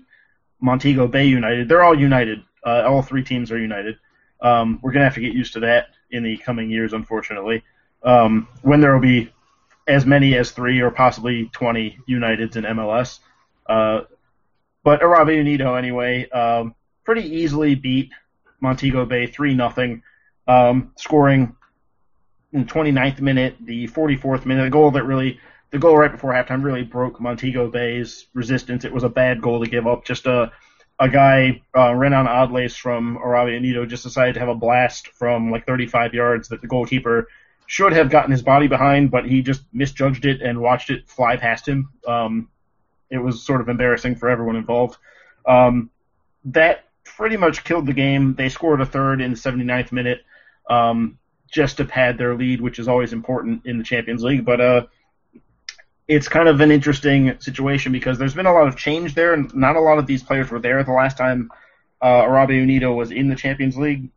Montego 0.62 1.08
Bay 1.08 1.26
United. 1.26 1.70
They're 1.70 1.84
all 1.84 1.98
united. 1.98 2.44
Uh, 2.66 2.84
all 2.86 3.02
three 3.02 3.24
teams 3.24 3.52
are 3.52 3.60
united. 3.60 3.98
Um, 4.42 4.80
we're 4.82 4.92
gonna 4.92 5.06
have 5.06 5.16
to 5.16 5.22
get 5.22 5.34
used 5.34 5.54
to 5.54 5.62
that 5.62 5.88
in 6.12 6.24
the 6.24 6.38
coming 6.38 6.70
years, 6.70 6.94
unfortunately. 6.94 7.64
Um, 8.04 8.48
when 8.62 8.82
there 8.82 8.94
will 8.94 9.02
be 9.02 9.32
as 9.90 10.06
many 10.06 10.38
as 10.38 10.52
three 10.52 10.80
or 10.82 10.92
possibly 10.92 11.50
20 11.52 11.98
Uniteds 12.08 12.56
in 12.56 12.64
MLS. 12.64 13.20
Uh, 13.66 14.02
but 14.84 15.02
Arabe 15.02 15.30
Unido, 15.30 15.74
anyway, 15.74 16.30
um, 16.30 16.76
pretty 17.04 17.24
easily 17.24 17.76
beat 17.76 18.12
Montego 18.62 19.06
Bay 19.06 19.26
3 19.26 19.56
0, 19.56 20.02
um, 20.48 20.92
scoring 20.96 21.56
in 22.54 22.66
the 22.66 22.72
29th 22.72 23.20
minute, 23.20 23.56
the 23.62 23.88
44th 23.88 24.46
minute, 24.46 24.64
the 24.64 24.70
goal 24.70 24.92
that 24.92 25.04
really, 25.04 25.40
the 25.72 25.80
goal 25.80 25.98
right 25.98 26.12
before 26.12 26.34
halftime 26.34 26.64
really 26.64 26.84
broke 26.84 27.20
Montego 27.20 27.70
Bay's 27.70 28.28
resistance. 28.34 28.86
It 28.86 28.94
was 28.94 29.04
a 29.04 29.10
bad 29.10 29.42
goal 29.42 29.64
to 29.64 29.70
give 29.70 29.88
up. 29.88 30.06
Just 30.06 30.28
a, 30.28 30.52
a 31.00 31.08
guy, 31.08 31.62
uh, 31.76 31.94
Renan 31.94 32.28
Addles 32.28 32.76
from 32.76 33.18
Arabe 33.18 33.54
Unido, 33.54 33.86
just 33.86 34.04
decided 34.04 34.34
to 34.34 34.40
have 34.42 34.50
a 34.50 34.56
blast 34.56 35.08
from 35.10 35.50
like 35.50 35.66
35 35.66 36.14
yards 36.14 36.50
that 36.50 36.62
the 36.62 36.68
goalkeeper 36.68 37.28
should 37.68 37.94
have 37.94 38.10
gotten 38.10 38.32
his 38.32 38.42
body 38.42 38.68
behind, 38.68 39.12
but 39.12 39.26
he 39.26 39.42
just 39.42 39.62
misjudged 39.72 40.26
it 40.26 40.42
and 40.42 40.60
watched 40.60 40.90
it 40.90 41.08
fly 41.08 41.38
past 41.38 41.68
him. 41.68 41.90
Um, 42.06 42.50
it 43.10 43.20
was 43.20 43.44
sort 43.44 43.62
of 43.62 43.70
embarrassing 43.70 44.16
for 44.16 44.30
everyone 44.30 44.56
involved. 44.56 44.98
Um, 45.46 45.90
that 46.46 46.86
pretty 47.04 47.38
much 47.38 47.64
killed 47.64 47.86
the 47.86 47.94
game. 47.94 48.36
They 48.36 48.50
scored 48.50 48.82
a 48.82 48.86
third 48.86 49.22
in 49.22 49.32
the 49.32 49.38
79th 49.38 49.92
minute 49.92 50.24
um, 50.70 51.18
just 51.52 51.78
to 51.78 51.86
pad 51.86 52.18
their 52.18 52.36
lead, 52.36 52.60
which 52.60 52.80
is 52.80 52.88
always 52.88 53.14
important 53.14 53.66
in 53.66 53.78
the 53.78 53.84
Champions 53.84 54.24
League. 54.24 54.46
But 54.46 54.62
uh, 54.62 54.88
it's 56.10 56.28
kind 56.28 56.50
of 56.50 56.60
an 56.60 56.72
interesting 56.72 57.40
situation 57.40 57.92
because 57.92 58.18
there's 58.18 58.34
been 58.34 58.48
a 58.48 58.52
lot 58.52 58.68
of 58.68 58.76
change 58.76 59.14
there, 59.14 59.36
and 59.36 59.54
not 59.56 59.76
a 59.76 59.80
lot 59.80 60.00
of 60.00 60.08
these 60.08 60.24
players 60.24 60.50
were 60.50 60.60
there 60.60 60.84
the 60.84 60.92
last 60.92 61.18
time 61.18 61.52
uh, 62.02 62.24
Arabe 62.26 62.50
Unido 62.50 62.92
was 62.94 63.12
in 63.12 63.30
the 63.30 63.36
Champions 63.36 63.78
League, 63.78 64.10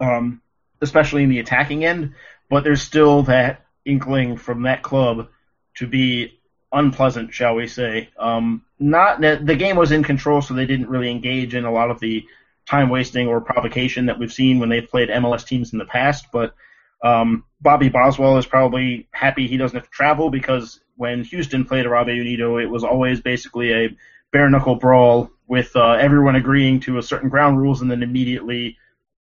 um, 0.00 0.42
especially 0.82 1.22
in 1.22 1.30
the 1.30 1.38
attacking 1.38 1.82
end. 1.82 2.12
But 2.50 2.62
there's 2.62 2.82
still 2.82 3.22
that 3.22 3.64
inkling 3.86 4.36
from 4.36 4.64
that 4.64 4.82
club 4.82 5.28
to 5.76 5.86
be 5.86 6.38
unpleasant, 6.72 7.32
shall 7.32 7.54
we 7.54 7.68
say. 7.68 8.10
Um, 8.18 8.66
not 8.78 9.22
the 9.22 9.56
game 9.56 9.76
was 9.76 9.92
in 9.92 10.04
control, 10.04 10.42
so 10.42 10.52
they 10.52 10.66
didn't 10.66 10.90
really 10.90 11.10
engage 11.10 11.54
in 11.54 11.64
a 11.64 11.72
lot 11.72 11.90
of 11.90 12.00
the 12.00 12.26
time 12.66 12.90
wasting 12.90 13.28
or 13.28 13.40
provocation 13.40 14.06
that 14.06 14.18
we've 14.18 14.32
seen 14.32 14.58
when 14.58 14.68
they've 14.68 14.90
played 14.90 15.08
MLS 15.08 15.46
teams 15.46 15.72
in 15.72 15.78
the 15.78 15.86
past. 15.86 16.26
But 16.30 16.54
um, 17.02 17.44
Bobby 17.62 17.88
Boswell 17.88 18.36
is 18.36 18.44
probably 18.44 19.08
happy 19.10 19.46
he 19.46 19.56
doesn't 19.56 19.74
have 19.74 19.86
to 19.86 19.90
travel 19.90 20.28
because 20.28 20.80
when 20.98 21.22
Houston 21.22 21.64
played 21.64 21.86
Arabe 21.86 22.08
Unido, 22.08 22.58
it 22.58 22.66
was 22.68 22.82
always 22.82 23.20
basically 23.20 23.72
a 23.72 23.96
bare 24.32 24.50
knuckle 24.50 24.74
brawl 24.74 25.30
with 25.46 25.74
uh, 25.76 25.92
everyone 25.92 26.34
agreeing 26.34 26.80
to 26.80 26.98
a 26.98 27.02
certain 27.02 27.28
ground 27.28 27.56
rules 27.56 27.80
and 27.80 27.90
then 27.90 28.02
immediately 28.02 28.76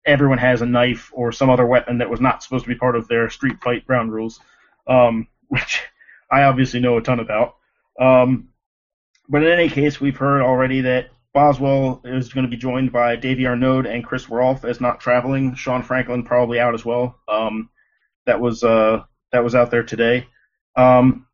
everyone 0.07 0.39
has 0.39 0.63
a 0.63 0.67
knife 0.67 1.11
or 1.13 1.33
some 1.33 1.51
other 1.51 1.67
weapon 1.67 1.99
that 1.99 2.09
was 2.09 2.21
not 2.21 2.43
supposed 2.43 2.65
to 2.65 2.69
be 2.69 2.77
part 2.77 2.95
of 2.95 3.09
their 3.09 3.29
street 3.29 3.61
fight 3.63 3.85
ground 3.85 4.13
rules, 4.13 4.39
um, 4.87 5.27
which 5.49 5.83
I 6.31 6.45
obviously 6.45 6.79
know 6.79 6.97
a 6.97 7.03
ton 7.03 7.19
about. 7.19 7.57
Um, 8.01 8.51
but 9.29 9.43
in 9.43 9.51
any 9.51 9.69
case, 9.69 10.01
we've 10.01 10.17
heard 10.17 10.43
already 10.43 10.83
that 10.83 11.11
Boswell 11.35 12.01
is 12.05 12.33
going 12.33 12.47
to 12.47 12.51
be 12.51 12.57
joined 12.57 12.93
by 12.93 13.17
Davy 13.17 13.45
Arnaud 13.45 13.87
and 13.87 14.05
Chris 14.05 14.31
Rolfe 14.31 14.65
as 14.65 14.81
not 14.81 15.01
traveling. 15.01 15.57
Sean 15.57 15.83
Franklin 15.83 16.23
probably 16.23 16.61
out 16.61 16.75
as 16.75 16.85
well. 16.85 17.19
Um, 17.27 17.71
that 18.25 18.41
was 18.41 18.63
uh, 18.63 19.03
that 19.33 19.43
was 19.43 19.57
out 19.57 19.73
there 19.73 19.83
today. 19.83 20.29
Um, 20.77 21.27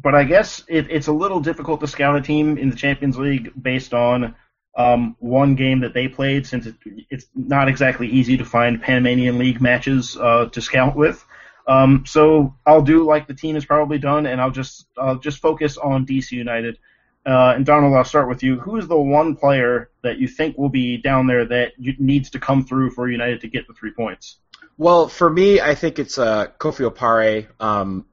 but 0.00 0.14
I 0.14 0.24
guess 0.24 0.64
it, 0.68 0.90
it's 0.90 1.06
a 1.06 1.12
little 1.12 1.40
difficult 1.40 1.80
to 1.80 1.86
scout 1.86 2.16
a 2.16 2.20
team 2.20 2.58
in 2.58 2.70
the 2.70 2.76
Champions 2.76 3.18
League 3.18 3.52
based 3.60 3.94
on 3.94 4.34
um, 4.76 5.16
one 5.18 5.54
game 5.54 5.80
that 5.80 5.94
they 5.94 6.08
played, 6.08 6.46
since 6.46 6.66
it, 6.66 6.74
it's 7.10 7.26
not 7.34 7.68
exactly 7.68 8.08
easy 8.08 8.36
to 8.38 8.44
find 8.44 8.80
Panamanian 8.80 9.38
League 9.38 9.60
matches 9.60 10.16
uh, 10.16 10.46
to 10.46 10.60
scout 10.60 10.96
with. 10.96 11.24
Um, 11.66 12.04
so 12.06 12.56
I'll 12.66 12.82
do 12.82 13.04
like 13.04 13.26
the 13.26 13.34
team 13.34 13.56
is 13.56 13.64
probably 13.64 13.98
done, 13.98 14.26
and 14.26 14.40
I'll 14.40 14.50
just 14.50 14.86
I'll 14.98 15.18
just 15.18 15.38
focus 15.38 15.76
on 15.76 16.06
DC 16.06 16.32
United. 16.32 16.78
Uh, 17.24 17.52
and 17.54 17.64
Donald, 17.64 17.94
I'll 17.94 18.04
start 18.04 18.28
with 18.28 18.42
you. 18.42 18.58
Who 18.58 18.76
is 18.76 18.88
the 18.88 18.98
one 18.98 19.36
player 19.36 19.90
that 20.02 20.18
you 20.18 20.26
think 20.26 20.58
will 20.58 20.68
be 20.68 20.96
down 20.96 21.28
there 21.28 21.44
that 21.44 21.72
needs 21.78 22.30
to 22.30 22.40
come 22.40 22.64
through 22.64 22.90
for 22.90 23.08
United 23.08 23.42
to 23.42 23.48
get 23.48 23.68
the 23.68 23.74
three 23.74 23.92
points? 23.92 24.38
Well, 24.76 25.06
for 25.06 25.30
me, 25.30 25.60
I 25.60 25.76
think 25.76 26.00
it's 26.00 26.18
uh, 26.18 26.48
Kofi 26.58 26.90
Opare. 26.90 27.46
Um, 27.60 28.06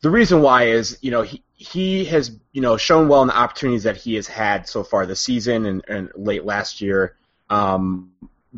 the 0.00 0.10
reason 0.10 0.42
why 0.42 0.64
is, 0.64 0.98
you 1.00 1.10
know, 1.10 1.22
he, 1.22 1.42
he 1.54 2.04
has, 2.06 2.30
you 2.52 2.60
know, 2.60 2.76
shown 2.76 3.08
well 3.08 3.22
in 3.22 3.28
the 3.28 3.36
opportunities 3.36 3.82
that 3.82 3.96
he 3.96 4.14
has 4.14 4.26
had 4.26 4.68
so 4.68 4.84
far 4.84 5.06
this 5.06 5.20
season 5.20 5.66
and, 5.66 5.84
and 5.88 6.10
late 6.14 6.44
last 6.44 6.80
year. 6.80 7.16
Um, 7.50 8.12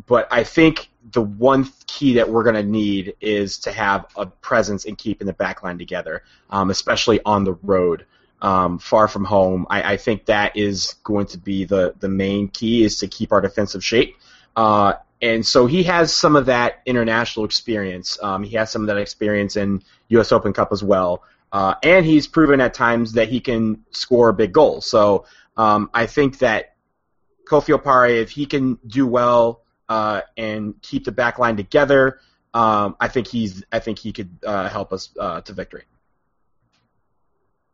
but 0.05 0.27
I 0.31 0.43
think 0.43 0.89
the 1.11 1.21
one 1.21 1.69
key 1.87 2.13
that 2.15 2.29
we're 2.29 2.43
going 2.43 2.55
to 2.55 2.63
need 2.63 3.15
is 3.21 3.57
to 3.59 3.71
have 3.71 4.05
a 4.15 4.25
presence 4.25 4.85
in 4.85 4.95
keeping 4.95 5.25
the 5.25 5.33
back 5.33 5.63
line 5.63 5.77
together, 5.77 6.23
um, 6.49 6.69
especially 6.69 7.19
on 7.25 7.43
the 7.43 7.53
road, 7.53 8.05
um, 8.41 8.77
far 8.77 9.07
from 9.07 9.25
home. 9.25 9.65
I, 9.69 9.93
I, 9.93 9.97
think 9.97 10.25
that 10.25 10.57
is 10.57 10.95
going 11.03 11.27
to 11.27 11.37
be 11.37 11.65
the, 11.65 11.93
the 11.99 12.09
main 12.09 12.47
key 12.47 12.83
is 12.83 12.97
to 12.99 13.07
keep 13.07 13.31
our 13.31 13.41
defensive 13.41 13.83
shape. 13.83 14.15
Uh, 14.55 14.93
and 15.21 15.45
so 15.45 15.67
he 15.67 15.83
has 15.83 16.13
some 16.13 16.35
of 16.35 16.47
that 16.47 16.81
international 16.85 17.45
experience. 17.45 18.17
Um, 18.21 18.43
he 18.43 18.55
has 18.55 18.71
some 18.71 18.81
of 18.81 18.87
that 18.87 18.97
experience 18.97 19.55
in 19.55 19.83
U.S. 20.09 20.31
Open 20.31 20.51
Cup 20.51 20.71
as 20.71 20.83
well, 20.83 21.23
uh, 21.51 21.75
and 21.83 22.05
he's 22.05 22.27
proven 22.27 22.59
at 22.59 22.73
times 22.73 23.13
that 23.13 23.29
he 23.29 23.39
can 23.39 23.85
score 23.91 24.33
big 24.33 24.51
goals. 24.51 24.89
So 24.89 25.25
um, 25.57 25.89
I 25.93 26.07
think 26.07 26.39
that 26.39 26.75
Kofi 27.47 27.77
Opare, 27.77 28.21
if 28.21 28.31
he 28.31 28.45
can 28.45 28.79
do 28.87 29.05
well 29.05 29.61
uh, 29.89 30.21
and 30.37 30.81
keep 30.81 31.05
the 31.05 31.11
back 31.11 31.37
line 31.37 31.57
together, 31.57 32.19
um, 32.53 32.95
I 32.99 33.07
think 33.07 33.27
he's 33.27 33.63
I 33.71 33.79
think 33.79 33.99
he 33.99 34.11
could 34.11 34.37
uh, 34.45 34.69
help 34.69 34.91
us 34.91 35.09
uh, 35.19 35.41
to 35.41 35.53
victory. 35.53 35.83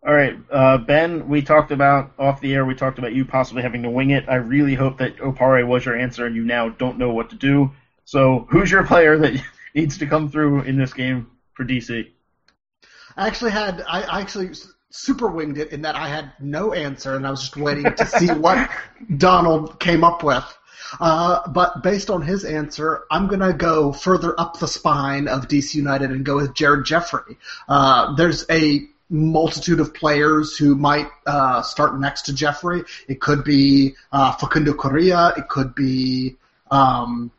All 0.07 0.13
right, 0.13 0.39
uh, 0.49 0.77
Ben. 0.77 1.27
We 1.27 1.41
talked 1.41 1.71
about 1.71 2.13
off 2.17 2.39
the 2.39 2.53
air. 2.53 2.63
We 2.63 2.75
talked 2.75 2.97
about 2.97 3.13
you 3.13 3.25
possibly 3.25 3.61
having 3.61 3.83
to 3.83 3.89
wing 3.89 4.11
it. 4.11 4.23
I 4.29 4.35
really 4.35 4.73
hope 4.73 4.99
that 4.99 5.17
Opare 5.17 5.67
was 5.67 5.83
your 5.83 5.97
answer, 5.97 6.25
and 6.25 6.33
you 6.33 6.45
now 6.45 6.69
don't 6.69 6.97
know 6.97 7.11
what 7.11 7.31
to 7.31 7.35
do. 7.35 7.71
So, 8.05 8.47
who's 8.49 8.71
your 8.71 8.85
player 8.85 9.17
that 9.17 9.43
needs 9.75 9.97
to 9.97 10.07
come 10.07 10.29
through 10.29 10.61
in 10.61 10.77
this 10.77 10.93
game 10.93 11.29
for 11.55 11.65
DC? 11.65 12.09
I 13.17 13.27
actually 13.27 13.51
had 13.51 13.83
I 13.85 14.21
actually 14.21 14.51
super 14.91 15.27
winged 15.27 15.57
it 15.57 15.73
in 15.73 15.81
that 15.81 15.95
I 15.95 16.07
had 16.07 16.31
no 16.39 16.71
answer, 16.71 17.13
and 17.17 17.27
I 17.27 17.31
was 17.31 17.41
just 17.41 17.57
waiting 17.57 17.83
to 17.93 18.05
see 18.05 18.27
what 18.31 18.69
Donald 19.17 19.77
came 19.77 20.05
up 20.05 20.23
with. 20.23 20.57
Uh, 21.01 21.49
but 21.49 21.83
based 21.83 22.09
on 22.09 22.21
his 22.21 22.45
answer, 22.45 23.03
I'm 23.11 23.27
going 23.27 23.41
to 23.41 23.51
go 23.51 23.91
further 23.91 24.39
up 24.39 24.57
the 24.57 24.69
spine 24.69 25.27
of 25.27 25.49
DC 25.49 25.75
United 25.75 26.11
and 26.11 26.25
go 26.25 26.37
with 26.37 26.53
Jared 26.53 26.85
Jeffrey. 26.85 27.37
Uh, 27.67 28.15
there's 28.15 28.45
a 28.49 28.87
multitude 29.09 29.79
of 29.79 29.93
players 29.93 30.57
who 30.57 30.75
might 30.75 31.07
uh, 31.25 31.61
start 31.61 31.99
next 31.99 32.23
to 32.23 32.33
Jeffrey. 32.33 32.83
It 33.07 33.21
could 33.21 33.43
be 33.43 33.95
uh, 34.11 34.33
Facundo 34.33 34.73
Correa. 34.73 35.33
It 35.37 35.47
could 35.47 35.73
be 35.75 36.35
um, 36.69 37.31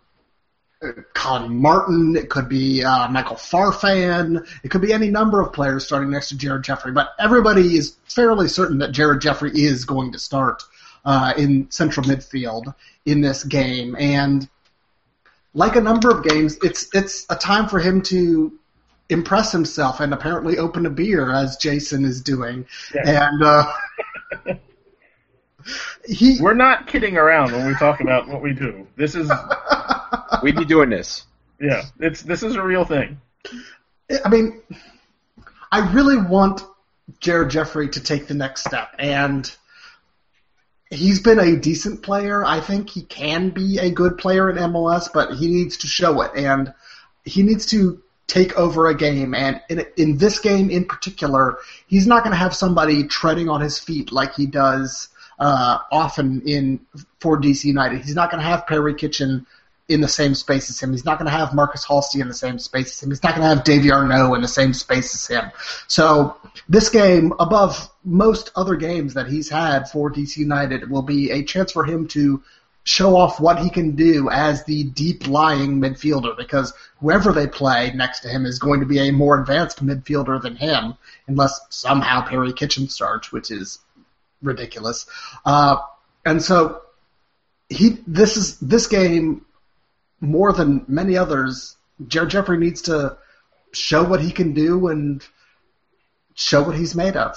Colin 1.14 1.56
Martin. 1.56 2.16
It 2.16 2.30
could 2.30 2.48
be 2.48 2.84
uh, 2.84 3.08
Michael 3.08 3.36
Farfan. 3.36 4.46
It 4.62 4.70
could 4.70 4.80
be 4.80 4.92
any 4.92 5.10
number 5.10 5.40
of 5.40 5.52
players 5.52 5.84
starting 5.84 6.10
next 6.10 6.28
to 6.30 6.36
Jared 6.36 6.64
Jeffrey. 6.64 6.92
But 6.92 7.10
everybody 7.18 7.76
is 7.76 7.96
fairly 8.04 8.48
certain 8.48 8.78
that 8.78 8.92
Jared 8.92 9.20
Jeffrey 9.20 9.50
is 9.52 9.84
going 9.84 10.12
to 10.12 10.18
start 10.18 10.62
uh, 11.04 11.34
in 11.36 11.70
central 11.70 12.06
midfield 12.06 12.74
in 13.04 13.20
this 13.20 13.44
game. 13.44 13.96
And 13.98 14.48
like 15.54 15.76
a 15.76 15.80
number 15.80 16.10
of 16.10 16.24
games, 16.24 16.56
it's 16.62 16.88
it's 16.94 17.26
a 17.28 17.36
time 17.36 17.68
for 17.68 17.80
him 17.80 18.02
to 18.02 18.52
impress 19.08 19.52
himself 19.52 20.00
and 20.00 20.12
apparently 20.12 20.58
open 20.58 20.86
a 20.86 20.90
beer 20.90 21.32
as 21.32 21.56
Jason 21.56 22.04
is 22.04 22.20
doing. 22.20 22.66
Yeah. 22.94 23.28
And 23.28 23.42
uh, 23.42 23.72
he 26.06 26.38
We're 26.40 26.54
not 26.54 26.86
kidding 26.86 27.16
around 27.16 27.52
when 27.52 27.66
we 27.66 27.74
talk 27.74 28.00
about 28.00 28.28
what 28.28 28.42
we 28.42 28.52
do. 28.52 28.86
This 28.96 29.14
is 29.14 29.30
we'd 30.42 30.56
be 30.56 30.64
doing 30.64 30.90
this. 30.90 31.24
Yeah, 31.60 31.82
it's 31.98 32.22
this 32.22 32.42
is 32.42 32.54
a 32.54 32.62
real 32.62 32.84
thing. 32.84 33.20
I 34.24 34.28
mean, 34.28 34.62
I 35.72 35.92
really 35.92 36.16
want 36.16 36.62
Jared 37.20 37.50
Jeffrey 37.50 37.88
to 37.90 38.00
take 38.00 38.28
the 38.28 38.34
next 38.34 38.64
step 38.64 38.94
and 38.98 39.50
he's 40.90 41.20
been 41.20 41.38
a 41.38 41.56
decent 41.56 42.02
player. 42.02 42.44
I 42.44 42.60
think 42.60 42.90
he 42.90 43.02
can 43.02 43.50
be 43.50 43.78
a 43.78 43.90
good 43.90 44.18
player 44.18 44.48
in 44.50 44.56
MLS, 44.56 45.08
but 45.12 45.34
he 45.34 45.48
needs 45.48 45.78
to 45.78 45.86
show 45.86 46.22
it 46.22 46.32
and 46.36 46.72
he 47.24 47.42
needs 47.42 47.66
to 47.66 48.02
take 48.28 48.56
over 48.56 48.86
a 48.86 48.94
game. 48.94 49.34
And 49.34 49.60
in, 49.68 49.84
in 49.96 50.18
this 50.18 50.38
game 50.38 50.70
in 50.70 50.84
particular, 50.84 51.58
he's 51.88 52.06
not 52.06 52.22
going 52.22 52.32
to 52.32 52.38
have 52.38 52.54
somebody 52.54 53.04
treading 53.04 53.48
on 53.48 53.60
his 53.60 53.78
feet 53.78 54.12
like 54.12 54.34
he 54.34 54.46
does 54.46 55.08
uh, 55.40 55.78
often 55.90 56.42
in 56.42 56.80
for 57.20 57.40
DC 57.40 57.64
United. 57.64 58.02
He's 58.02 58.14
not 58.14 58.30
going 58.30 58.42
to 58.42 58.48
have 58.48 58.66
Perry 58.66 58.94
Kitchen 58.94 59.46
in 59.88 60.02
the 60.02 60.08
same 60.08 60.34
space 60.34 60.68
as 60.68 60.78
him. 60.78 60.92
He's 60.92 61.06
not 61.06 61.18
going 61.18 61.30
to 61.30 61.36
have 61.36 61.54
Markus 61.54 61.86
Halsti 61.86 62.20
in 62.20 62.28
the 62.28 62.34
same 62.34 62.58
space 62.58 62.88
as 62.88 63.02
him. 63.02 63.10
He's 63.10 63.22
not 63.22 63.34
going 63.34 63.48
to 63.48 63.54
have 63.54 63.64
Davy 63.64 63.90
Arnaud 63.90 64.34
in 64.34 64.42
the 64.42 64.48
same 64.48 64.74
space 64.74 65.14
as 65.14 65.26
him. 65.26 65.50
So 65.86 66.36
this 66.68 66.90
game, 66.90 67.32
above 67.40 67.90
most 68.04 68.52
other 68.54 68.76
games 68.76 69.14
that 69.14 69.28
he's 69.28 69.48
had 69.48 69.88
for 69.88 70.10
DC 70.10 70.36
United, 70.36 70.90
will 70.90 71.02
be 71.02 71.30
a 71.30 71.42
chance 71.42 71.72
for 71.72 71.84
him 71.84 72.06
to 72.08 72.42
show 72.88 73.14
off 73.16 73.38
what 73.38 73.58
he 73.58 73.68
can 73.68 73.94
do 73.96 74.30
as 74.30 74.64
the 74.64 74.82
deep 74.82 75.28
lying 75.28 75.78
midfielder 75.78 76.34
because 76.34 76.72
whoever 77.00 77.32
they 77.32 77.46
play 77.46 77.92
next 77.94 78.20
to 78.20 78.28
him 78.28 78.46
is 78.46 78.58
going 78.58 78.80
to 78.80 78.86
be 78.86 78.98
a 78.98 79.12
more 79.12 79.38
advanced 79.38 79.84
midfielder 79.84 80.40
than 80.40 80.56
him 80.56 80.94
unless 81.26 81.60
somehow 81.68 82.26
Perry 82.26 82.50
Kitchen 82.50 82.88
starts, 82.88 83.30
which 83.30 83.50
is 83.50 83.80
ridiculous. 84.40 85.04
Uh, 85.44 85.76
and 86.24 86.42
so 86.42 86.80
he 87.68 87.98
this 88.06 88.38
is 88.38 88.58
this 88.60 88.86
game 88.86 89.44
more 90.22 90.54
than 90.54 90.86
many 90.88 91.18
others. 91.18 91.76
Jared 92.06 92.30
Jeffrey 92.30 92.56
needs 92.56 92.80
to 92.82 93.18
show 93.72 94.02
what 94.02 94.22
he 94.22 94.30
can 94.30 94.54
do 94.54 94.88
and 94.88 95.22
show 96.34 96.62
what 96.62 96.74
he's 96.74 96.94
made 96.94 97.18
of. 97.18 97.36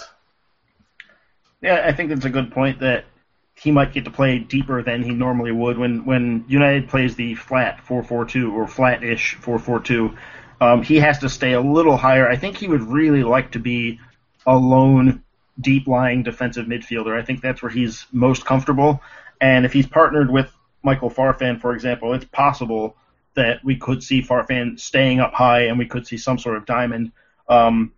Yeah, 1.62 1.84
I 1.86 1.92
think 1.92 2.08
that's 2.08 2.24
a 2.24 2.30
good 2.30 2.54
point 2.54 2.80
that 2.80 3.04
he 3.62 3.70
might 3.70 3.94
get 3.94 4.06
to 4.06 4.12
play 4.12 4.40
deeper 4.40 4.82
than 4.82 5.04
he 5.04 5.12
normally 5.12 5.52
would 5.52 5.78
when 5.78 6.04
when 6.04 6.44
United 6.48 6.90
plays 6.90 7.16
the 7.16 7.36
flat 7.36 7.80
4-4-2 7.86 8.54
or 8.54 8.68
flat-ish 8.68 9.38
4-4-2. 9.38 10.18
Um, 10.60 10.82
he 10.82 10.98
has 10.98 11.20
to 11.20 11.30
stay 11.30 11.54
a 11.54 11.62
little 11.62 11.96
higher. 11.96 12.28
I 12.28 12.38
think 12.38 12.58
he 12.58 12.68
would 12.68 12.82
really 12.82 13.24
like 13.24 13.52
to 13.52 13.60
be 13.60 14.00
a 14.48 14.56
lone, 14.56 15.24
deep-lying 15.60 16.24
defensive 16.24 16.66
midfielder. 16.66 17.20
I 17.20 17.24
think 17.24 17.42
that's 17.42 17.62
where 17.62 17.72
he's 17.72 18.08
most 18.12 18.46
comfortable. 18.46 19.02
And 19.40 19.64
if 19.64 19.74
he's 19.74 19.88
partnered 19.88 20.32
with 20.32 20.52
Michael 20.82 21.12
Farfan, 21.12 21.62
for 21.62 21.74
example, 21.74 22.14
it's 22.14 22.26
possible 22.26 22.96
that 23.36 23.64
we 23.64 23.76
could 23.76 24.02
see 24.02 24.24
Farfan 24.24 24.80
staying 24.80 25.20
up 25.20 25.34
high 25.34 25.66
and 25.66 25.78
we 25.78 25.86
could 25.86 26.08
see 26.08 26.18
some 26.18 26.40
sort 26.40 26.58
of 26.58 26.66
diamond. 26.66 27.12
Um, 27.48 27.94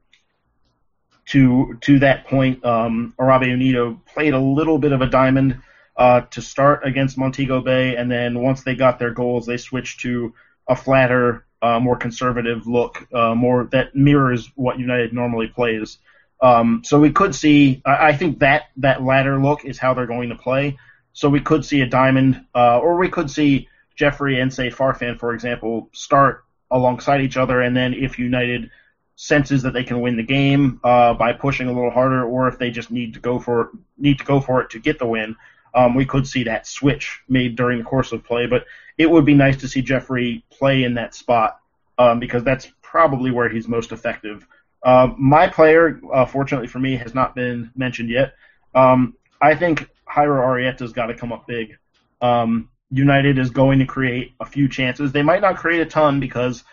to 1.28 1.78
to 1.82 2.00
that 2.00 2.28
point, 2.28 2.64
um, 2.66 3.14
Arabe 3.18 3.44
Unido 3.44 4.02
played 4.14 4.34
a 4.34 4.40
little 4.40 4.78
bit 4.78 4.92
of 4.92 5.02
a 5.02 5.08
diamond 5.08 5.62
uh, 5.96 6.22
to 6.22 6.42
start 6.42 6.86
against 6.86 7.18
Montego 7.18 7.62
Bay, 7.62 7.96
and 7.96 8.12
then 8.12 8.42
once 8.42 8.64
they 8.64 8.76
got 8.76 9.00
their 9.00 9.12
goals, 9.12 9.46
they 9.46 9.58
switched 9.58 10.02
to 10.02 10.34
a 10.68 10.76
flatter, 10.76 11.46
uh, 11.62 11.80
more 11.80 11.96
conservative 11.96 12.68
look, 12.68 13.08
uh, 13.14 13.36
more 13.36 13.66
that 13.72 13.96
mirrors 13.96 14.50
what 14.56 14.80
United 14.80 15.14
normally 15.14 15.48
plays. 15.48 15.98
Um, 16.42 16.82
so 16.84 17.00
we 17.00 17.12
could 17.12 17.34
see. 17.34 17.82
I, 17.86 18.08
I 18.08 18.18
think 18.18 18.40
that 18.40 18.64
that 18.78 19.02
latter 19.02 19.42
look 19.42 19.64
is 19.64 19.78
how 19.78 19.94
they're 19.94 20.08
going 20.08 20.30
to 20.30 20.36
play. 20.36 20.78
So 21.14 21.30
we 21.30 21.40
could 21.40 21.64
see 21.64 21.82
a 21.82 21.86
diamond, 21.86 22.44
uh, 22.56 22.80
or 22.80 22.98
we 22.98 23.08
could 23.08 23.30
see 23.30 23.70
Jeffrey 23.96 24.40
and 24.40 24.52
say 24.52 24.70
Farfan, 24.72 25.20
for 25.20 25.34
example, 25.34 25.90
start 25.94 26.44
alongside 26.72 27.22
each 27.22 27.38
other, 27.38 27.62
and 27.62 27.78
then 27.78 27.94
if 27.94 28.18
United 28.18 28.72
senses 29.16 29.64
that 29.64 29.74
they 29.74 29.84
can 29.84 30.02
win 30.02 30.18
the 30.18 30.24
game 30.24 30.80
uh, 30.84 31.14
by 31.14 31.34
pushing 31.34 31.68
a 31.68 31.74
little 31.74 31.92
harder, 31.92 32.24
or 32.24 32.48
if 32.48 32.58
they 32.58 32.72
just 32.72 32.92
need 32.92 33.14
to 33.14 33.20
go 33.20 33.40
for 33.40 33.72
need 33.98 34.18
to 34.20 34.26
go 34.26 34.40
for 34.40 34.62
it 34.62 34.70
to 34.72 34.80
get 34.80 35.00
the 35.00 35.06
win, 35.06 35.36
um, 35.74 35.96
we 35.96 36.06
could 36.06 36.28
see 36.28 36.44
that 36.44 36.68
switch 36.68 37.22
made 37.30 37.56
during 37.56 37.78
the 37.78 37.84
course 37.84 38.12
of 38.12 38.24
play. 38.24 38.46
But 38.48 38.66
it 38.98 39.10
would 39.10 39.26
be 39.26 39.34
nice 39.34 39.58
to 39.58 39.68
see 39.68 39.82
Jeffrey 39.82 40.44
play 40.50 40.84
in 40.84 40.96
that 40.96 41.16
spot 41.16 41.60
um, 41.98 42.20
because 42.20 42.44
that's 42.44 42.72
probably 42.82 43.32
where 43.32 43.50
he's 43.50 43.68
most 43.68 43.92
effective. 43.92 44.46
Uh, 44.84 45.14
my 45.18 45.48
player, 45.48 46.00
uh, 46.14 46.26
fortunately 46.26 46.68
for 46.68 46.80
me, 46.80 46.96
has 46.96 47.16
not 47.16 47.36
been 47.36 47.72
mentioned 47.76 48.10
yet. 48.10 48.34
Um, 48.76 49.16
I 49.42 49.56
think 49.56 49.90
Jairo 50.08 50.42
Arrieta's 50.42 50.94
got 50.94 51.08
to 51.08 51.14
come 51.14 51.32
up 51.32 51.48
big. 51.48 51.78
Um, 52.22 52.70
United 52.92 53.40
is 53.40 53.50
going 53.50 53.80
to 53.80 53.86
create 53.86 54.34
a 54.40 54.46
few 54.46 54.68
chances. 54.68 55.12
They 55.12 55.24
might 55.24 55.42
not 55.42 55.58
create 55.58 55.82
a 55.82 55.86
ton 55.86 56.20
because 56.20 56.64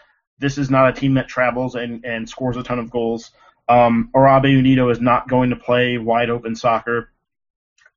this 0.41 0.59
is 0.59 0.71
not 0.71 0.89
a 0.89 0.93
team 0.93 1.15
that 1.15 1.29
travels 1.29 1.75
and, 1.75 2.05
and 2.05 2.29
scores 2.29 2.57
a 2.57 2.63
ton 2.63 2.79
of 2.79 2.91
goals. 2.91 3.31
Um, 3.69 4.11
Arabe 4.15 4.47
Unido 4.47 4.89
is 4.89 5.01
not 5.01 5.29
going 5.29 5.51
to 5.51 5.57
play 5.57 5.99
wide 5.99 6.31
open 6.31 6.57
soccer. 6.57 7.13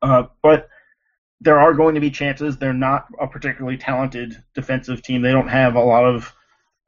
Uh, 0.01 0.23
but 0.41 0.69
there 1.41 1.59
are 1.59 1.73
going 1.73 1.95
to 1.95 2.01
be 2.01 2.11
chances. 2.11 2.57
They're 2.57 2.73
not 2.73 3.07
a 3.19 3.27
particularly 3.27 3.77
talented 3.77 4.43
defensive 4.53 5.01
team. 5.01 5.21
They 5.21 5.31
don't 5.31 5.47
have 5.47 5.75
a 5.75 5.83
lot 5.83 6.05
of 6.05 6.33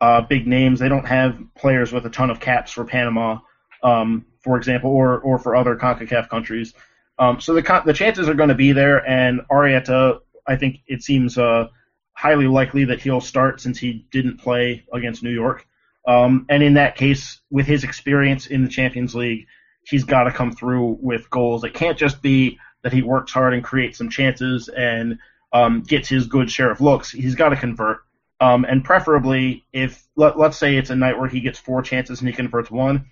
uh, 0.01 0.22
big 0.22 0.45
names. 0.47 0.80
They 0.80 0.89
don't 0.89 1.08
have 1.08 1.39
players 1.58 1.91
with 1.91 2.06
a 2.06 2.10
ton 2.10 2.30
of 2.30 2.39
caps 2.39 2.72
for 2.72 2.86
Panama, 2.86 3.39
um, 3.82 4.26
for 4.41 4.58
example, 4.58 4.91
or 4.91 5.20
or 5.20 5.39
for 5.39 5.56
other 5.56 5.76
CONCACAF 5.76 6.30
countries. 6.30 6.74
Um, 7.18 7.39
so 7.39 7.53
the 7.53 7.82
the 7.86 7.93
chances 7.93 8.30
are 8.30 8.34
going 8.34 8.49
to 8.49 8.56
be 8.56 8.74
there, 8.74 9.06
and 9.08 9.41
Arrieta, 9.49 10.20
I 10.45 10.58
think 10.58 10.82
it 10.88 11.01
seems 11.01 11.38
uh, 11.38 11.68
highly 12.16 12.47
likely 12.47 12.86
that 12.86 13.01
he'll 13.01 13.22
start 13.22 13.61
since 13.61 13.78
he 13.78 14.05
didn't 14.11 14.38
play 14.38 14.84
against 14.91 15.22
New 15.22 15.32
York. 15.32 15.68
Um, 16.07 16.45
and 16.49 16.63
in 16.63 16.76
that 16.76 16.95
case, 16.95 17.41
with 17.51 17.68
his 17.68 17.84
experience 17.84 18.47
in 18.47 18.63
the 18.63 18.70
Champions 18.70 19.13
League, 19.13 19.47
he's 19.84 20.03
got 20.03 20.24
to 20.24 20.32
come 20.32 20.51
through 20.51 20.97
with 21.01 21.30
goals. 21.30 21.63
It 21.63 21.74
can't 21.74 21.97
just 21.97 22.22
be 22.22 22.57
that 22.84 22.93
he 22.93 23.01
works 23.01 23.32
hard 23.32 23.53
and 23.53 23.63
creates 23.63 23.97
some 23.97 24.09
chances 24.09 24.70
and 24.70 25.18
um, 25.53 25.82
gets 25.82 26.07
his 26.07 26.28
good 26.28 26.49
share 26.49 26.72
of 26.72 26.82
looks. 26.82 27.11
He's 27.11 27.36
got 27.36 27.49
to 27.49 27.55
convert. 27.55 27.99
Um, 28.39 28.66
and 28.66 28.84
preferably, 28.84 29.66
if 29.74 30.07
let, 30.16 30.38
let's 30.38 30.57
say 30.57 30.76
it's 30.76 30.89
a 30.89 30.95
night 30.95 31.18
where 31.18 31.30
he 31.30 31.39
gets 31.39 31.59
four 31.59 31.82
chances 31.82 32.20
and 32.20 32.30
he 32.30 32.36
converts 32.36 32.70
one, 32.70 33.05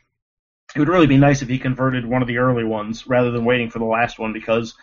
it 0.75 0.79
would 0.79 0.89
really 0.89 1.07
be 1.07 1.17
nice 1.17 1.41
if 1.41 1.49
he 1.49 1.59
converted 1.59 2.05
one 2.05 2.21
of 2.21 2.27
the 2.27 2.37
early 2.37 2.63
ones 2.63 3.07
rather 3.07 3.31
than 3.31 3.45
waiting 3.45 3.69
for 3.69 3.79
the 3.79 3.85
last 3.85 4.19
one 4.19 4.33
because 4.33 4.75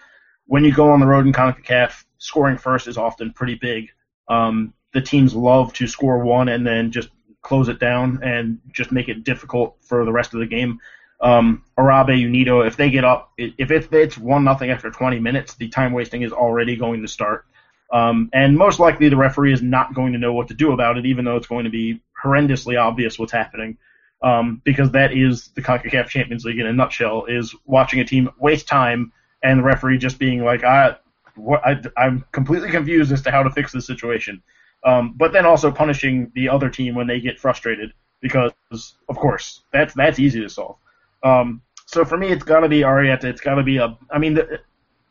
when 0.46 0.64
you 0.64 0.72
go 0.72 0.90
on 0.90 1.00
the 1.00 1.06
road 1.06 1.26
in 1.26 1.32
CONCACAF, 1.32 2.04
scoring 2.18 2.58
first 2.58 2.88
is 2.88 2.98
often 2.98 3.32
pretty 3.32 3.54
big. 3.54 3.88
Um, 4.30 4.72
the 4.94 5.02
teams 5.02 5.34
love 5.34 5.74
to 5.74 5.86
score 5.86 6.24
one 6.24 6.48
and 6.48 6.66
then 6.66 6.90
just 6.90 7.10
close 7.42 7.68
it 7.68 7.78
down 7.78 8.20
and 8.22 8.60
just 8.72 8.92
make 8.92 9.08
it 9.08 9.24
difficult 9.24 9.76
for 9.82 10.04
the 10.04 10.12
rest 10.12 10.32
of 10.32 10.40
the 10.40 10.46
game 10.46 10.80
um, 11.20 11.64
Arabe 11.76 12.10
Unido, 12.10 12.62
if 12.62 12.76
they 12.76 12.90
get 12.90 13.04
up, 13.04 13.32
if 13.36 13.70
it's 13.70 14.18
one 14.18 14.44
nothing 14.44 14.70
after 14.70 14.90
20 14.90 15.20
minutes, 15.20 15.54
the 15.54 15.68
time 15.68 15.92
wasting 15.92 16.22
is 16.22 16.32
already 16.32 16.76
going 16.76 17.02
to 17.02 17.08
start. 17.08 17.44
Um, 17.92 18.30
and 18.32 18.56
most 18.56 18.78
likely 18.78 19.08
the 19.08 19.16
referee 19.16 19.52
is 19.52 19.62
not 19.62 19.94
going 19.94 20.12
to 20.12 20.18
know 20.18 20.32
what 20.32 20.48
to 20.48 20.54
do 20.54 20.72
about 20.72 20.96
it, 20.96 21.06
even 21.06 21.24
though 21.24 21.36
it's 21.36 21.46
going 21.46 21.64
to 21.64 21.70
be 21.70 22.00
horrendously 22.22 22.80
obvious 22.80 23.18
what's 23.18 23.32
happening. 23.32 23.76
Um, 24.22 24.60
because 24.64 24.90
that 24.92 25.12
is 25.12 25.48
the 25.54 25.62
CONCACAF 25.62 26.08
Champions 26.08 26.44
League 26.44 26.58
in 26.58 26.66
a 26.66 26.72
nutshell, 26.72 27.24
is 27.24 27.54
watching 27.64 28.00
a 28.00 28.04
team 28.04 28.28
waste 28.38 28.68
time 28.68 29.12
and 29.42 29.60
the 29.60 29.64
referee 29.64 29.96
just 29.98 30.18
being 30.18 30.44
like, 30.44 30.62
I, 30.62 30.96
what, 31.36 31.64
I, 31.66 31.80
I'm 31.96 32.24
completely 32.32 32.70
confused 32.70 33.12
as 33.12 33.22
to 33.22 33.30
how 33.30 33.42
to 33.42 33.50
fix 33.50 33.72
this 33.72 33.86
situation. 33.86 34.42
Um, 34.84 35.14
but 35.16 35.32
then 35.32 35.44
also 35.46 35.70
punishing 35.70 36.32
the 36.34 36.48
other 36.48 36.70
team 36.70 36.94
when 36.94 37.06
they 37.06 37.20
get 37.20 37.38
frustrated 37.38 37.92
because, 38.20 38.52
of 39.08 39.16
course, 39.16 39.62
that's 39.72 39.94
that's 39.94 40.18
easy 40.18 40.40
to 40.40 40.48
solve. 40.48 40.76
Um, 41.22 41.62
so 41.86 42.04
for 42.04 42.16
me, 42.16 42.28
it's 42.28 42.44
got 42.44 42.60
to 42.60 42.68
be 42.68 42.80
Arrieta. 42.80 43.24
It's 43.24 43.40
got 43.40 43.56
to 43.56 43.62
be 43.62 43.78
a. 43.78 43.98
I 44.10 44.18
mean, 44.18 44.34
the, 44.34 44.60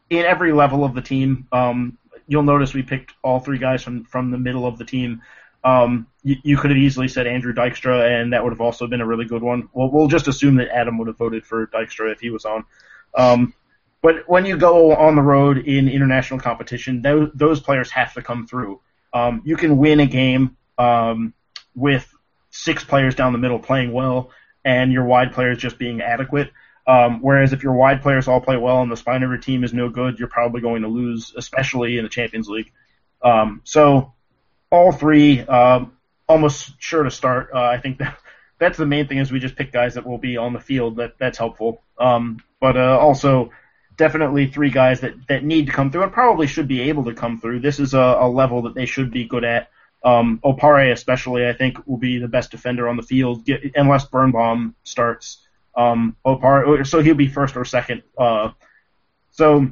in 0.10 0.26
every 0.26 0.52
level 0.54 0.84
of 0.84 0.96
the 0.96 1.02
team, 1.02 1.48
um, 1.52 1.98
you'll 2.28 2.44
notice 2.44 2.74
we 2.74 2.84
picked 2.84 3.14
all 3.24 3.40
three 3.40 3.58
guys 3.58 3.84
from 3.84 4.06
from 4.06 4.32
the 4.32 4.38
middle 4.38 4.66
of 4.66 4.78
the 4.78 4.86
team. 4.86 5.22
Um, 5.64 6.08
you, 6.24 6.38
you 6.44 6.58
could 6.58 6.72
have 6.72 6.78
easily 6.78 7.08
said 7.08 7.28
Andrew 7.28 7.54
Dykstra, 7.54 8.22
and 8.22 8.32
that 8.34 8.44
would 8.44 8.54
have 8.54 8.62
also 8.62 8.88
been 8.88 9.02
a 9.02 9.06
really 9.06 9.26
good 9.26 9.42
one. 9.42 9.70
Well, 9.74 9.92
we'll 9.92 10.08
just 10.08 10.28
assume 10.28 10.56
that 10.56 10.70
Adam 10.70 10.98
would 10.98 11.08
have 11.08 11.18
voted 11.18 11.46
for 11.46 11.68
Dykstra 11.68 12.12
if 12.12 12.22
he 12.22 12.30
was 12.30 12.46
on. 12.46 12.64
Um, 13.16 13.54
but 14.02 14.28
when 14.28 14.46
you 14.46 14.58
go 14.58 14.96
on 14.96 15.16
the 15.16 15.22
road 15.22 15.58
in 15.58 15.90
international 15.90 16.40
competition, 16.40 17.02
those, 17.02 17.30
those 17.34 17.60
players 17.60 17.92
have 17.92 18.14
to 18.14 18.22
come 18.22 18.48
through. 18.48 18.80
Um, 19.14 19.42
you 19.44 19.58
can 19.58 19.78
win 19.78 20.00
a 20.00 20.06
game 20.06 20.58
um, 20.78 21.34
with 21.76 22.12
six 22.50 22.84
players 22.84 23.16
down 23.16 23.34
the 23.34 23.40
middle 23.40 23.60
playing 23.60 23.92
well, 23.92 24.32
and 24.64 24.92
your 24.92 25.06
wide 25.06 25.34
players 25.34 25.58
just 25.58 25.78
being 25.78 26.02
adequate. 26.02 26.52
Um, 26.88 27.22
whereas 27.22 27.54
if 27.54 27.62
your 27.62 27.74
wide 27.74 28.02
players 28.02 28.28
all 28.28 28.42
play 28.42 28.58
well 28.58 28.82
and 28.82 28.92
the 28.92 28.98
spine 28.98 29.22
of 29.22 29.30
your 29.30 29.38
team 29.38 29.64
is 29.64 29.74
no 29.74 29.90
good, 29.90 30.18
you're 30.18 30.28
probably 30.28 30.62
going 30.62 30.82
to 30.82 30.88
lose, 30.88 31.34
especially 31.38 31.98
in 31.98 32.04
the 32.04 32.10
Champions 32.10 32.48
League. 32.50 32.72
Um, 33.22 33.62
so 33.64 34.14
all 34.72 34.92
three 34.92 35.42
um, 35.42 35.94
almost 36.28 36.74
sure 36.80 37.04
to 37.04 37.12
start. 37.12 37.50
Uh, 37.54 37.64
I 37.64 37.78
think 37.78 38.00
that 38.00 38.18
that's 38.60 38.78
the 38.78 38.86
main 38.86 39.08
thing 39.08 39.18
is 39.18 39.32
we 39.32 39.40
just 39.40 39.56
pick 39.56 39.72
guys 39.72 39.96
that 39.96 40.06
will 40.06 40.18
be 40.18 40.38
on 40.38 40.54
the 40.54 40.60
field. 40.60 40.98
That 40.98 41.18
that's 41.20 41.38
helpful. 41.38 41.84
Um, 42.00 42.40
but 42.60 42.78
uh, 42.78 42.98
also 42.98 43.52
definitely 44.00 44.48
three 44.48 44.72
guys 44.72 45.02
that, 45.02 45.14
that 45.28 45.44
need 45.44 45.68
to 45.68 45.74
come 45.74 45.92
through 45.92 46.04
and 46.04 46.12
probably 46.12 46.48
should 46.48 46.68
be 46.68 46.82
able 46.82 47.04
to 47.04 47.14
come 47.14 47.40
through. 47.40 47.60
This 47.60 47.80
is 47.80 47.94
a, 47.94 48.18
a 48.22 48.28
level 48.28 48.64
that 48.64 48.74
they 48.74 48.88
should 48.88 49.12
be 49.12 49.26
good 49.26 49.44
at. 49.44 49.70
Um, 50.04 50.40
Opare 50.44 50.94
especially, 50.94 51.46
I 51.46 51.54
think, 51.54 51.86
will 51.86 51.98
be 51.98 52.18
the 52.18 52.28
best 52.30 52.50
defender 52.50 52.88
on 52.88 52.96
the 52.96 53.04
field 53.04 53.46
get, 53.46 53.62
unless 53.76 54.06
Birnbaum 54.06 54.74
starts. 54.86 55.46
Um, 55.76 56.16
Opare, 56.26 56.88
so 56.88 57.02
he'll 57.02 57.14
be 57.14 57.28
first 57.28 57.58
or 57.58 57.66
second. 57.66 58.02
Uh, 58.18 58.52
so 59.32 59.68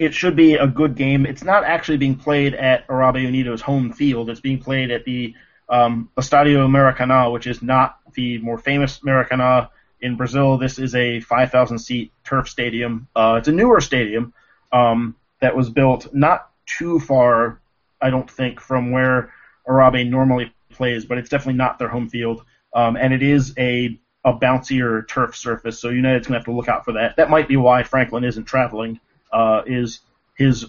it 0.00 0.14
should 0.14 0.34
be 0.34 0.54
a 0.54 0.66
good 0.66 0.96
game. 0.96 1.26
It's 1.26 1.44
not 1.44 1.62
actually 1.64 1.98
being 1.98 2.16
played 2.16 2.54
at 2.54 2.86
Arabe 2.88 3.16
Unido's 3.16 3.60
home 3.60 3.92
field. 3.92 4.30
It's 4.30 4.40
being 4.40 4.58
played 4.58 4.90
at 4.90 5.04
the 5.04 5.34
um, 5.68 6.10
Estadio 6.16 6.66
Maracanã, 6.66 7.30
which 7.30 7.46
is 7.46 7.62
not 7.62 7.98
the 8.14 8.38
more 8.38 8.58
famous 8.58 9.00
Maracanã 9.00 9.68
in 10.02 10.16
Brazil. 10.16 10.58
This 10.58 10.78
is 10.78 10.94
a 10.94 11.20
5,000 11.20 11.78
seat 11.78 12.12
turf 12.24 12.48
stadium. 12.48 13.08
Uh, 13.16 13.36
it's 13.38 13.48
a 13.48 13.52
newer 13.52 13.80
stadium 13.80 14.34
um, 14.72 15.16
that 15.40 15.56
was 15.56 15.70
built 15.70 16.12
not 16.12 16.50
too 16.66 16.98
far, 17.00 17.60
I 18.00 18.10
don't 18.10 18.30
think, 18.30 18.60
from 18.60 18.90
where 18.90 19.32
Arabe 19.66 20.06
normally 20.06 20.52
plays, 20.70 21.04
but 21.04 21.18
it's 21.18 21.28
definitely 21.28 21.58
not 21.58 21.78
their 21.78 21.88
home 21.88 22.08
field. 22.08 22.44
Um, 22.74 22.96
and 22.96 23.12
it 23.14 23.22
is 23.22 23.54
a 23.58 23.98
a 24.24 24.32
bouncier 24.32 25.06
turf 25.08 25.36
surface, 25.36 25.80
so 25.80 25.88
United's 25.88 26.28
gonna 26.28 26.38
have 26.38 26.44
to 26.44 26.52
look 26.52 26.68
out 26.68 26.84
for 26.84 26.92
that. 26.92 27.16
That 27.16 27.28
might 27.28 27.48
be 27.48 27.56
why 27.56 27.82
Franklin 27.82 28.22
isn't 28.22 28.44
traveling. 28.44 29.00
Uh, 29.32 29.62
is 29.66 30.00
his 30.36 30.66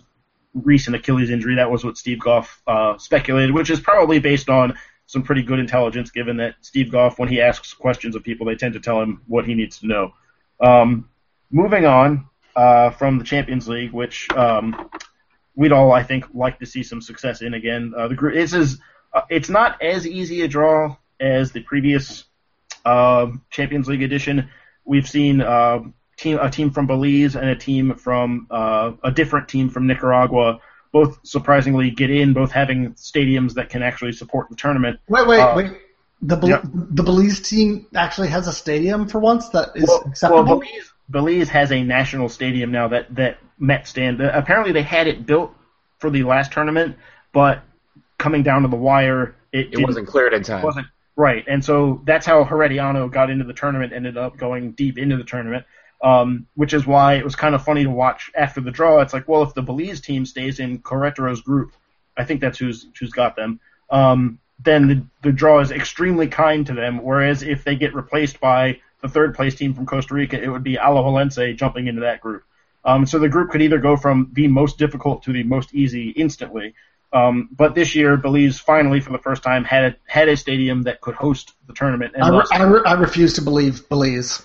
recent 0.56 0.96
Achilles 0.96 1.30
injury? 1.30 1.56
That 1.56 1.70
was 1.70 1.84
what 1.84 1.98
Steve 1.98 2.20
Goff 2.20 2.62
uh, 2.66 2.98
speculated, 2.98 3.54
which 3.54 3.70
is 3.70 3.80
probably 3.80 4.18
based 4.18 4.50
on 4.50 4.74
some 5.14 5.24
pretty 5.24 5.44
good 5.44 5.60
intelligence, 5.60 6.12
given 6.12 6.38
that 6.38 6.56
Steve 6.62 6.92
Goff, 6.92 7.20
when 7.20 7.30
he 7.30 7.40
asks 7.40 7.74
questions 7.74 8.16
of 8.16 8.24
people, 8.24 8.48
they 8.48 8.56
tend 8.56 8.74
to 8.74 8.80
tell 8.80 9.00
him 9.00 9.22
what 9.28 9.46
he 9.46 9.54
needs 9.54 9.80
to 9.80 9.88
know. 9.88 10.14
Um, 10.60 11.08
moving 11.52 11.86
on 11.86 12.28
uh, 12.56 12.90
from 12.90 13.20
the 13.20 13.24
Champions 13.24 13.68
League, 13.68 13.92
which 13.92 14.28
um, 14.32 14.90
we'd 15.56 15.72
all, 15.72 15.92
I 15.92 16.04
think, 16.04 16.26
like 16.34 16.60
to 16.60 16.66
see 16.66 16.82
some 16.82 17.00
success 17.00 17.42
in 17.42 17.54
again. 17.54 17.94
Uh, 17.96 18.08
the 18.08 18.16
group 18.16 18.34
this 18.34 18.54
is 18.54 18.80
uh, 19.14 19.22
it's 19.30 19.50
not 19.50 19.82
as 19.82 20.08
easy 20.08 20.42
a 20.42 20.48
draw 20.48 20.98
as 21.20 21.52
the 21.52 21.62
previous 21.62 22.26
uh, 22.84 23.28
Champions 23.52 23.88
League 23.88 24.02
edition. 24.02 24.50
We've 24.84 25.08
seen 25.08 25.42
uh, 25.42 25.80
team 26.18 26.40
a 26.42 26.50
team 26.50 26.72
from 26.72 26.88
Belize 26.88 27.36
and 27.36 27.48
a 27.48 27.56
team 27.56 27.96
from 27.96 28.48
uh, 28.50 28.94
a 29.04 29.12
different 29.12 29.48
team 29.48 29.70
from 29.70 29.86
Nicaragua. 29.86 30.60
Both 30.94 31.20
surprisingly 31.24 31.90
get 31.92 32.10
in, 32.10 32.34
both 32.34 32.52
having 32.52 32.94
stadiums 32.94 33.56
that 33.56 33.70
can 33.70 33.84
actually 33.84 34.14
support 34.14 34.50
the 34.50 34.56
tournament. 34.56 35.00
Wait, 35.10 35.28
wait, 35.28 35.40
uh, 35.40 35.56
wait. 35.56 35.72
The 36.22 36.38
Bel- 36.38 36.62
the 36.64 37.04
Belize 37.04 37.42
team 37.42 37.88
actually 37.96 38.30
has 38.30 38.48
a 38.48 38.54
stadium 38.54 39.10
for 39.10 39.20
once 39.20 39.50
that 39.50 39.72
is 39.76 39.88
well, 39.88 40.04
acceptable. 40.06 40.44
Well, 40.46 40.60
Belize, 40.60 40.94
Belize 41.10 41.50
has 41.50 41.72
a 41.72 41.84
national 41.84 42.30
stadium 42.30 42.72
now 42.72 42.88
that 42.88 43.14
that 43.16 43.40
Met 43.60 43.88
stand. 43.88 44.22
Apparently, 44.22 44.72
they 44.72 44.84
had 44.84 45.08
it 45.08 45.26
built 45.26 45.54
for 46.00 46.10
the 46.10 46.24
last 46.24 46.52
tournament, 46.52 46.96
but 47.34 47.64
coming 48.18 48.44
down 48.44 48.62
to 48.62 48.68
the 48.68 48.76
wire, 48.76 49.36
it, 49.52 49.74
it 49.74 49.86
wasn't 49.86 50.08
cleared 50.08 50.34
in 50.34 50.44
time. 50.44 50.64
Wasn't 50.64 50.88
right, 51.16 51.44
and 51.48 51.64
so 51.64 52.02
that's 52.06 52.26
how 52.26 52.44
Herediano 52.44 53.12
got 53.12 53.30
into 53.30 53.46
the 53.46 53.54
tournament. 53.54 53.94
Ended 53.94 54.18
up 54.18 54.38
going 54.38 54.72
deep 54.74 54.98
into 54.98 55.18
the 55.18 55.24
tournament, 55.24 55.66
um, 56.04 56.46
which 56.56 56.74
is 56.74 56.86
why 56.86 57.16
it 57.16 57.24
was 57.24 57.36
kind 57.36 57.56
of 57.56 57.64
funny 57.64 57.84
to 57.84 57.90
watch 57.90 58.30
after 58.36 58.62
the 58.62 58.72
draw. 58.72 59.00
It's 59.02 59.14
like, 59.14 59.28
well, 59.28 59.42
if 59.42 59.54
the 59.54 59.62
Belize 59.62 60.02
team 60.02 60.26
stays 60.26 60.60
in 60.60 60.80
Querétaro's 60.80 61.42
group, 61.42 61.74
I 62.16 62.26
think 62.26 62.42
that's 62.42 62.60
who's 62.60 62.88
who's 63.00 63.12
got 63.12 63.36
them. 63.36 63.60
Um, 63.90 64.40
then 64.60 64.88
the, 64.88 65.04
the 65.24 65.32
draw 65.32 65.60
is 65.60 65.72
extremely 65.72 66.28
kind 66.28 66.66
to 66.68 66.74
them. 66.74 67.02
Whereas 67.04 67.42
if 67.42 67.64
they 67.64 67.76
get 67.76 67.96
replaced 67.96 68.40
by 68.40 68.80
the 69.02 69.10
third 69.10 69.36
place 69.36 69.56
team 69.56 69.74
from 69.74 69.86
Costa 69.86 70.14
Rica, 70.14 70.42
it 70.42 70.48
would 70.48 70.64
be 70.64 70.76
Alajuelense 70.76 71.56
jumping 71.58 71.88
into 71.88 72.02
that 72.02 72.22
group. 72.22 72.44
Um, 72.86 73.06
so 73.06 73.20
the 73.20 73.30
group 73.30 73.52
could 73.52 73.62
either 73.62 73.80
go 73.80 73.96
from 73.96 74.30
the 74.34 74.48
most 74.48 74.78
difficult 74.78 75.24
to 75.24 75.34
the 75.34 75.44
most 75.44 75.74
easy 75.74 76.10
instantly. 76.10 76.76
Um, 77.14 77.50
but 77.52 77.76
this 77.76 77.96
year, 77.96 78.18
Belize 78.18 78.60
finally, 78.60 79.00
for 79.00 79.12
the 79.12 79.20
first 79.20 79.44
time, 79.44 79.64
had 79.64 79.84
a, 79.84 79.96
had 80.06 80.30
a 80.30 80.36
stadium 80.36 80.84
that 80.84 81.00
could 81.00 81.14
host 81.14 81.54
the 81.68 81.74
tournament. 81.74 82.16
I, 82.20 82.30
re- 82.30 82.44
I, 82.52 82.64
re- 82.64 82.82
I, 82.86 82.94
refuse 82.94 83.34
to 83.34 83.42
believe 83.42 83.88
Belize, 83.88 84.44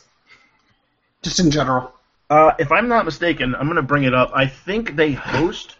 just 1.22 1.40
in 1.40 1.50
general. 1.50 1.92
Uh, 2.30 2.52
if 2.58 2.70
I'm 2.72 2.88
not 2.88 3.04
mistaken, 3.04 3.54
I'm 3.54 3.64
going 3.66 3.76
to 3.76 3.82
bring 3.82 4.04
it 4.04 4.14
up. 4.14 4.30
I 4.34 4.46
think 4.46 4.96
they 4.96 5.12
host 5.12 5.76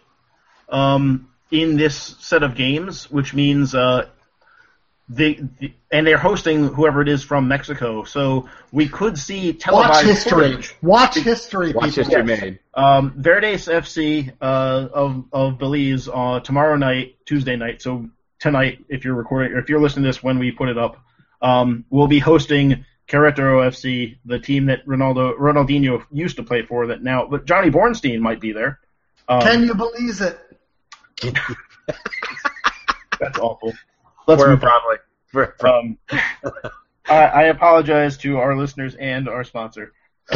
um, 0.69 1.29
in 1.51 1.77
this 1.77 2.15
set 2.19 2.41
of 2.43 2.55
games, 2.55 3.09
which 3.11 3.33
means 3.33 3.75
uh, 3.75 4.07
the, 5.07 5.39
the 5.59 5.73
and 5.91 6.05
they're 6.05 6.17
hosting 6.19 6.67
whoever 6.67 7.01
it 7.01 7.07
is 7.09 7.23
from 7.23 7.47
Mexico, 7.47 8.03
so 8.03 8.47
we 8.71 8.87
could 8.87 9.17
see 9.17 9.53
televised 9.53 9.89
Watch 9.91 10.05
history. 10.05 10.51
footage. 10.51 10.75
Watch 10.83 11.15
history, 11.17 11.73
Watch 11.73 11.95
people. 11.95 12.03
history 12.03 12.27
Yes. 12.27 12.41
made. 12.41 12.59
Um, 12.75 13.13
Verdes 13.17 13.67
FC 13.67 14.31
uh, 14.39 14.87
of 14.93 15.25
of 15.33 15.57
Belize 15.57 16.07
uh, 16.07 16.39
tomorrow 16.41 16.75
night, 16.75 17.15
Tuesday 17.25 17.55
night. 17.55 17.81
So 17.81 18.07
tonight, 18.39 18.85
if 18.87 19.03
you're 19.03 19.15
recording, 19.15 19.53
or 19.53 19.59
if 19.59 19.69
you're 19.69 19.81
listening 19.81 20.03
to 20.03 20.09
this 20.09 20.21
when 20.21 20.37
we 20.37 20.51
put 20.51 20.69
it 20.69 20.77
up, 20.77 20.97
um, 21.41 21.85
we'll 21.89 22.07
be 22.07 22.19
hosting 22.19 22.85
Querétaro 23.09 23.65
FC, 23.67 24.17
the 24.25 24.39
team 24.39 24.65
that 24.67 24.85
Ronaldo 24.85 25.37
Ronaldinho 25.37 26.05
used 26.11 26.37
to 26.37 26.43
play 26.43 26.61
for. 26.61 26.87
That 26.87 27.01
now, 27.03 27.27
but 27.27 27.45
Johnny 27.45 27.69
Bornstein 27.69 28.19
might 28.19 28.39
be 28.39 28.51
there. 28.51 28.79
Um, 29.27 29.41
Can 29.41 29.63
you 29.63 29.73
believe 29.75 30.21
it? 30.21 30.39
that's 33.19 33.39
awful. 33.39 33.73
Let's 34.27 34.39
We're 34.41 34.51
move 34.51 34.61
probably. 34.61 34.97
we're- 35.33 35.51
Um, 35.63 35.97
I, 37.09 37.23
I 37.25 37.43
apologize 37.45 38.17
to 38.19 38.37
our 38.37 38.55
listeners 38.55 38.95
and 38.95 39.27
our 39.27 39.43
sponsor. 39.43 39.91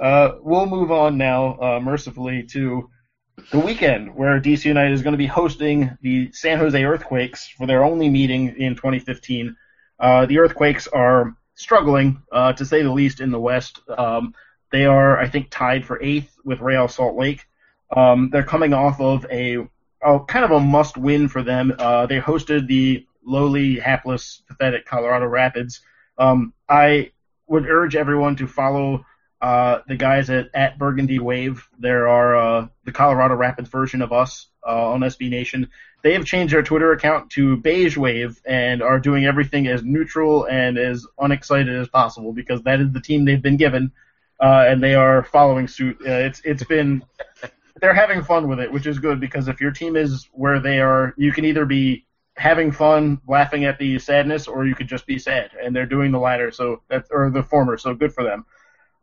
Uh, 0.00 0.36
we'll 0.40 0.64
move 0.64 0.90
on 0.90 1.18
now, 1.18 1.58
uh, 1.60 1.78
mercifully, 1.80 2.42
to 2.42 2.88
the 3.52 3.58
weekend 3.58 4.14
where 4.14 4.40
DC 4.40 4.64
United 4.64 4.92
is 4.94 5.02
going 5.02 5.12
to 5.12 5.18
be 5.18 5.26
hosting 5.26 5.90
the 6.00 6.30
San 6.32 6.58
Jose 6.58 6.82
Earthquakes 6.82 7.46
for 7.48 7.66
their 7.66 7.84
only 7.84 8.08
meeting 8.08 8.56
in 8.56 8.74
2015. 8.76 9.54
Uh, 10.00 10.26
the 10.26 10.38
Earthquakes 10.38 10.86
are 10.88 11.36
struggling, 11.54 12.22
uh, 12.32 12.52
to 12.54 12.64
say 12.64 12.82
the 12.82 12.90
least, 12.90 13.20
in 13.20 13.30
the 13.30 13.38
West. 13.38 13.80
Um, 13.96 14.34
they 14.72 14.86
are, 14.86 15.18
I 15.18 15.28
think, 15.28 15.48
tied 15.50 15.84
for 15.84 16.02
eighth 16.02 16.36
with 16.44 16.60
Real 16.60 16.88
Salt 16.88 17.16
Lake. 17.16 17.46
Um, 17.94 18.30
they're 18.30 18.42
coming 18.42 18.72
off 18.72 19.00
of 19.00 19.26
a, 19.30 19.58
a 20.02 20.20
kind 20.20 20.44
of 20.44 20.52
a 20.52 20.60
must-win 20.60 21.28
for 21.28 21.42
them. 21.42 21.74
Uh, 21.78 22.06
they 22.06 22.20
hosted 22.20 22.66
the 22.66 23.06
lowly, 23.24 23.78
hapless, 23.78 24.42
pathetic 24.48 24.86
Colorado 24.86 25.26
Rapids. 25.26 25.80
Um, 26.18 26.54
I 26.68 27.12
would 27.46 27.66
urge 27.66 27.96
everyone 27.96 28.36
to 28.36 28.46
follow 28.46 29.04
uh, 29.40 29.80
the 29.88 29.96
guys 29.96 30.30
at, 30.30 30.50
at 30.54 30.78
Burgundy 30.78 31.18
Wave. 31.18 31.68
There 31.78 32.08
are 32.08 32.36
uh, 32.36 32.68
the 32.84 32.92
Colorado 32.92 33.34
Rapids 33.34 33.68
version 33.68 34.02
of 34.02 34.12
us 34.12 34.48
uh, 34.66 34.90
on 34.92 35.00
SB 35.00 35.30
Nation. 35.30 35.68
They 36.02 36.14
have 36.14 36.24
changed 36.24 36.54
their 36.54 36.62
Twitter 36.62 36.92
account 36.92 37.30
to 37.32 37.56
Beige 37.58 37.96
Wave 37.96 38.40
and 38.46 38.82
are 38.82 38.98
doing 38.98 39.26
everything 39.26 39.66
as 39.66 39.82
neutral 39.82 40.44
and 40.46 40.78
as 40.78 41.06
unexcited 41.18 41.74
as 41.74 41.88
possible 41.88 42.32
because 42.32 42.62
that 42.62 42.80
is 42.80 42.92
the 42.92 43.00
team 43.00 43.24
they've 43.24 43.42
been 43.42 43.58
given, 43.58 43.92
uh, 44.40 44.64
and 44.66 44.82
they 44.82 44.94
are 44.94 45.24
following 45.24 45.68
suit. 45.68 45.98
Uh, 46.00 46.12
it's 46.12 46.40
it's 46.44 46.64
been 46.64 47.02
they're 47.80 47.94
having 47.94 48.22
fun 48.22 48.48
with 48.48 48.60
it, 48.60 48.72
which 48.72 48.86
is 48.86 48.98
good 48.98 49.20
because 49.20 49.48
if 49.48 49.60
your 49.60 49.70
team 49.70 49.96
is 49.96 50.28
where 50.32 50.60
they 50.60 50.80
are, 50.80 51.14
you 51.16 51.32
can 51.32 51.44
either 51.44 51.66
be 51.66 52.06
having 52.36 52.72
fun, 52.72 53.20
laughing 53.28 53.66
at 53.66 53.78
the 53.78 53.98
sadness, 53.98 54.48
or 54.48 54.66
you 54.66 54.74
could 54.74 54.88
just 54.88 55.06
be 55.06 55.18
sad, 55.18 55.50
and 55.62 55.76
they're 55.76 55.84
doing 55.86 56.10
the 56.12 56.18
latter. 56.18 56.50
So 56.50 56.82
that's 56.88 57.10
or 57.10 57.30
the 57.30 57.42
former. 57.42 57.76
So 57.76 57.94
good 57.94 58.14
for 58.14 58.24
them. 58.24 58.46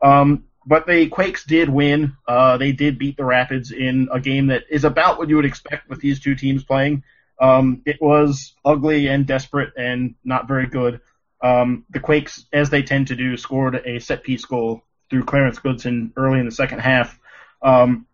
Um, 0.02 0.46
but 0.66 0.86
the 0.86 1.08
Quakes 1.08 1.46
did 1.46 1.70
win. 1.70 2.18
Uh, 2.28 2.58
they 2.58 2.74
did 2.74 3.00
beat 3.00 3.16
the 3.16 3.26
Rapids 3.26 3.72
in 3.72 4.10
a 4.12 4.20
game 4.20 4.48
that 4.48 4.64
is 4.70 4.84
about 4.84 5.18
what 5.18 5.30
you 5.30 5.38
would 5.38 5.46
expect 5.46 5.90
with 5.90 6.02
these 6.02 6.20
two 6.20 6.36
teams 6.36 6.64
playing. 6.64 7.04
Um, 7.40 7.82
it 7.86 8.02
was 8.02 8.54
ugly 8.66 9.08
and 9.08 9.26
desperate 9.26 9.74
and 9.78 10.16
not 10.24 10.48
very 10.48 10.68
good. 10.68 11.00
Um, 11.42 11.86
the 11.90 12.00
Quakes, 12.00 12.46
as 12.52 12.70
they 12.70 12.82
tend 12.82 13.08
to 13.08 13.16
do, 13.16 13.38
scored 13.38 13.76
a 13.76 14.00
set 14.00 14.24
piece 14.24 14.44
goal 14.44 14.84
through 15.10 15.24
Clarence 15.24 15.60
Goodson 15.60 16.12
early 16.18 16.40
in 16.40 16.46
the 16.46 16.52
second 16.52 16.80
half. 16.80 17.18
Um, 17.62 18.06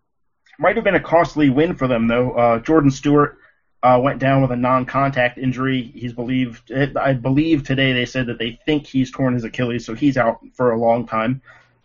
might 0.59 0.75
have 0.75 0.85
been 0.85 0.95
a 0.95 0.99
costly 0.99 1.49
win 1.49 1.75
for 1.75 1.87
them, 1.87 2.07
though. 2.07 2.31
Uh, 2.31 2.59
Jordan 2.59 2.91
Stewart 2.91 3.39
uh, 3.81 3.99
went 4.01 4.19
down 4.19 4.41
with 4.41 4.51
a 4.51 4.55
non-contact 4.55 5.37
injury. 5.37 5.81
He's 5.81 6.13
believed. 6.13 6.71
I 6.71 7.13
believe 7.13 7.63
today 7.63 7.93
they 7.93 8.05
said 8.05 8.27
that 8.27 8.37
they 8.37 8.59
think 8.65 8.85
he's 8.85 9.11
torn 9.11 9.33
his 9.33 9.43
Achilles, 9.43 9.85
so 9.85 9.95
he's 9.95 10.17
out 10.17 10.39
for 10.53 10.71
a 10.71 10.79
long 10.79 11.07
time. 11.07 11.41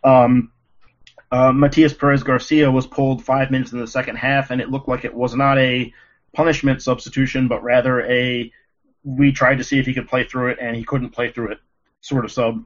Um, 0.09 0.53
uh, 1.31 1.53
Matias 1.53 1.93
Perez 1.93 2.23
Garcia 2.23 2.71
was 2.71 2.87
pulled 2.87 3.25
five 3.25 3.51
minutes 3.51 3.73
in 3.73 3.79
the 3.79 3.87
second 3.87 4.17
half, 4.17 4.51
and 4.51 4.61
it 4.61 4.71
looked 4.71 4.89
like 4.89 5.05
it 5.05 5.15
was 5.15 5.35
not 5.35 5.59
a 5.59 5.93
punishment 6.33 6.83
substitution, 6.83 7.49
but 7.49 7.63
rather 7.63 8.01
a 8.07 8.51
we 9.05 9.33
tried 9.33 9.57
to 9.59 9.65
see 9.65 9.79
if 9.79 9.87
he 9.87 9.95
could 9.95 10.09
play 10.09 10.25
through 10.25 10.51
it, 10.51 10.59
and 10.61 10.75
he 10.77 10.85
couldn't 10.85 11.11
play 11.11 11.31
through 11.31 11.53
it 11.53 11.59
sort 12.01 12.25
of 12.25 12.33
sub. 12.33 12.65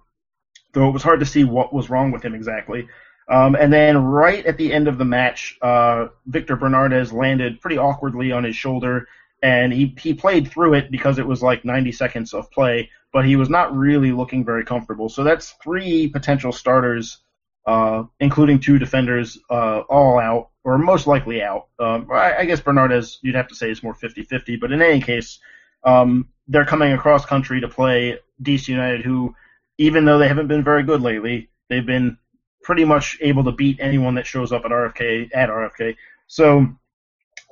Though 0.73 0.89
it 0.89 0.93
was 0.93 1.03
hard 1.03 1.21
to 1.21 1.27
see 1.27 1.45
what 1.45 1.73
was 1.73 1.91
wrong 1.91 2.13
with 2.13 2.25
him 2.25 2.35
exactly. 2.35 2.89
Um, 3.29 3.55
and 3.55 3.73
then 3.73 3.97
right 3.99 4.45
at 4.47 4.57
the 4.57 4.73
end 4.73 4.89
of 4.89 4.99
the 4.99 5.05
match, 5.05 5.59
uh, 5.63 6.09
Victor 6.27 6.57
Bernardez 6.57 7.13
landed 7.13 7.61
pretty 7.61 7.79
awkwardly 7.79 8.33
on 8.33 8.45
his 8.45 8.57
shoulder, 8.57 9.09
and 9.43 9.73
he 9.73 9.95
he 9.99 10.15
played 10.15 10.51
through 10.51 10.75
it 10.75 10.91
because 10.91 11.19
it 11.19 11.27
was 11.27 11.43
like 11.43 11.65
90 11.65 11.93
seconds 11.93 12.33
of 12.33 12.51
play, 12.51 12.91
but 13.13 13.25
he 13.25 13.37
was 13.37 13.51
not 13.51 13.77
really 13.77 14.13
looking 14.13 14.45
very 14.45 14.65
comfortable. 14.65 15.09
So 15.09 15.25
that's 15.25 15.51
three 15.63 16.09
potential 16.09 16.53
starters, 16.53 17.19
uh, 17.67 18.05
including 18.21 18.61
two 18.61 18.79
defenders, 18.79 19.39
uh, 19.51 19.81
all 19.81 20.19
out 20.19 20.51
or 20.65 20.79
most 20.79 21.07
likely 21.07 21.43
out. 21.43 21.69
Um, 21.79 22.09
I, 22.13 22.39
I 22.39 22.45
guess 22.45 22.61
Bernardez 22.61 23.19
you'd 23.23 23.35
have 23.35 23.49
to 23.49 23.55
say 23.55 23.71
is 23.71 23.83
more 23.83 23.95
50-50, 23.95 24.61
but 24.61 24.73
in 24.73 24.81
any 24.81 25.01
case, 25.01 25.41
um, 25.85 26.29
they're 26.49 26.65
coming 26.65 26.93
across 26.93 27.25
country 27.25 27.61
to 27.61 27.69
play 27.69 28.19
DC 28.43 28.69
United, 28.69 29.03
who 29.05 29.35
even 29.79 30.05
though 30.05 30.19
they 30.19 30.29
haven't 30.29 30.49
been 30.49 30.63
very 30.63 30.83
good 30.83 31.01
lately, 31.01 31.49
they've 31.69 31.87
been 31.87 32.19
pretty 32.63 32.85
much 32.85 33.19
able 33.21 33.45
to 33.45 33.53
beat 33.53 33.79
anyone 33.81 34.15
that 34.15 34.27
shows 34.27 34.53
up 34.53 34.65
at 34.65 34.71
RFK 34.71 35.31
at 35.35 35.49
RFK. 35.49 35.97
So, 36.27 36.69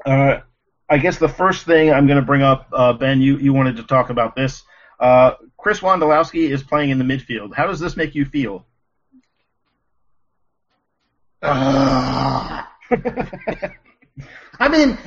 uh, 0.06 0.38
I 0.88 0.98
guess 0.98 1.18
the 1.18 1.28
first 1.28 1.66
thing 1.66 1.92
I'm 1.92 2.06
going 2.06 2.20
to 2.20 2.26
bring 2.26 2.42
up, 2.42 2.68
uh, 2.72 2.92
Ben, 2.92 3.20
you, 3.20 3.38
you 3.38 3.52
wanted 3.52 3.76
to 3.76 3.84
talk 3.84 4.10
about 4.10 4.34
this. 4.34 4.62
Uh, 4.98 5.32
Chris 5.56 5.80
Wondolowski 5.80 6.50
is 6.50 6.62
playing 6.62 6.90
in 6.90 6.98
the 6.98 7.04
midfield. 7.04 7.54
How 7.54 7.66
does 7.66 7.80
this 7.80 7.96
make 7.96 8.14
you 8.14 8.24
feel? 8.24 8.66
Ugh. 11.42 12.64
I 14.60 14.68
mean, 14.68 14.98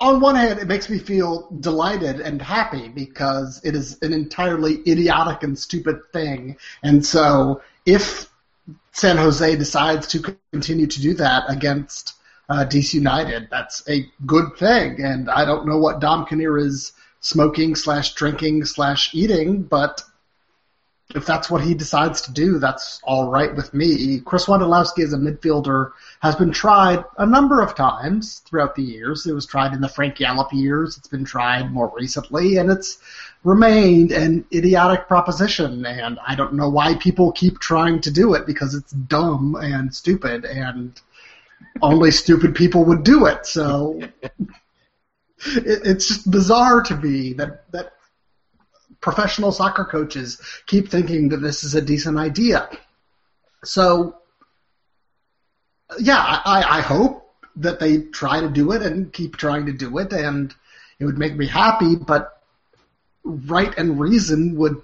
on 0.00 0.20
one 0.20 0.34
hand, 0.34 0.58
it 0.58 0.66
makes 0.66 0.88
me 0.88 0.98
feel 0.98 1.48
delighted 1.60 2.20
and 2.20 2.40
happy 2.40 2.88
because 2.88 3.60
it 3.64 3.74
is 3.74 3.98
an 4.02 4.12
entirely 4.12 4.80
idiotic 4.86 5.42
and 5.42 5.58
stupid 5.58 6.00
thing. 6.12 6.56
And 6.82 7.04
so, 7.04 7.62
if 7.86 8.30
San 8.92 9.16
Jose 9.16 9.56
decides 9.56 10.06
to 10.08 10.36
continue 10.52 10.86
to 10.86 11.00
do 11.00 11.14
that 11.14 11.44
against 11.48 12.14
uh, 12.48 12.64
DC 12.68 12.94
United, 12.94 13.48
that's 13.50 13.82
a 13.88 14.06
good 14.26 14.56
thing. 14.58 15.02
And 15.02 15.30
I 15.30 15.44
don't 15.44 15.66
know 15.66 15.78
what 15.78 16.00
Dom 16.00 16.26
Kinnear 16.26 16.58
is 16.58 16.92
smoking 17.20 17.74
slash 17.74 18.14
drinking 18.14 18.64
slash 18.66 19.14
eating, 19.14 19.62
but 19.62 20.02
if 21.14 21.26
that's 21.26 21.50
what 21.50 21.62
he 21.62 21.74
decides 21.74 22.22
to 22.22 22.32
do, 22.32 22.58
that's 22.58 23.00
all 23.04 23.30
right 23.30 23.54
with 23.54 23.74
me. 23.74 24.20
Chris 24.20 24.46
Wondolowski 24.46 25.04
as 25.04 25.12
a 25.12 25.18
midfielder 25.18 25.92
has 26.20 26.34
been 26.34 26.50
tried 26.50 27.04
a 27.18 27.26
number 27.26 27.60
of 27.60 27.74
times 27.74 28.38
throughout 28.40 28.74
the 28.74 28.82
years. 28.82 29.26
It 29.26 29.34
was 29.34 29.44
tried 29.44 29.74
in 29.74 29.82
the 29.82 29.88
Frank 29.88 30.16
Yallop 30.16 30.52
years. 30.52 30.96
It's 30.96 31.08
been 31.08 31.24
tried 31.24 31.70
more 31.70 31.92
recently, 31.94 32.56
and 32.56 32.70
it's 32.70 32.98
remained 33.44 34.12
an 34.12 34.46
idiotic 34.52 35.06
proposition. 35.06 35.84
And 35.84 36.18
I 36.26 36.34
don't 36.34 36.54
know 36.54 36.70
why 36.70 36.94
people 36.94 37.32
keep 37.32 37.58
trying 37.58 38.00
to 38.00 38.10
do 38.10 38.32
it 38.32 38.46
because 38.46 38.74
it's 38.74 38.92
dumb 38.92 39.56
and 39.56 39.94
stupid, 39.94 40.46
and 40.46 40.98
only 41.82 42.12
stupid 42.12 42.54
people 42.54 42.84
would 42.86 43.04
do 43.04 43.26
it. 43.26 43.44
So 43.44 44.00
it, 44.22 45.80
it's 45.84 46.08
just 46.08 46.30
bizarre 46.30 46.80
to 46.82 46.96
me 46.96 47.34
that 47.34 47.70
that 47.72 47.93
professional 49.04 49.52
soccer 49.52 49.84
coaches 49.84 50.40
keep 50.64 50.88
thinking 50.88 51.28
that 51.28 51.36
this 51.36 51.62
is 51.62 51.74
a 51.74 51.82
decent 51.82 52.16
idea. 52.16 52.70
So, 53.62 54.16
yeah, 55.98 56.16
I, 56.18 56.78
I 56.78 56.80
hope 56.80 57.30
that 57.56 57.78
they 57.78 57.98
try 57.98 58.40
to 58.40 58.48
do 58.48 58.72
it 58.72 58.80
and 58.80 59.12
keep 59.12 59.36
trying 59.36 59.66
to 59.66 59.72
do 59.72 59.98
it, 59.98 60.14
and 60.14 60.54
it 60.98 61.04
would 61.04 61.18
make 61.18 61.36
me 61.36 61.46
happy, 61.46 61.96
but 61.96 62.40
right 63.24 63.76
and 63.76 64.00
reason 64.00 64.56
would 64.56 64.80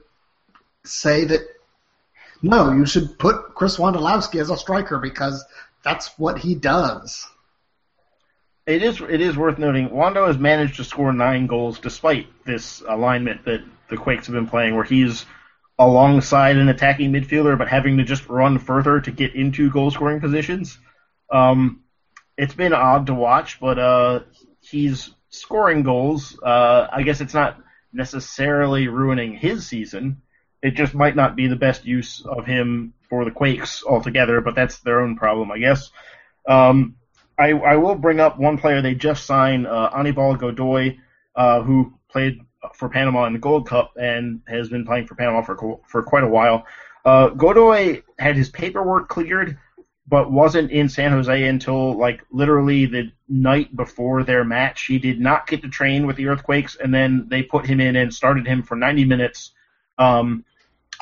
say 0.84 1.24
that 1.24 1.40
no, 2.42 2.72
you 2.72 2.84
should 2.84 3.18
put 3.18 3.54
Chris 3.54 3.78
Wondolowski 3.78 4.38
as 4.38 4.50
a 4.50 4.56
striker 4.56 4.98
because 4.98 5.42
that's 5.82 6.18
what 6.18 6.38
he 6.38 6.54
does. 6.54 7.26
It 8.66 8.82
is 8.82 9.00
it 9.00 9.20
is 9.20 9.36
worth 9.36 9.58
noting 9.58 9.88
Wando 9.88 10.26
has 10.26 10.38
managed 10.38 10.76
to 10.76 10.84
score 10.84 11.12
nine 11.12 11.46
goals 11.46 11.78
despite 11.78 12.28
this 12.44 12.82
alignment 12.86 13.44
that 13.46 13.62
the 13.88 13.96
Quakes 13.96 14.26
have 14.26 14.34
been 14.34 14.46
playing, 14.46 14.74
where 14.74 14.84
he's 14.84 15.26
alongside 15.78 16.56
an 16.56 16.68
attacking 16.68 17.10
midfielder 17.10 17.56
but 17.56 17.68
having 17.68 17.96
to 17.96 18.04
just 18.04 18.28
run 18.28 18.58
further 18.58 19.00
to 19.00 19.10
get 19.10 19.34
into 19.34 19.70
goal 19.70 19.90
scoring 19.90 20.20
positions. 20.20 20.78
Um, 21.32 21.84
it's 22.36 22.54
been 22.54 22.72
odd 22.72 23.06
to 23.06 23.14
watch, 23.14 23.60
but 23.60 23.78
uh, 23.78 24.20
he's 24.60 25.10
scoring 25.30 25.82
goals. 25.82 26.38
Uh, 26.42 26.86
I 26.92 27.02
guess 27.02 27.20
it's 27.20 27.34
not 27.34 27.58
necessarily 27.92 28.88
ruining 28.88 29.34
his 29.34 29.66
season. 29.66 30.22
It 30.62 30.72
just 30.72 30.94
might 30.94 31.16
not 31.16 31.36
be 31.36 31.48
the 31.48 31.56
best 31.56 31.86
use 31.86 32.24
of 32.24 32.46
him 32.46 32.92
for 33.08 33.24
the 33.24 33.30
Quakes 33.30 33.82
altogether, 33.84 34.40
but 34.40 34.54
that's 34.54 34.78
their 34.80 35.00
own 35.00 35.16
problem, 35.16 35.50
I 35.50 35.58
guess. 35.58 35.90
Um, 36.46 36.96
I, 37.40 37.52
I 37.52 37.76
will 37.76 37.94
bring 37.94 38.20
up 38.20 38.38
one 38.38 38.58
player 38.58 38.82
they 38.82 38.94
just 38.94 39.24
signed, 39.24 39.66
uh, 39.66 39.90
Anibal 39.96 40.36
Godoy, 40.36 40.98
uh, 41.34 41.62
who 41.62 41.94
played 42.10 42.40
for 42.74 42.90
Panama 42.90 43.24
in 43.24 43.32
the 43.32 43.38
Gold 43.38 43.66
Cup 43.66 43.92
and 43.98 44.42
has 44.46 44.68
been 44.68 44.84
playing 44.84 45.06
for 45.06 45.14
Panama 45.14 45.42
for 45.42 45.80
for 45.88 46.02
quite 46.02 46.24
a 46.24 46.28
while. 46.28 46.66
Uh, 47.04 47.28
Godoy 47.28 48.02
had 48.18 48.36
his 48.36 48.50
paperwork 48.50 49.08
cleared, 49.08 49.56
but 50.06 50.30
wasn't 50.30 50.70
in 50.70 50.90
San 50.90 51.12
Jose 51.12 51.48
until 51.48 51.96
like 51.96 52.20
literally 52.30 52.84
the 52.84 53.10
night 53.28 53.74
before 53.74 54.22
their 54.22 54.44
match. 54.44 54.84
He 54.84 54.98
did 54.98 55.18
not 55.18 55.46
get 55.46 55.62
to 55.62 55.68
train 55.68 56.06
with 56.06 56.16
the 56.16 56.26
Earthquakes, 56.26 56.76
and 56.76 56.92
then 56.92 57.26
they 57.28 57.42
put 57.42 57.64
him 57.64 57.80
in 57.80 57.96
and 57.96 58.12
started 58.12 58.46
him 58.46 58.62
for 58.62 58.76
90 58.76 59.06
minutes 59.06 59.52
um, 59.96 60.44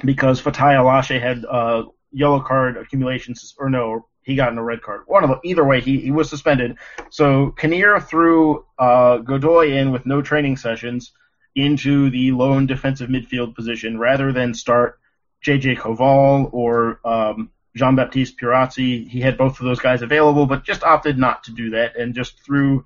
because 0.05 0.41
Fatai 0.41 0.77
Alashe 0.77 1.21
had 1.21 1.45
uh, 1.45 1.83
yellow 2.13 2.41
card 2.41 2.77
accumulation, 2.77 3.35
or 3.59 3.69
no, 3.69 4.07
he 4.29 4.37
got 4.37 4.53
in 4.53 4.59
a 4.59 4.63
red 4.63 4.83
card. 4.83 5.05
One 5.07 5.25
of 5.25 5.31
the, 5.31 5.41
either 5.43 5.65
way, 5.65 5.81
he, 5.81 6.01
he 6.01 6.11
was 6.11 6.29
suspended. 6.29 6.77
So 7.09 7.51
Kinnear 7.53 7.99
threw 7.99 8.67
uh, 8.79 9.17
Godoy 9.19 9.73
in 9.73 9.91
with 9.91 10.05
no 10.05 10.21
training 10.21 10.59
sessions 10.59 11.13
into 11.57 12.11
the 12.11 12.33
lone 12.33 12.67
defensive 12.67 13.09
midfield 13.09 13.55
position 13.55 13.99
rather 13.99 14.31
than 14.31 14.53
start 14.53 15.01
J.J. 15.41 15.77
Koval 15.77 16.51
or 16.53 17.01
um, 17.07 17.51
Jean 17.75 17.97
Baptiste 17.97 18.39
Pierazzi. 18.39 19.09
He 19.09 19.23
had 19.23 19.39
both 19.39 19.61
of 19.61 19.65
those 19.65 19.81
guys 19.81 20.03
available, 20.03 20.45
but 20.45 20.63
just 20.63 20.85
opted 20.85 21.17
not 21.17 21.45
to 21.45 21.53
do 21.53 21.71
that 21.71 21.97
and 21.97 22.15
just 22.15 22.39
threw 22.41 22.85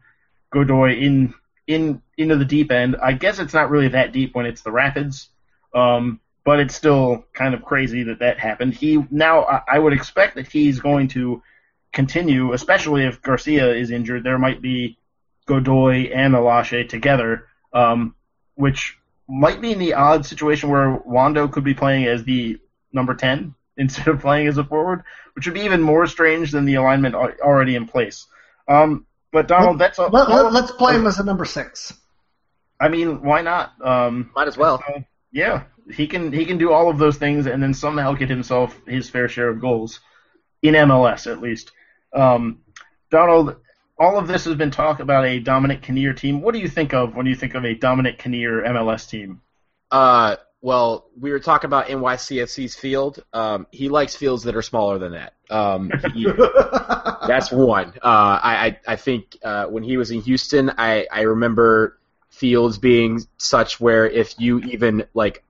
Godoy 0.53 0.95
in 0.95 1.35
in 1.67 2.03
into 2.17 2.37
the 2.37 2.45
deep 2.45 2.71
end. 2.71 2.95
I 3.03 3.15
guess 3.15 3.41
it's 3.41 3.55
not 3.55 3.69
really 3.69 3.89
that 3.89 4.13
deep 4.13 4.37
when 4.37 4.47
it's 4.47 4.63
the 4.63 4.71
Rapids. 4.71 5.29
Um, 5.75 6.21
but 6.45 6.61
it's 6.61 6.75
still 6.75 7.25
kind 7.33 7.55
of 7.55 7.65
crazy 7.65 8.05
that 8.05 8.19
that 8.21 8.39
happened. 8.39 8.75
He 8.75 9.05
now 9.11 9.63
I 9.69 9.79
would 9.79 9.93
expect 9.93 10.37
that 10.37 10.49
he's 10.49 10.81
going 10.81 11.09
to 11.09 11.43
continue, 11.93 12.53
especially 12.53 13.05
if 13.05 13.23
Garcia 13.23 13.73
is 13.75 13.91
injured. 13.91 14.25
There 14.25 14.39
might 14.39 14.63
be 14.63 14.99
Godoy 15.47 16.11
and 16.13 16.35
Alashe 16.35 16.89
together, 16.89 17.47
um, 17.73 18.15
which 18.55 18.99
might 19.29 19.61
be 19.61 19.73
in 19.73 19.79
the 19.79 19.95
odd 19.95 20.27
situation 20.27 20.69
where 20.69 20.91
Wondo 21.07 21.49
could 21.49 21.65
be 21.65 21.75
playing 21.75 22.07
as 22.07 22.25
the 22.25 22.59
number 22.93 23.15
ten 23.15 23.55
instead 23.77 24.09
of 24.09 24.21
playing 24.21 24.49
as 24.49 24.59
a 24.59 24.65
forward, 24.65 25.03
which 25.35 25.47
would 25.47 25.55
be 25.55 25.63
even 25.63 25.81
more 25.81 26.07
strange 26.07 26.51
than 26.51 26.65
the 26.65 26.75
alignment 26.75 27.15
already 27.15 27.75
in 27.75 27.87
place. 27.87 28.27
Um, 28.69 29.07
but 29.33 29.49
Donald, 29.49 29.79
that's 29.79 29.99
all. 29.99 30.11
Let, 30.11 30.29
us 30.29 30.53
let, 30.53 30.79
play 30.79 30.95
him 30.95 31.07
as 31.07 31.19
a 31.19 31.25
number 31.25 31.47
six. 31.47 31.95
I 32.79 32.89
mean, 32.89 33.23
why 33.23 33.41
not? 33.41 33.73
Um, 33.83 34.31
Might 34.35 34.49
as 34.49 34.59
well. 34.59 34.83
So, 34.87 35.05
yeah, 35.31 35.65
he 35.91 36.07
can 36.07 36.33
he 36.33 36.45
can 36.45 36.59
do 36.59 36.73
all 36.73 36.91
of 36.91 36.99
those 36.99 37.17
things 37.17 37.47
and 37.47 37.63
then 37.63 37.75
somehow 37.75 38.13
get 38.13 38.29
himself 38.29 38.81
his 38.87 39.09
fair 39.09 39.29
share 39.29 39.49
of 39.49 39.61
goals 39.61 40.01
in 40.63 40.75
MLS 40.75 41.31
at 41.31 41.41
least. 41.41 41.73
Um, 42.13 42.61
Donald, 43.11 43.57
all 43.99 44.19
of 44.19 44.27
this 44.27 44.45
has 44.45 44.55
been 44.55 44.71
talk 44.71 45.01
about 45.01 45.25
a 45.25 45.39
Dominic 45.39 45.83
Kinnear 45.83 46.13
team. 46.13 46.41
What 46.41 46.55
do 46.55 46.61
you 46.61 46.69
think 46.69 46.95
of 46.95 47.15
when 47.15 47.27
you 47.27 47.35
think 47.35 47.55
of 47.55 47.65
a 47.65 47.75
Dominic 47.75 48.19
Kinnear 48.19 48.63
MLS 48.63 49.09
team? 49.09 49.41
Uh, 49.91 50.37
well, 50.63 51.11
we 51.19 51.33
were 51.33 51.41
talking 51.41 51.67
about 51.67 51.89
NYCFC's 51.89 52.77
field. 52.77 53.23
Um, 53.33 53.67
he 53.73 53.89
likes 53.89 54.15
fields 54.15 54.45
that 54.45 54.55
are 54.55 54.63
smaller 54.63 54.99
than 54.99 55.13
that. 55.13 55.35
Um, 55.51 55.91
he, 56.15 56.25
that's 57.27 57.51
one. 57.51 57.95
Uh, 57.97 58.39
I, 58.43 58.67
I, 58.67 58.81
I 58.87 58.97
think 58.97 59.37
uh, 59.45 59.67
when 59.67 59.83
he 59.83 59.97
was 59.97 60.13
in 60.13 60.23
Houston, 60.23 60.71
I, 60.79 61.07
I 61.13 61.23
remember 61.23 61.99
fields 62.31 62.79
being 62.79 63.21
such 63.37 63.81
where 63.81 64.07
if 64.09 64.39
you 64.39 64.61
even 64.61 65.05
like 65.15 65.45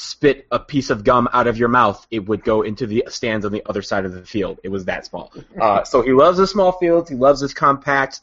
spit 0.00 0.46
a 0.50 0.58
piece 0.58 0.90
of 0.90 1.04
gum 1.04 1.28
out 1.32 1.46
of 1.46 1.58
your 1.58 1.68
mouth, 1.68 2.06
it 2.10 2.26
would 2.26 2.42
go 2.42 2.62
into 2.62 2.86
the 2.86 3.04
stands 3.08 3.44
on 3.44 3.52
the 3.52 3.62
other 3.66 3.82
side 3.82 4.04
of 4.04 4.12
the 4.12 4.24
field. 4.24 4.58
It 4.64 4.68
was 4.68 4.86
that 4.86 5.06
small. 5.06 5.32
Uh, 5.60 5.84
so 5.84 6.00
he 6.00 6.12
loves 6.12 6.38
his 6.38 6.50
small 6.50 6.72
fields. 6.72 7.10
He 7.10 7.16
loves 7.16 7.40
his 7.40 7.52
compact, 7.52 8.20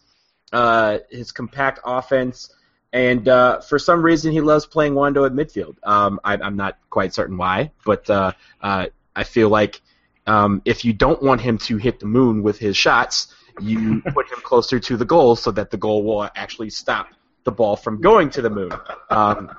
uh, 0.51 0.99
his 1.11 1.31
compact 1.31 1.79
offense, 1.85 2.49
and 2.91 3.27
uh, 3.27 3.61
for 3.61 3.77
some 3.77 4.01
reason 4.01 4.31
he 4.31 4.41
loves 4.41 4.65
playing 4.65 4.95
Wondo 4.95 5.25
at 5.25 5.33
midfield. 5.33 5.75
Um, 5.83 6.19
I, 6.23 6.33
am 6.35 6.55
not 6.55 6.77
quite 6.89 7.13
certain 7.13 7.37
why, 7.37 7.71
but 7.85 8.09
uh, 8.09 8.31
uh, 8.61 8.87
I 9.15 9.23
feel 9.23 9.49
like 9.49 9.81
um, 10.25 10.61
if 10.65 10.83
you 10.83 10.93
don't 10.93 11.21
want 11.21 11.41
him 11.41 11.59
to 11.59 11.77
hit 11.77 11.99
the 11.99 12.07
moon 12.07 12.41
with 12.41 12.57
his 12.57 12.75
shots, 12.75 13.35
you 13.61 14.01
put 14.13 14.31
him 14.31 14.39
closer 14.41 14.79
to 14.79 14.97
the 14.97 15.05
goal 15.05 15.35
so 15.35 15.51
that 15.51 15.69
the 15.69 15.77
goal 15.77 16.03
will 16.03 16.27
actually 16.35 16.71
stop 16.71 17.09
the 17.47 17.51
ball 17.53 17.77
from 17.77 18.01
going 18.01 18.29
to 18.31 18.41
the 18.41 18.49
moon. 18.49 18.73
Um, 19.09 19.55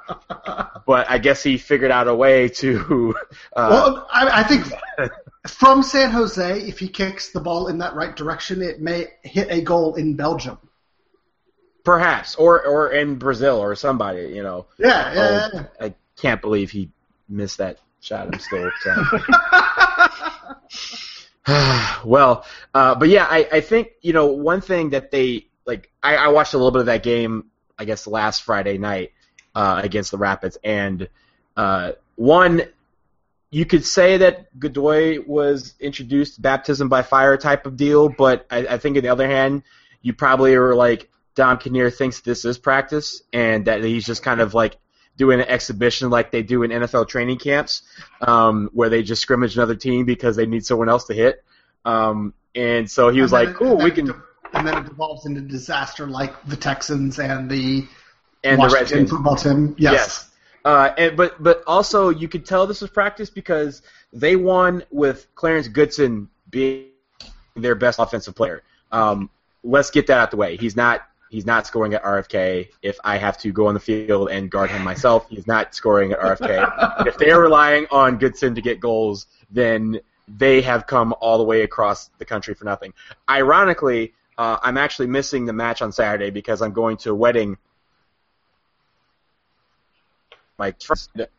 but 0.86 1.10
I 1.10 1.16
guess 1.16 1.42
he 1.42 1.56
figured 1.56 1.90
out 1.90 2.06
a 2.06 2.14
way 2.14 2.48
to. 2.60 3.16
Uh, 3.56 3.68
well, 3.70 4.08
I, 4.12 4.40
I 4.40 4.42
think 4.44 4.66
from 5.48 5.82
San 5.82 6.10
Jose, 6.10 6.60
if 6.60 6.78
he 6.78 6.88
kicks 6.88 7.30
the 7.32 7.40
ball 7.40 7.68
in 7.68 7.78
that 7.78 7.94
right 7.94 8.14
direction, 8.14 8.60
it 8.60 8.78
may 8.78 9.06
hit 9.22 9.48
a 9.50 9.62
goal 9.62 9.94
in 9.94 10.16
Belgium. 10.16 10.58
Perhaps, 11.82 12.34
or 12.34 12.62
or 12.66 12.92
in 12.92 13.14
Brazil 13.14 13.58
or 13.58 13.74
somebody, 13.74 14.34
you 14.34 14.42
know. 14.42 14.66
Yeah, 14.76 15.14
yeah. 15.14 15.48
Oh, 15.50 15.50
yeah. 15.54 15.86
I 15.86 15.94
can't 16.16 16.42
believe 16.42 16.70
he 16.70 16.90
missed 17.26 17.56
that 17.56 17.78
shot. 18.00 18.28
I'm 18.30 18.38
still 18.38 18.68
upset. 18.68 18.98
well, 22.04 22.44
uh, 22.74 22.94
but 22.96 23.08
yeah, 23.08 23.26
I, 23.28 23.48
I 23.50 23.60
think 23.62 23.92
you 24.02 24.12
know 24.12 24.26
one 24.26 24.60
thing 24.60 24.90
that 24.90 25.10
they 25.10 25.46
like. 25.64 25.90
I, 26.02 26.16
I 26.16 26.28
watched 26.28 26.52
a 26.52 26.58
little 26.58 26.72
bit 26.72 26.80
of 26.80 26.86
that 26.86 27.02
game 27.02 27.46
I 27.78 27.84
guess 27.84 28.06
last 28.06 28.42
Friday 28.42 28.78
night 28.78 29.12
uh, 29.54 29.80
against 29.82 30.10
the 30.10 30.18
Rapids, 30.18 30.58
and 30.62 31.08
uh, 31.56 31.92
one 32.16 32.62
you 33.50 33.64
could 33.64 33.84
say 33.84 34.18
that 34.18 34.58
Godoy 34.58 35.20
was 35.26 35.74
introduced 35.80 36.40
baptism 36.40 36.88
by 36.88 37.02
fire 37.02 37.36
type 37.36 37.66
of 37.66 37.76
deal, 37.76 38.08
but 38.08 38.46
I, 38.50 38.66
I 38.66 38.78
think 38.78 38.96
on 38.96 39.02
the 39.02 39.08
other 39.08 39.26
hand, 39.26 39.62
you 40.02 40.12
probably 40.12 40.54
are 40.54 40.74
like 40.74 41.08
Dom 41.34 41.58
Kinnear 41.58 41.90
thinks 41.90 42.20
this 42.20 42.44
is 42.44 42.58
practice 42.58 43.22
and 43.32 43.64
that 43.66 43.82
he's 43.82 44.04
just 44.04 44.22
kind 44.22 44.40
of 44.40 44.54
like 44.54 44.76
doing 45.16 45.40
an 45.40 45.46
exhibition 45.46 46.10
like 46.10 46.30
they 46.30 46.42
do 46.42 46.62
in 46.62 46.70
NFL 46.70 47.08
training 47.08 47.38
camps, 47.38 47.82
um, 48.20 48.68
where 48.72 48.88
they 48.88 49.02
just 49.02 49.22
scrimmage 49.22 49.56
another 49.56 49.74
team 49.74 50.04
because 50.04 50.36
they 50.36 50.46
need 50.46 50.64
someone 50.64 50.88
else 50.88 51.04
to 51.06 51.14
hit. 51.14 51.42
Um, 51.84 52.34
and 52.54 52.90
so 52.90 53.08
he 53.08 53.20
was 53.20 53.32
like, 53.32 53.54
"Cool, 53.54 53.78
we 53.78 53.90
can." 53.90 54.14
And 54.52 54.66
then 54.66 54.78
it 54.78 54.84
devolves 54.86 55.26
into 55.26 55.40
disaster 55.40 56.06
like 56.06 56.44
the 56.46 56.56
Texans 56.56 57.18
and 57.18 57.50
the 57.50 57.86
and 58.44 58.58
Washington 58.58 58.58
the 58.58 58.74
Redskins 58.74 59.10
football 59.10 59.36
team. 59.36 59.74
Yes. 59.78 59.92
yes. 59.92 60.30
Uh, 60.64 60.92
and, 60.98 61.16
but 61.16 61.42
but 61.42 61.62
also 61.66 62.10
you 62.10 62.28
could 62.28 62.44
tell 62.44 62.66
this 62.66 62.80
was 62.80 62.90
practice 62.90 63.30
because 63.30 63.82
they 64.12 64.36
won 64.36 64.82
with 64.90 65.26
Clarence 65.34 65.68
Goodson 65.68 66.28
being 66.50 66.86
their 67.54 67.74
best 67.74 67.98
offensive 67.98 68.34
player. 68.34 68.62
Um, 68.92 69.30
let's 69.62 69.90
get 69.90 70.06
that 70.08 70.18
out 70.18 70.24
of 70.24 70.30
the 70.30 70.36
way. 70.36 70.56
He's 70.56 70.76
not 70.76 71.02
he's 71.30 71.46
not 71.46 71.66
scoring 71.66 71.94
at 71.94 72.02
RFK. 72.02 72.68
If 72.82 72.98
I 73.04 73.18
have 73.18 73.38
to 73.38 73.52
go 73.52 73.68
on 73.68 73.74
the 73.74 73.80
field 73.80 74.30
and 74.30 74.50
guard 74.50 74.70
him 74.70 74.82
myself, 74.82 75.28
he's 75.28 75.46
not 75.46 75.74
scoring 75.74 76.12
at 76.12 76.20
RFK. 76.20 77.06
if 77.06 77.18
they're 77.18 77.40
relying 77.40 77.86
on 77.90 78.18
Goodson 78.18 78.54
to 78.54 78.60
get 78.60 78.80
goals, 78.80 79.26
then 79.50 80.00
they 80.26 80.60
have 80.60 80.86
come 80.86 81.14
all 81.20 81.38
the 81.38 81.44
way 81.44 81.62
across 81.62 82.10
the 82.18 82.24
country 82.24 82.54
for 82.54 82.64
nothing. 82.64 82.92
Ironically, 83.28 84.12
uh, 84.38 84.56
I'm 84.62 84.78
actually 84.78 85.08
missing 85.08 85.44
the 85.46 85.52
match 85.52 85.82
on 85.82 85.90
Saturday 85.90 86.30
because 86.30 86.62
I'm 86.62 86.72
going 86.72 86.96
to 86.98 87.10
a 87.10 87.14
wedding. 87.14 87.58
My 90.56 90.74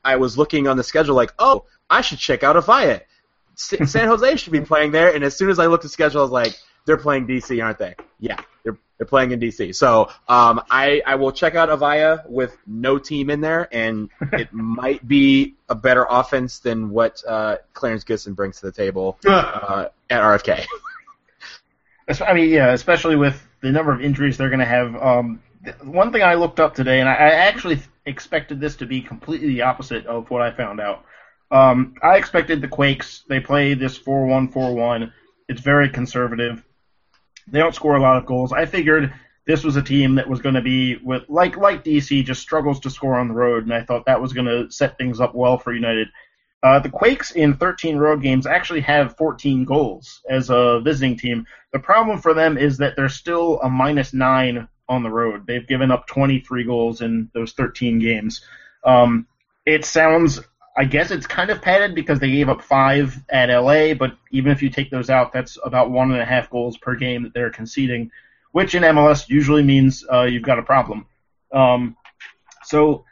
I 0.03 0.17
was 0.17 0.37
looking 0.37 0.67
on 0.67 0.77
the 0.77 0.83
schedule 0.83 1.15
like, 1.15 1.33
oh, 1.39 1.65
I 1.89 2.01
should 2.01 2.19
check 2.19 2.43
out 2.43 2.57
Avaya. 2.57 3.01
San 3.55 4.07
Jose 4.07 4.35
should 4.35 4.53
be 4.53 4.61
playing 4.61 4.91
there, 4.91 5.13
and 5.13 5.23
as 5.23 5.35
soon 5.35 5.49
as 5.49 5.59
I 5.59 5.67
looked 5.67 5.83
at 5.83 5.87
the 5.87 5.93
schedule, 5.93 6.21
I 6.21 6.23
was 6.23 6.31
like, 6.31 6.57
they're 6.85 6.97
playing 6.97 7.27
DC, 7.27 7.63
aren't 7.63 7.77
they? 7.77 7.95
Yeah, 8.19 8.39
they're 8.63 8.77
they're 8.97 9.07
playing 9.07 9.31
in 9.31 9.39
DC. 9.39 9.75
So 9.75 10.09
um, 10.27 10.61
I 10.69 11.01
I 11.05 11.15
will 11.15 11.31
check 11.31 11.55
out 11.55 11.69
Avaya 11.69 12.29
with 12.29 12.57
no 12.67 12.97
team 12.97 13.29
in 13.29 13.41
there, 13.41 13.67
and 13.71 14.09
it 14.33 14.49
might 14.53 15.05
be 15.07 15.55
a 15.67 15.75
better 15.75 16.05
offense 16.09 16.59
than 16.59 16.89
what 16.89 17.21
uh, 17.27 17.57
Clarence 17.73 18.03
Goodson 18.03 18.33
brings 18.33 18.59
to 18.59 18.67
the 18.67 18.71
table 18.71 19.17
uh, 19.25 19.87
at 20.09 20.21
RFK. 20.21 20.65
I 22.21 22.33
mean, 22.33 22.49
yeah, 22.49 22.71
especially 22.71 23.15
with 23.15 23.45
the 23.61 23.71
number 23.71 23.93
of 23.93 24.01
injuries 24.01 24.37
they're 24.37 24.49
going 24.49 24.59
to 24.59 24.65
have. 24.65 24.95
Um, 24.95 25.43
one 25.83 26.11
thing 26.11 26.23
I 26.23 26.35
looked 26.35 26.59
up 26.59 26.73
today, 26.73 26.99
and 26.99 27.09
I, 27.09 27.13
actually 27.13 27.79
expected 28.05 28.59
this 28.59 28.77
to 28.77 28.85
be 28.85 29.01
completely 29.01 29.49
the 29.49 29.61
opposite 29.63 30.05
of 30.05 30.29
what 30.29 30.41
I 30.41 30.51
found 30.51 30.79
out. 30.79 31.05
Um, 31.51 31.95
I 32.01 32.17
expected 32.17 32.61
the 32.61 32.67
Quakes. 32.67 33.23
They 33.27 33.39
play 33.39 33.73
this 33.73 33.97
4-1-4-1. 33.99 35.11
It's 35.47 35.61
very 35.61 35.89
conservative. 35.89 36.63
They 37.47 37.59
don't 37.59 37.75
score 37.75 37.95
a 37.95 38.01
lot 38.01 38.17
of 38.17 38.25
goals. 38.25 38.53
I 38.53 38.65
figured 38.65 39.13
this 39.45 39.63
was 39.63 39.75
a 39.75 39.81
team 39.81 40.15
that 40.15 40.29
was 40.29 40.41
going 40.41 40.55
to 40.55 40.61
be 40.61 40.97
with 40.97 41.23
like 41.27 41.57
like 41.57 41.83
DC 41.83 42.23
just 42.23 42.41
struggles 42.41 42.79
to 42.81 42.89
score 42.91 43.15
on 43.15 43.27
the 43.27 43.33
road, 43.33 43.63
and 43.63 43.73
I 43.73 43.81
thought 43.83 44.05
that 44.05 44.21
was 44.21 44.31
going 44.31 44.45
to 44.45 44.71
set 44.71 44.97
things 44.97 45.19
up 45.19 45.33
well 45.33 45.57
for 45.57 45.73
United. 45.73 46.07
Uh, 46.61 46.79
the 46.79 46.89
Quakes 46.89 47.31
in 47.31 47.55
13 47.55 47.97
road 47.97 48.21
games 48.21 48.45
actually 48.45 48.81
have 48.81 49.15
14 49.15 49.63
goals 49.63 50.21
as 50.29 50.49
a 50.49 50.81
visiting 50.81 51.17
team. 51.17 51.45
The 51.71 51.79
problem 51.79 52.19
for 52.19 52.33
them 52.33 52.57
is 52.57 52.77
that 52.77 52.95
they're 52.95 53.07
still 53.07 53.59
a 53.61 53.69
minus 53.69 54.13
nine 54.13 54.67
on 54.89 55.03
the 55.03 55.09
road. 55.09 55.47
They've 55.47 55.65
given 55.65 55.91
up 55.91 56.07
23 56.07 56.65
goals 56.65 57.01
in 57.01 57.29
those 57.33 57.53
13 57.53 57.99
games. 57.99 58.41
Um, 58.83 59.27
it 59.65 59.85
sounds, 59.85 60.41
I 60.75 60.83
guess 60.83 61.11
it's 61.11 61.27
kind 61.27 61.49
of 61.49 61.61
padded 61.61 61.95
because 61.95 62.19
they 62.19 62.31
gave 62.31 62.49
up 62.49 62.61
five 62.61 63.17
at 63.29 63.49
LA, 63.49 63.93
but 63.93 64.17
even 64.31 64.51
if 64.51 64.61
you 64.61 64.69
take 64.69 64.89
those 64.89 65.09
out, 65.09 65.31
that's 65.31 65.57
about 65.63 65.91
one 65.91 66.11
and 66.11 66.21
a 66.21 66.25
half 66.25 66.49
goals 66.49 66.77
per 66.77 66.95
game 66.95 67.23
that 67.23 67.33
they're 67.33 67.51
conceding, 67.51 68.11
which 68.51 68.75
in 68.75 68.83
MLS 68.83 69.29
usually 69.29 69.63
means 69.63 70.03
uh, 70.11 70.23
you've 70.23 70.43
got 70.43 70.59
a 70.59 70.63
problem. 70.63 71.05
Um, 71.53 71.95
so 72.63 73.05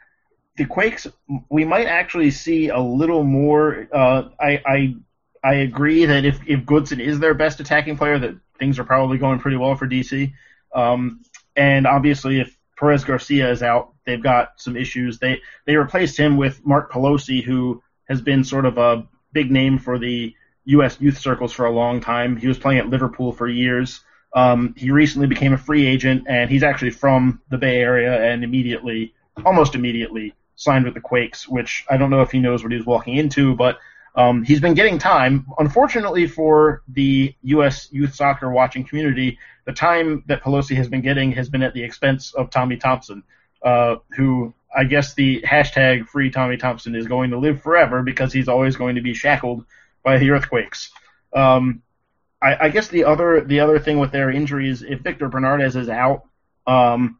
the 0.58 0.66
Quakes, 0.66 1.06
we 1.48 1.64
might 1.64 1.86
actually 1.86 2.30
see 2.30 2.68
a 2.68 2.78
little 2.78 3.24
more. 3.24 3.88
Uh, 3.92 4.28
I, 4.38 4.62
I 4.66 4.96
I 5.42 5.54
agree 5.54 6.04
that 6.04 6.24
if 6.24 6.40
if 6.46 6.66
Goodson 6.66 7.00
is 7.00 7.20
their 7.20 7.32
best 7.32 7.60
attacking 7.60 7.96
player, 7.96 8.18
that 8.18 8.36
things 8.58 8.78
are 8.78 8.84
probably 8.84 9.18
going 9.18 9.38
pretty 9.38 9.56
well 9.56 9.76
for 9.76 9.86
DC. 9.86 10.32
Um, 10.74 11.22
and 11.56 11.86
obviously, 11.86 12.40
if 12.40 12.58
Perez 12.76 13.04
Garcia 13.04 13.50
is 13.50 13.62
out, 13.62 13.94
they've 14.04 14.22
got 14.22 14.60
some 14.60 14.76
issues. 14.76 15.18
They 15.18 15.40
they 15.64 15.76
replaced 15.76 16.18
him 16.18 16.36
with 16.36 16.64
Marc 16.66 16.92
Pelosi, 16.92 17.42
who 17.42 17.82
has 18.08 18.20
been 18.20 18.44
sort 18.44 18.66
of 18.66 18.78
a 18.78 19.06
big 19.32 19.50
name 19.50 19.78
for 19.78 19.98
the 19.98 20.34
U.S. 20.64 21.00
youth 21.00 21.18
circles 21.18 21.52
for 21.52 21.66
a 21.66 21.70
long 21.70 22.00
time. 22.00 22.36
He 22.36 22.48
was 22.48 22.58
playing 22.58 22.80
at 22.80 22.88
Liverpool 22.88 23.32
for 23.32 23.48
years. 23.48 24.00
Um, 24.34 24.74
he 24.76 24.90
recently 24.90 25.26
became 25.26 25.54
a 25.54 25.58
free 25.58 25.86
agent, 25.86 26.26
and 26.28 26.50
he's 26.50 26.62
actually 26.62 26.90
from 26.90 27.40
the 27.48 27.56
Bay 27.56 27.78
Area, 27.78 28.22
and 28.22 28.44
immediately, 28.44 29.14
almost 29.46 29.74
immediately, 29.74 30.34
signed 30.58 30.84
with 30.84 30.94
the 30.94 31.00
Quakes. 31.00 31.48
Which 31.48 31.86
I 31.88 31.96
don't 31.96 32.10
know 32.10 32.20
if 32.20 32.30
he 32.30 32.40
knows 32.40 32.62
what 32.62 32.72
he 32.72 32.76
was 32.76 32.86
walking 32.86 33.16
into, 33.16 33.56
but 33.56 33.78
um, 34.14 34.42
he's 34.42 34.60
been 34.60 34.74
getting 34.74 34.98
time. 34.98 35.46
Unfortunately 35.58 36.26
for 36.26 36.82
the 36.88 37.34
U.S. 37.42 37.88
youth 37.90 38.14
soccer 38.14 38.50
watching 38.50 38.84
community, 38.84 39.38
the 39.64 39.72
time 39.72 40.24
that 40.26 40.42
Pelosi 40.42 40.76
has 40.76 40.88
been 40.88 41.00
getting 41.00 41.32
has 41.32 41.48
been 41.48 41.62
at 41.62 41.72
the 41.72 41.82
expense 41.82 42.34
of 42.34 42.50
Tommy 42.50 42.76
Thompson, 42.76 43.22
uh, 43.62 43.96
who 44.16 44.52
I 44.76 44.84
guess 44.84 45.14
the 45.14 45.40
hashtag 45.42 46.08
free 46.08 46.30
Tommy 46.30 46.56
Thompson 46.56 46.94
is 46.94 47.06
going 47.06 47.30
to 47.30 47.38
live 47.38 47.62
forever 47.62 48.02
because 48.02 48.32
he's 48.32 48.48
always 48.48 48.76
going 48.76 48.96
to 48.96 49.02
be 49.02 49.14
shackled 49.14 49.64
by 50.02 50.18
the 50.18 50.30
earthquakes. 50.30 50.90
Um, 51.32 51.82
I, 52.42 52.66
I, 52.66 52.68
guess 52.68 52.88
the 52.88 53.04
other 53.04 53.42
the 53.42 53.60
other 53.60 53.78
thing 53.78 53.98
with 53.98 54.12
their 54.12 54.30
injuries, 54.30 54.82
if 54.82 55.00
Victor 55.00 55.28
Bernardez 55.28 55.76
is 55.76 55.88
out, 55.88 56.24
um, 56.66 57.18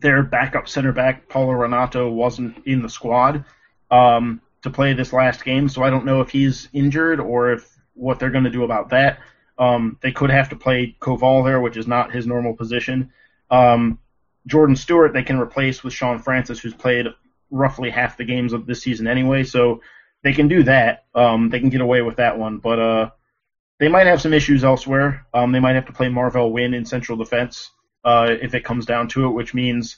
their 0.00 0.22
backup 0.22 0.68
center 0.68 0.92
back 0.92 1.28
Paulo 1.28 1.52
Renato 1.52 2.08
wasn't 2.08 2.66
in 2.66 2.82
the 2.82 2.88
squad 2.88 3.44
um, 3.90 4.40
to 4.62 4.70
play 4.70 4.92
this 4.92 5.12
last 5.12 5.44
game, 5.44 5.68
so 5.68 5.82
I 5.82 5.90
don't 5.90 6.04
know 6.04 6.20
if 6.20 6.30
he's 6.30 6.68
injured 6.72 7.20
or 7.20 7.52
if 7.52 7.78
what 7.94 8.18
they're 8.18 8.30
going 8.30 8.44
to 8.44 8.50
do 8.50 8.64
about 8.64 8.90
that. 8.90 9.18
Um, 9.58 9.98
they 10.00 10.12
could 10.12 10.30
have 10.30 10.48
to 10.50 10.56
play 10.56 10.96
Koval 11.00 11.44
there, 11.44 11.60
which 11.60 11.76
is 11.76 11.86
not 11.86 12.12
his 12.12 12.26
normal 12.26 12.54
position. 12.54 13.12
Um, 13.50 13.98
Jordan 14.46 14.76
Stewart 14.76 15.12
they 15.12 15.22
can 15.22 15.38
replace 15.38 15.84
with 15.84 15.92
Sean 15.92 16.18
Francis, 16.18 16.60
who's 16.60 16.74
played 16.74 17.06
roughly 17.50 17.90
half 17.90 18.16
the 18.16 18.24
games 18.24 18.52
of 18.52 18.66
this 18.66 18.82
season 18.82 19.06
anyway, 19.06 19.44
so 19.44 19.82
they 20.22 20.32
can 20.32 20.48
do 20.48 20.62
that. 20.62 21.04
Um, 21.14 21.50
they 21.50 21.60
can 21.60 21.68
get 21.68 21.80
away 21.82 22.00
with 22.00 22.16
that 22.16 22.38
one, 22.38 22.58
but 22.58 22.78
uh, 22.78 23.10
they 23.78 23.88
might 23.88 24.06
have 24.06 24.22
some 24.22 24.32
issues 24.32 24.64
elsewhere. 24.64 25.26
Um, 25.34 25.52
they 25.52 25.60
might 25.60 25.74
have 25.74 25.86
to 25.86 25.92
play 25.92 26.08
Marvell 26.08 26.52
Wynne 26.52 26.74
in 26.74 26.86
central 26.86 27.18
defense 27.18 27.70
uh, 28.04 28.34
if 28.40 28.54
it 28.54 28.64
comes 28.64 28.86
down 28.86 29.08
to 29.08 29.26
it, 29.26 29.30
which 29.30 29.54
means 29.54 29.96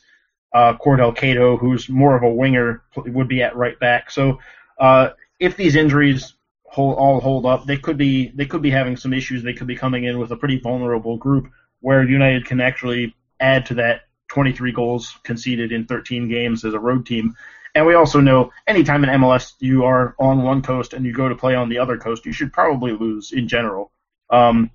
uh, 0.53 0.74
Cordell 0.74 1.16
Cato, 1.16 1.57
who's 1.57 1.88
more 1.88 2.16
of 2.16 2.22
a 2.22 2.28
winger, 2.28 2.82
would 2.96 3.28
be 3.28 3.42
at 3.42 3.57
right 3.57 3.78
back. 3.78 4.11
So 4.11 4.38
uh, 4.78 5.11
if 5.38 5.57
these 5.57 5.76
injuries 5.76 6.34
hold, 6.64 6.96
all 6.98 7.20
hold 7.20 7.46
up, 7.46 7.66
they 7.66 7.76
could 7.76 7.96
be 7.96 8.28
they 8.34 8.46
could 8.46 8.62
be 8.62 8.70
having 8.70 8.96
some 8.96 9.12
issues. 9.12 9.42
They 9.42 9.55
could 9.55 9.66
be 9.66 9.76
coming 9.76 10.05
in 10.05 10.18
with 10.18 10.30
a 10.32 10.36
pretty 10.36 10.59
vulnerable 10.59 11.16
group 11.16 11.48
where 11.80 12.03
United 12.03 12.46
can 12.46 12.61
actually 12.61 13.14
add 13.40 13.66
to 13.66 13.74
that 13.74 14.03
23 14.28 14.72
goals 14.72 15.18
conceded 15.24 15.72
in 15.72 15.84
13 15.84 16.28
games 16.28 16.64
as 16.64 16.74
a 16.74 16.78
road 16.78 17.05
team. 17.05 17.34
And 17.74 17.86
we 17.86 17.94
also 17.94 18.20
know 18.20 18.53
anytime 18.66 19.03
in 19.05 19.11
MLS 19.20 19.55
you 19.59 19.84
are 19.84 20.14
on 20.18 20.42
one 20.42 20.62
coast 20.62 20.92
and 20.92 21.05
you 21.05 21.12
go 21.12 21.28
to 21.28 21.34
play 21.34 21.55
on 21.55 21.68
the 21.68 21.78
other 21.78 21.96
coast, 21.96 22.26
you 22.26 22.32
should 22.32 22.53
probably 22.53 22.92
lose 22.92 23.32
in 23.32 23.48
general. 23.48 23.90
Um, 24.30 24.70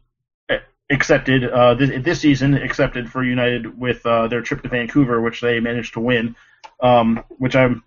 accepted 0.89 1.43
uh, 1.43 1.73
this, 1.73 2.03
this, 2.03 2.21
season, 2.21 2.53
accepted 2.53 3.11
for 3.11 3.23
United 3.23 3.77
with 3.77 4.05
uh, 4.05 4.27
their 4.27 4.41
trip 4.41 4.63
to 4.63 4.69
Vancouver, 4.69 5.21
which 5.21 5.41
they 5.41 5.59
managed 5.59 5.93
to 5.93 5.99
win, 5.99 6.35
um, 6.81 7.23
which 7.37 7.55
I'm 7.55 7.83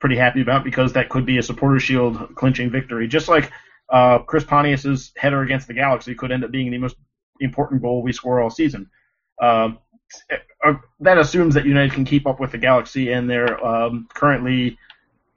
pretty 0.00 0.16
happy 0.16 0.42
about 0.42 0.64
because 0.64 0.92
that 0.92 1.08
could 1.08 1.24
be 1.24 1.38
a 1.38 1.42
supporter 1.42 1.80
shield 1.80 2.34
clinching 2.34 2.70
victory. 2.70 3.08
Just 3.08 3.28
like 3.28 3.50
uh, 3.88 4.18
Chris 4.20 4.44
Pontius's 4.44 5.12
header 5.16 5.42
against 5.42 5.66
the 5.66 5.74
Galaxy 5.74 6.14
could 6.14 6.32
end 6.32 6.44
up 6.44 6.50
being 6.50 6.70
the 6.70 6.78
most 6.78 6.96
important 7.40 7.82
goal 7.82 8.02
we 8.02 8.12
score 8.12 8.40
all 8.40 8.50
season. 8.50 8.90
Um, 9.40 9.78
uh, 10.64 10.74
that 11.00 11.18
assumes 11.18 11.54
that 11.54 11.66
United 11.66 11.92
can 11.92 12.04
keep 12.04 12.26
up 12.26 12.40
with 12.40 12.52
the 12.52 12.58
Galaxy 12.58 13.12
and 13.12 13.28
their 13.28 13.64
um, 13.64 14.08
currently 14.12 14.78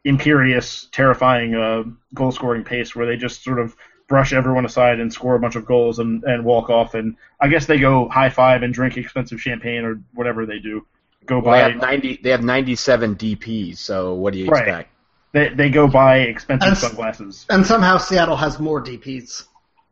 imperious, 0.06 0.88
terrifying 0.92 1.56
uh, 1.56 1.84
goal 2.14 2.32
scoring 2.32 2.64
pace, 2.64 2.96
where 2.96 3.06
they 3.06 3.18
just 3.18 3.44
sort 3.44 3.60
of 3.60 3.76
brush 4.10 4.34
everyone 4.34 4.66
aside 4.66 5.00
and 5.00 5.14
score 5.14 5.36
a 5.36 5.40
bunch 5.40 5.56
of 5.56 5.66
goals 5.66 6.00
and, 6.00 6.24
and 6.24 6.44
walk 6.44 6.70
off. 6.70 6.96
And 6.96 7.16
I 7.40 7.48
guess 7.48 7.68
they 7.68 7.80
go 7.80 8.10
high 8.10 8.30
five 8.30 8.64
and 8.64 8.74
drink 8.74 8.98
expensive 8.98 9.40
champagne 9.40 9.86
or 9.86 10.02
whatever 10.14 10.46
they 10.46 10.60
do. 10.60 10.86
Go 11.26 11.36
well, 11.36 11.46
buy. 11.46 11.58
They 11.58 11.72
have 11.72 11.82
ninety. 11.82 12.20
They 12.22 12.32
have 12.32 12.44
ninety-seven 12.44 13.16
DPs. 13.16 13.78
So 13.78 14.16
what 14.16 14.34
do 14.34 14.40
you 14.40 14.48
right. 14.48 14.68
expect? 14.68 14.92
They 15.32 15.50
they 15.50 15.70
go 15.70 15.88
buy 15.88 16.20
expensive 16.20 16.70
and, 16.70 16.78
sunglasses. 16.78 17.46
And 17.50 17.66
somehow 17.66 17.98
Seattle 17.98 18.36
has 18.36 18.60
more 18.60 18.84
DPs. 18.84 19.46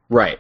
Right. 0.10 0.40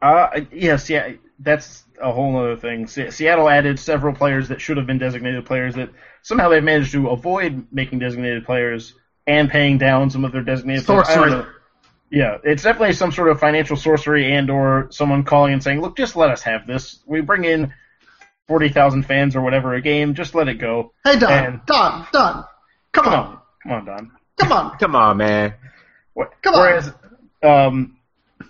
Uh 0.00 0.40
yes 0.52 0.90
yeah 0.90 1.12
that's 1.38 1.84
a 2.00 2.12
whole 2.12 2.36
other 2.36 2.56
thing. 2.56 2.86
Seattle 2.86 3.48
added 3.48 3.78
several 3.78 4.14
players 4.14 4.48
that 4.48 4.60
should 4.60 4.76
have 4.76 4.86
been 4.86 4.98
designated 4.98 5.44
players 5.46 5.74
that 5.74 5.90
somehow 6.22 6.48
they've 6.48 6.62
managed 6.62 6.92
to 6.92 7.08
avoid 7.08 7.66
making 7.70 7.98
designated 7.98 8.44
players 8.44 8.94
and 9.26 9.50
paying 9.50 9.78
down 9.78 10.10
some 10.10 10.24
of 10.24 10.32
their 10.32 10.42
designated 10.42 10.84
sorcery. 10.84 11.30
players. 11.30 11.46
Yeah, 12.10 12.38
it's 12.44 12.62
definitely 12.62 12.92
some 12.94 13.10
sort 13.12 13.28
of 13.28 13.40
financial 13.40 13.76
sorcery 13.76 14.32
and 14.32 14.50
or 14.50 14.88
someone 14.90 15.24
calling 15.24 15.52
and 15.52 15.62
saying, 15.62 15.80
"Look, 15.80 15.96
just 15.96 16.14
let 16.16 16.30
us 16.30 16.42
have 16.42 16.66
this. 16.66 17.00
We 17.06 17.20
bring 17.22 17.44
in 17.44 17.72
forty 18.46 18.68
thousand 18.68 19.04
fans 19.04 19.34
or 19.34 19.40
whatever 19.40 19.74
a 19.74 19.80
game. 19.80 20.14
Just 20.14 20.34
let 20.34 20.48
it 20.48 20.54
go." 20.54 20.92
Hey, 21.04 21.18
Don, 21.18 21.32
And- 21.32 21.60
Don, 21.66 22.06
Don, 22.12 22.44
come, 22.92 23.04
Come 23.04 23.12
on. 23.14 23.18
on, 23.26 23.38
come 23.62 23.72
on, 23.72 23.84
Don. 23.84 24.10
come 24.38 24.52
on. 24.52 24.78
Come 24.78 24.94
on, 24.96 25.16
man. 25.16 25.54
Wh- 26.16 26.30
Come 26.42 26.54
on. 26.54 26.60
Whereas, 26.60 26.92
um, 27.42 27.96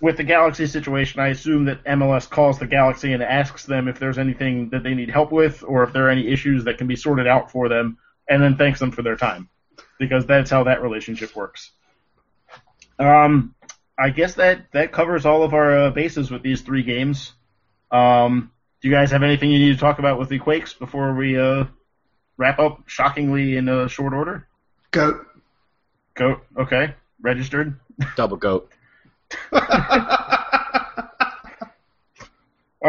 with 0.01 0.17
the 0.17 0.23
Galaxy 0.23 0.67
situation, 0.67 1.19
I 1.21 1.29
assume 1.29 1.65
that 1.65 1.83
MLS 1.85 2.29
calls 2.29 2.59
the 2.59 2.67
Galaxy 2.67 3.13
and 3.13 3.23
asks 3.23 3.65
them 3.65 3.87
if 3.87 3.97
there's 3.99 4.17
anything 4.17 4.69
that 4.69 4.83
they 4.83 4.93
need 4.93 5.09
help 5.09 5.31
with, 5.31 5.63
or 5.65 5.83
if 5.83 5.93
there 5.93 6.07
are 6.07 6.09
any 6.09 6.27
issues 6.27 6.65
that 6.65 6.77
can 6.77 6.87
be 6.87 6.95
sorted 6.95 7.25
out 7.27 7.51
for 7.51 7.69
them, 7.69 7.97
and 8.29 8.43
then 8.43 8.57
thanks 8.57 8.79
them 8.79 8.91
for 8.91 9.01
their 9.01 9.15
time, 9.15 9.47
because 9.97 10.25
that's 10.25 10.51
how 10.51 10.63
that 10.65 10.81
relationship 10.83 11.35
works. 11.35 11.71
Um, 12.99 13.55
I 13.97 14.09
guess 14.09 14.35
that 14.35 14.71
that 14.73 14.91
covers 14.91 15.25
all 15.25 15.43
of 15.43 15.53
our 15.53 15.77
uh, 15.77 15.89
bases 15.91 16.29
with 16.31 16.43
these 16.43 16.61
three 16.61 16.83
games. 16.83 17.33
Um, 17.91 18.51
do 18.81 18.89
you 18.89 18.93
guys 18.93 19.11
have 19.11 19.23
anything 19.23 19.51
you 19.51 19.59
need 19.59 19.73
to 19.73 19.79
talk 19.79 19.99
about 19.99 20.19
with 20.19 20.29
the 20.29 20.39
Quakes 20.39 20.73
before 20.73 21.15
we 21.15 21.39
uh, 21.39 21.65
wrap 22.37 22.59
up? 22.59 22.83
Shockingly 22.87 23.57
in 23.57 23.69
a 23.69 23.87
short 23.87 24.13
order. 24.13 24.47
Goat. 24.91 25.25
Goat. 26.13 26.45
Okay. 26.57 26.93
Registered. 27.21 27.79
Double 28.15 28.37
goat. 28.37 28.71
All 29.51 29.61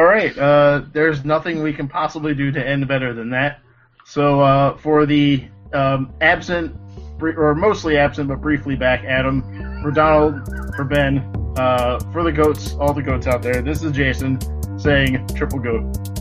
right. 0.04 0.36
Uh, 0.36 0.82
there's 0.92 1.24
nothing 1.24 1.62
we 1.62 1.72
can 1.72 1.88
possibly 1.88 2.34
do 2.34 2.52
to 2.52 2.64
end 2.64 2.86
better 2.88 3.14
than 3.14 3.30
that. 3.30 3.60
So 4.04 4.40
uh, 4.40 4.76
for 4.76 5.06
the 5.06 5.46
um, 5.72 6.12
absent, 6.20 6.76
or 7.20 7.54
mostly 7.54 7.96
absent 7.96 8.28
but 8.28 8.40
briefly 8.40 8.76
back, 8.76 9.04
Adam, 9.04 9.42
for 9.82 9.90
Donald, 9.90 10.46
for 10.74 10.84
Ben, 10.84 11.18
uh, 11.56 11.98
for 12.12 12.22
the 12.22 12.32
goats, 12.32 12.74
all 12.74 12.92
the 12.92 13.02
goats 13.02 13.26
out 13.26 13.42
there. 13.42 13.62
This 13.62 13.82
is 13.82 13.92
Jason 13.92 14.38
saying 14.78 15.26
triple 15.28 15.58
goat. 15.58 16.15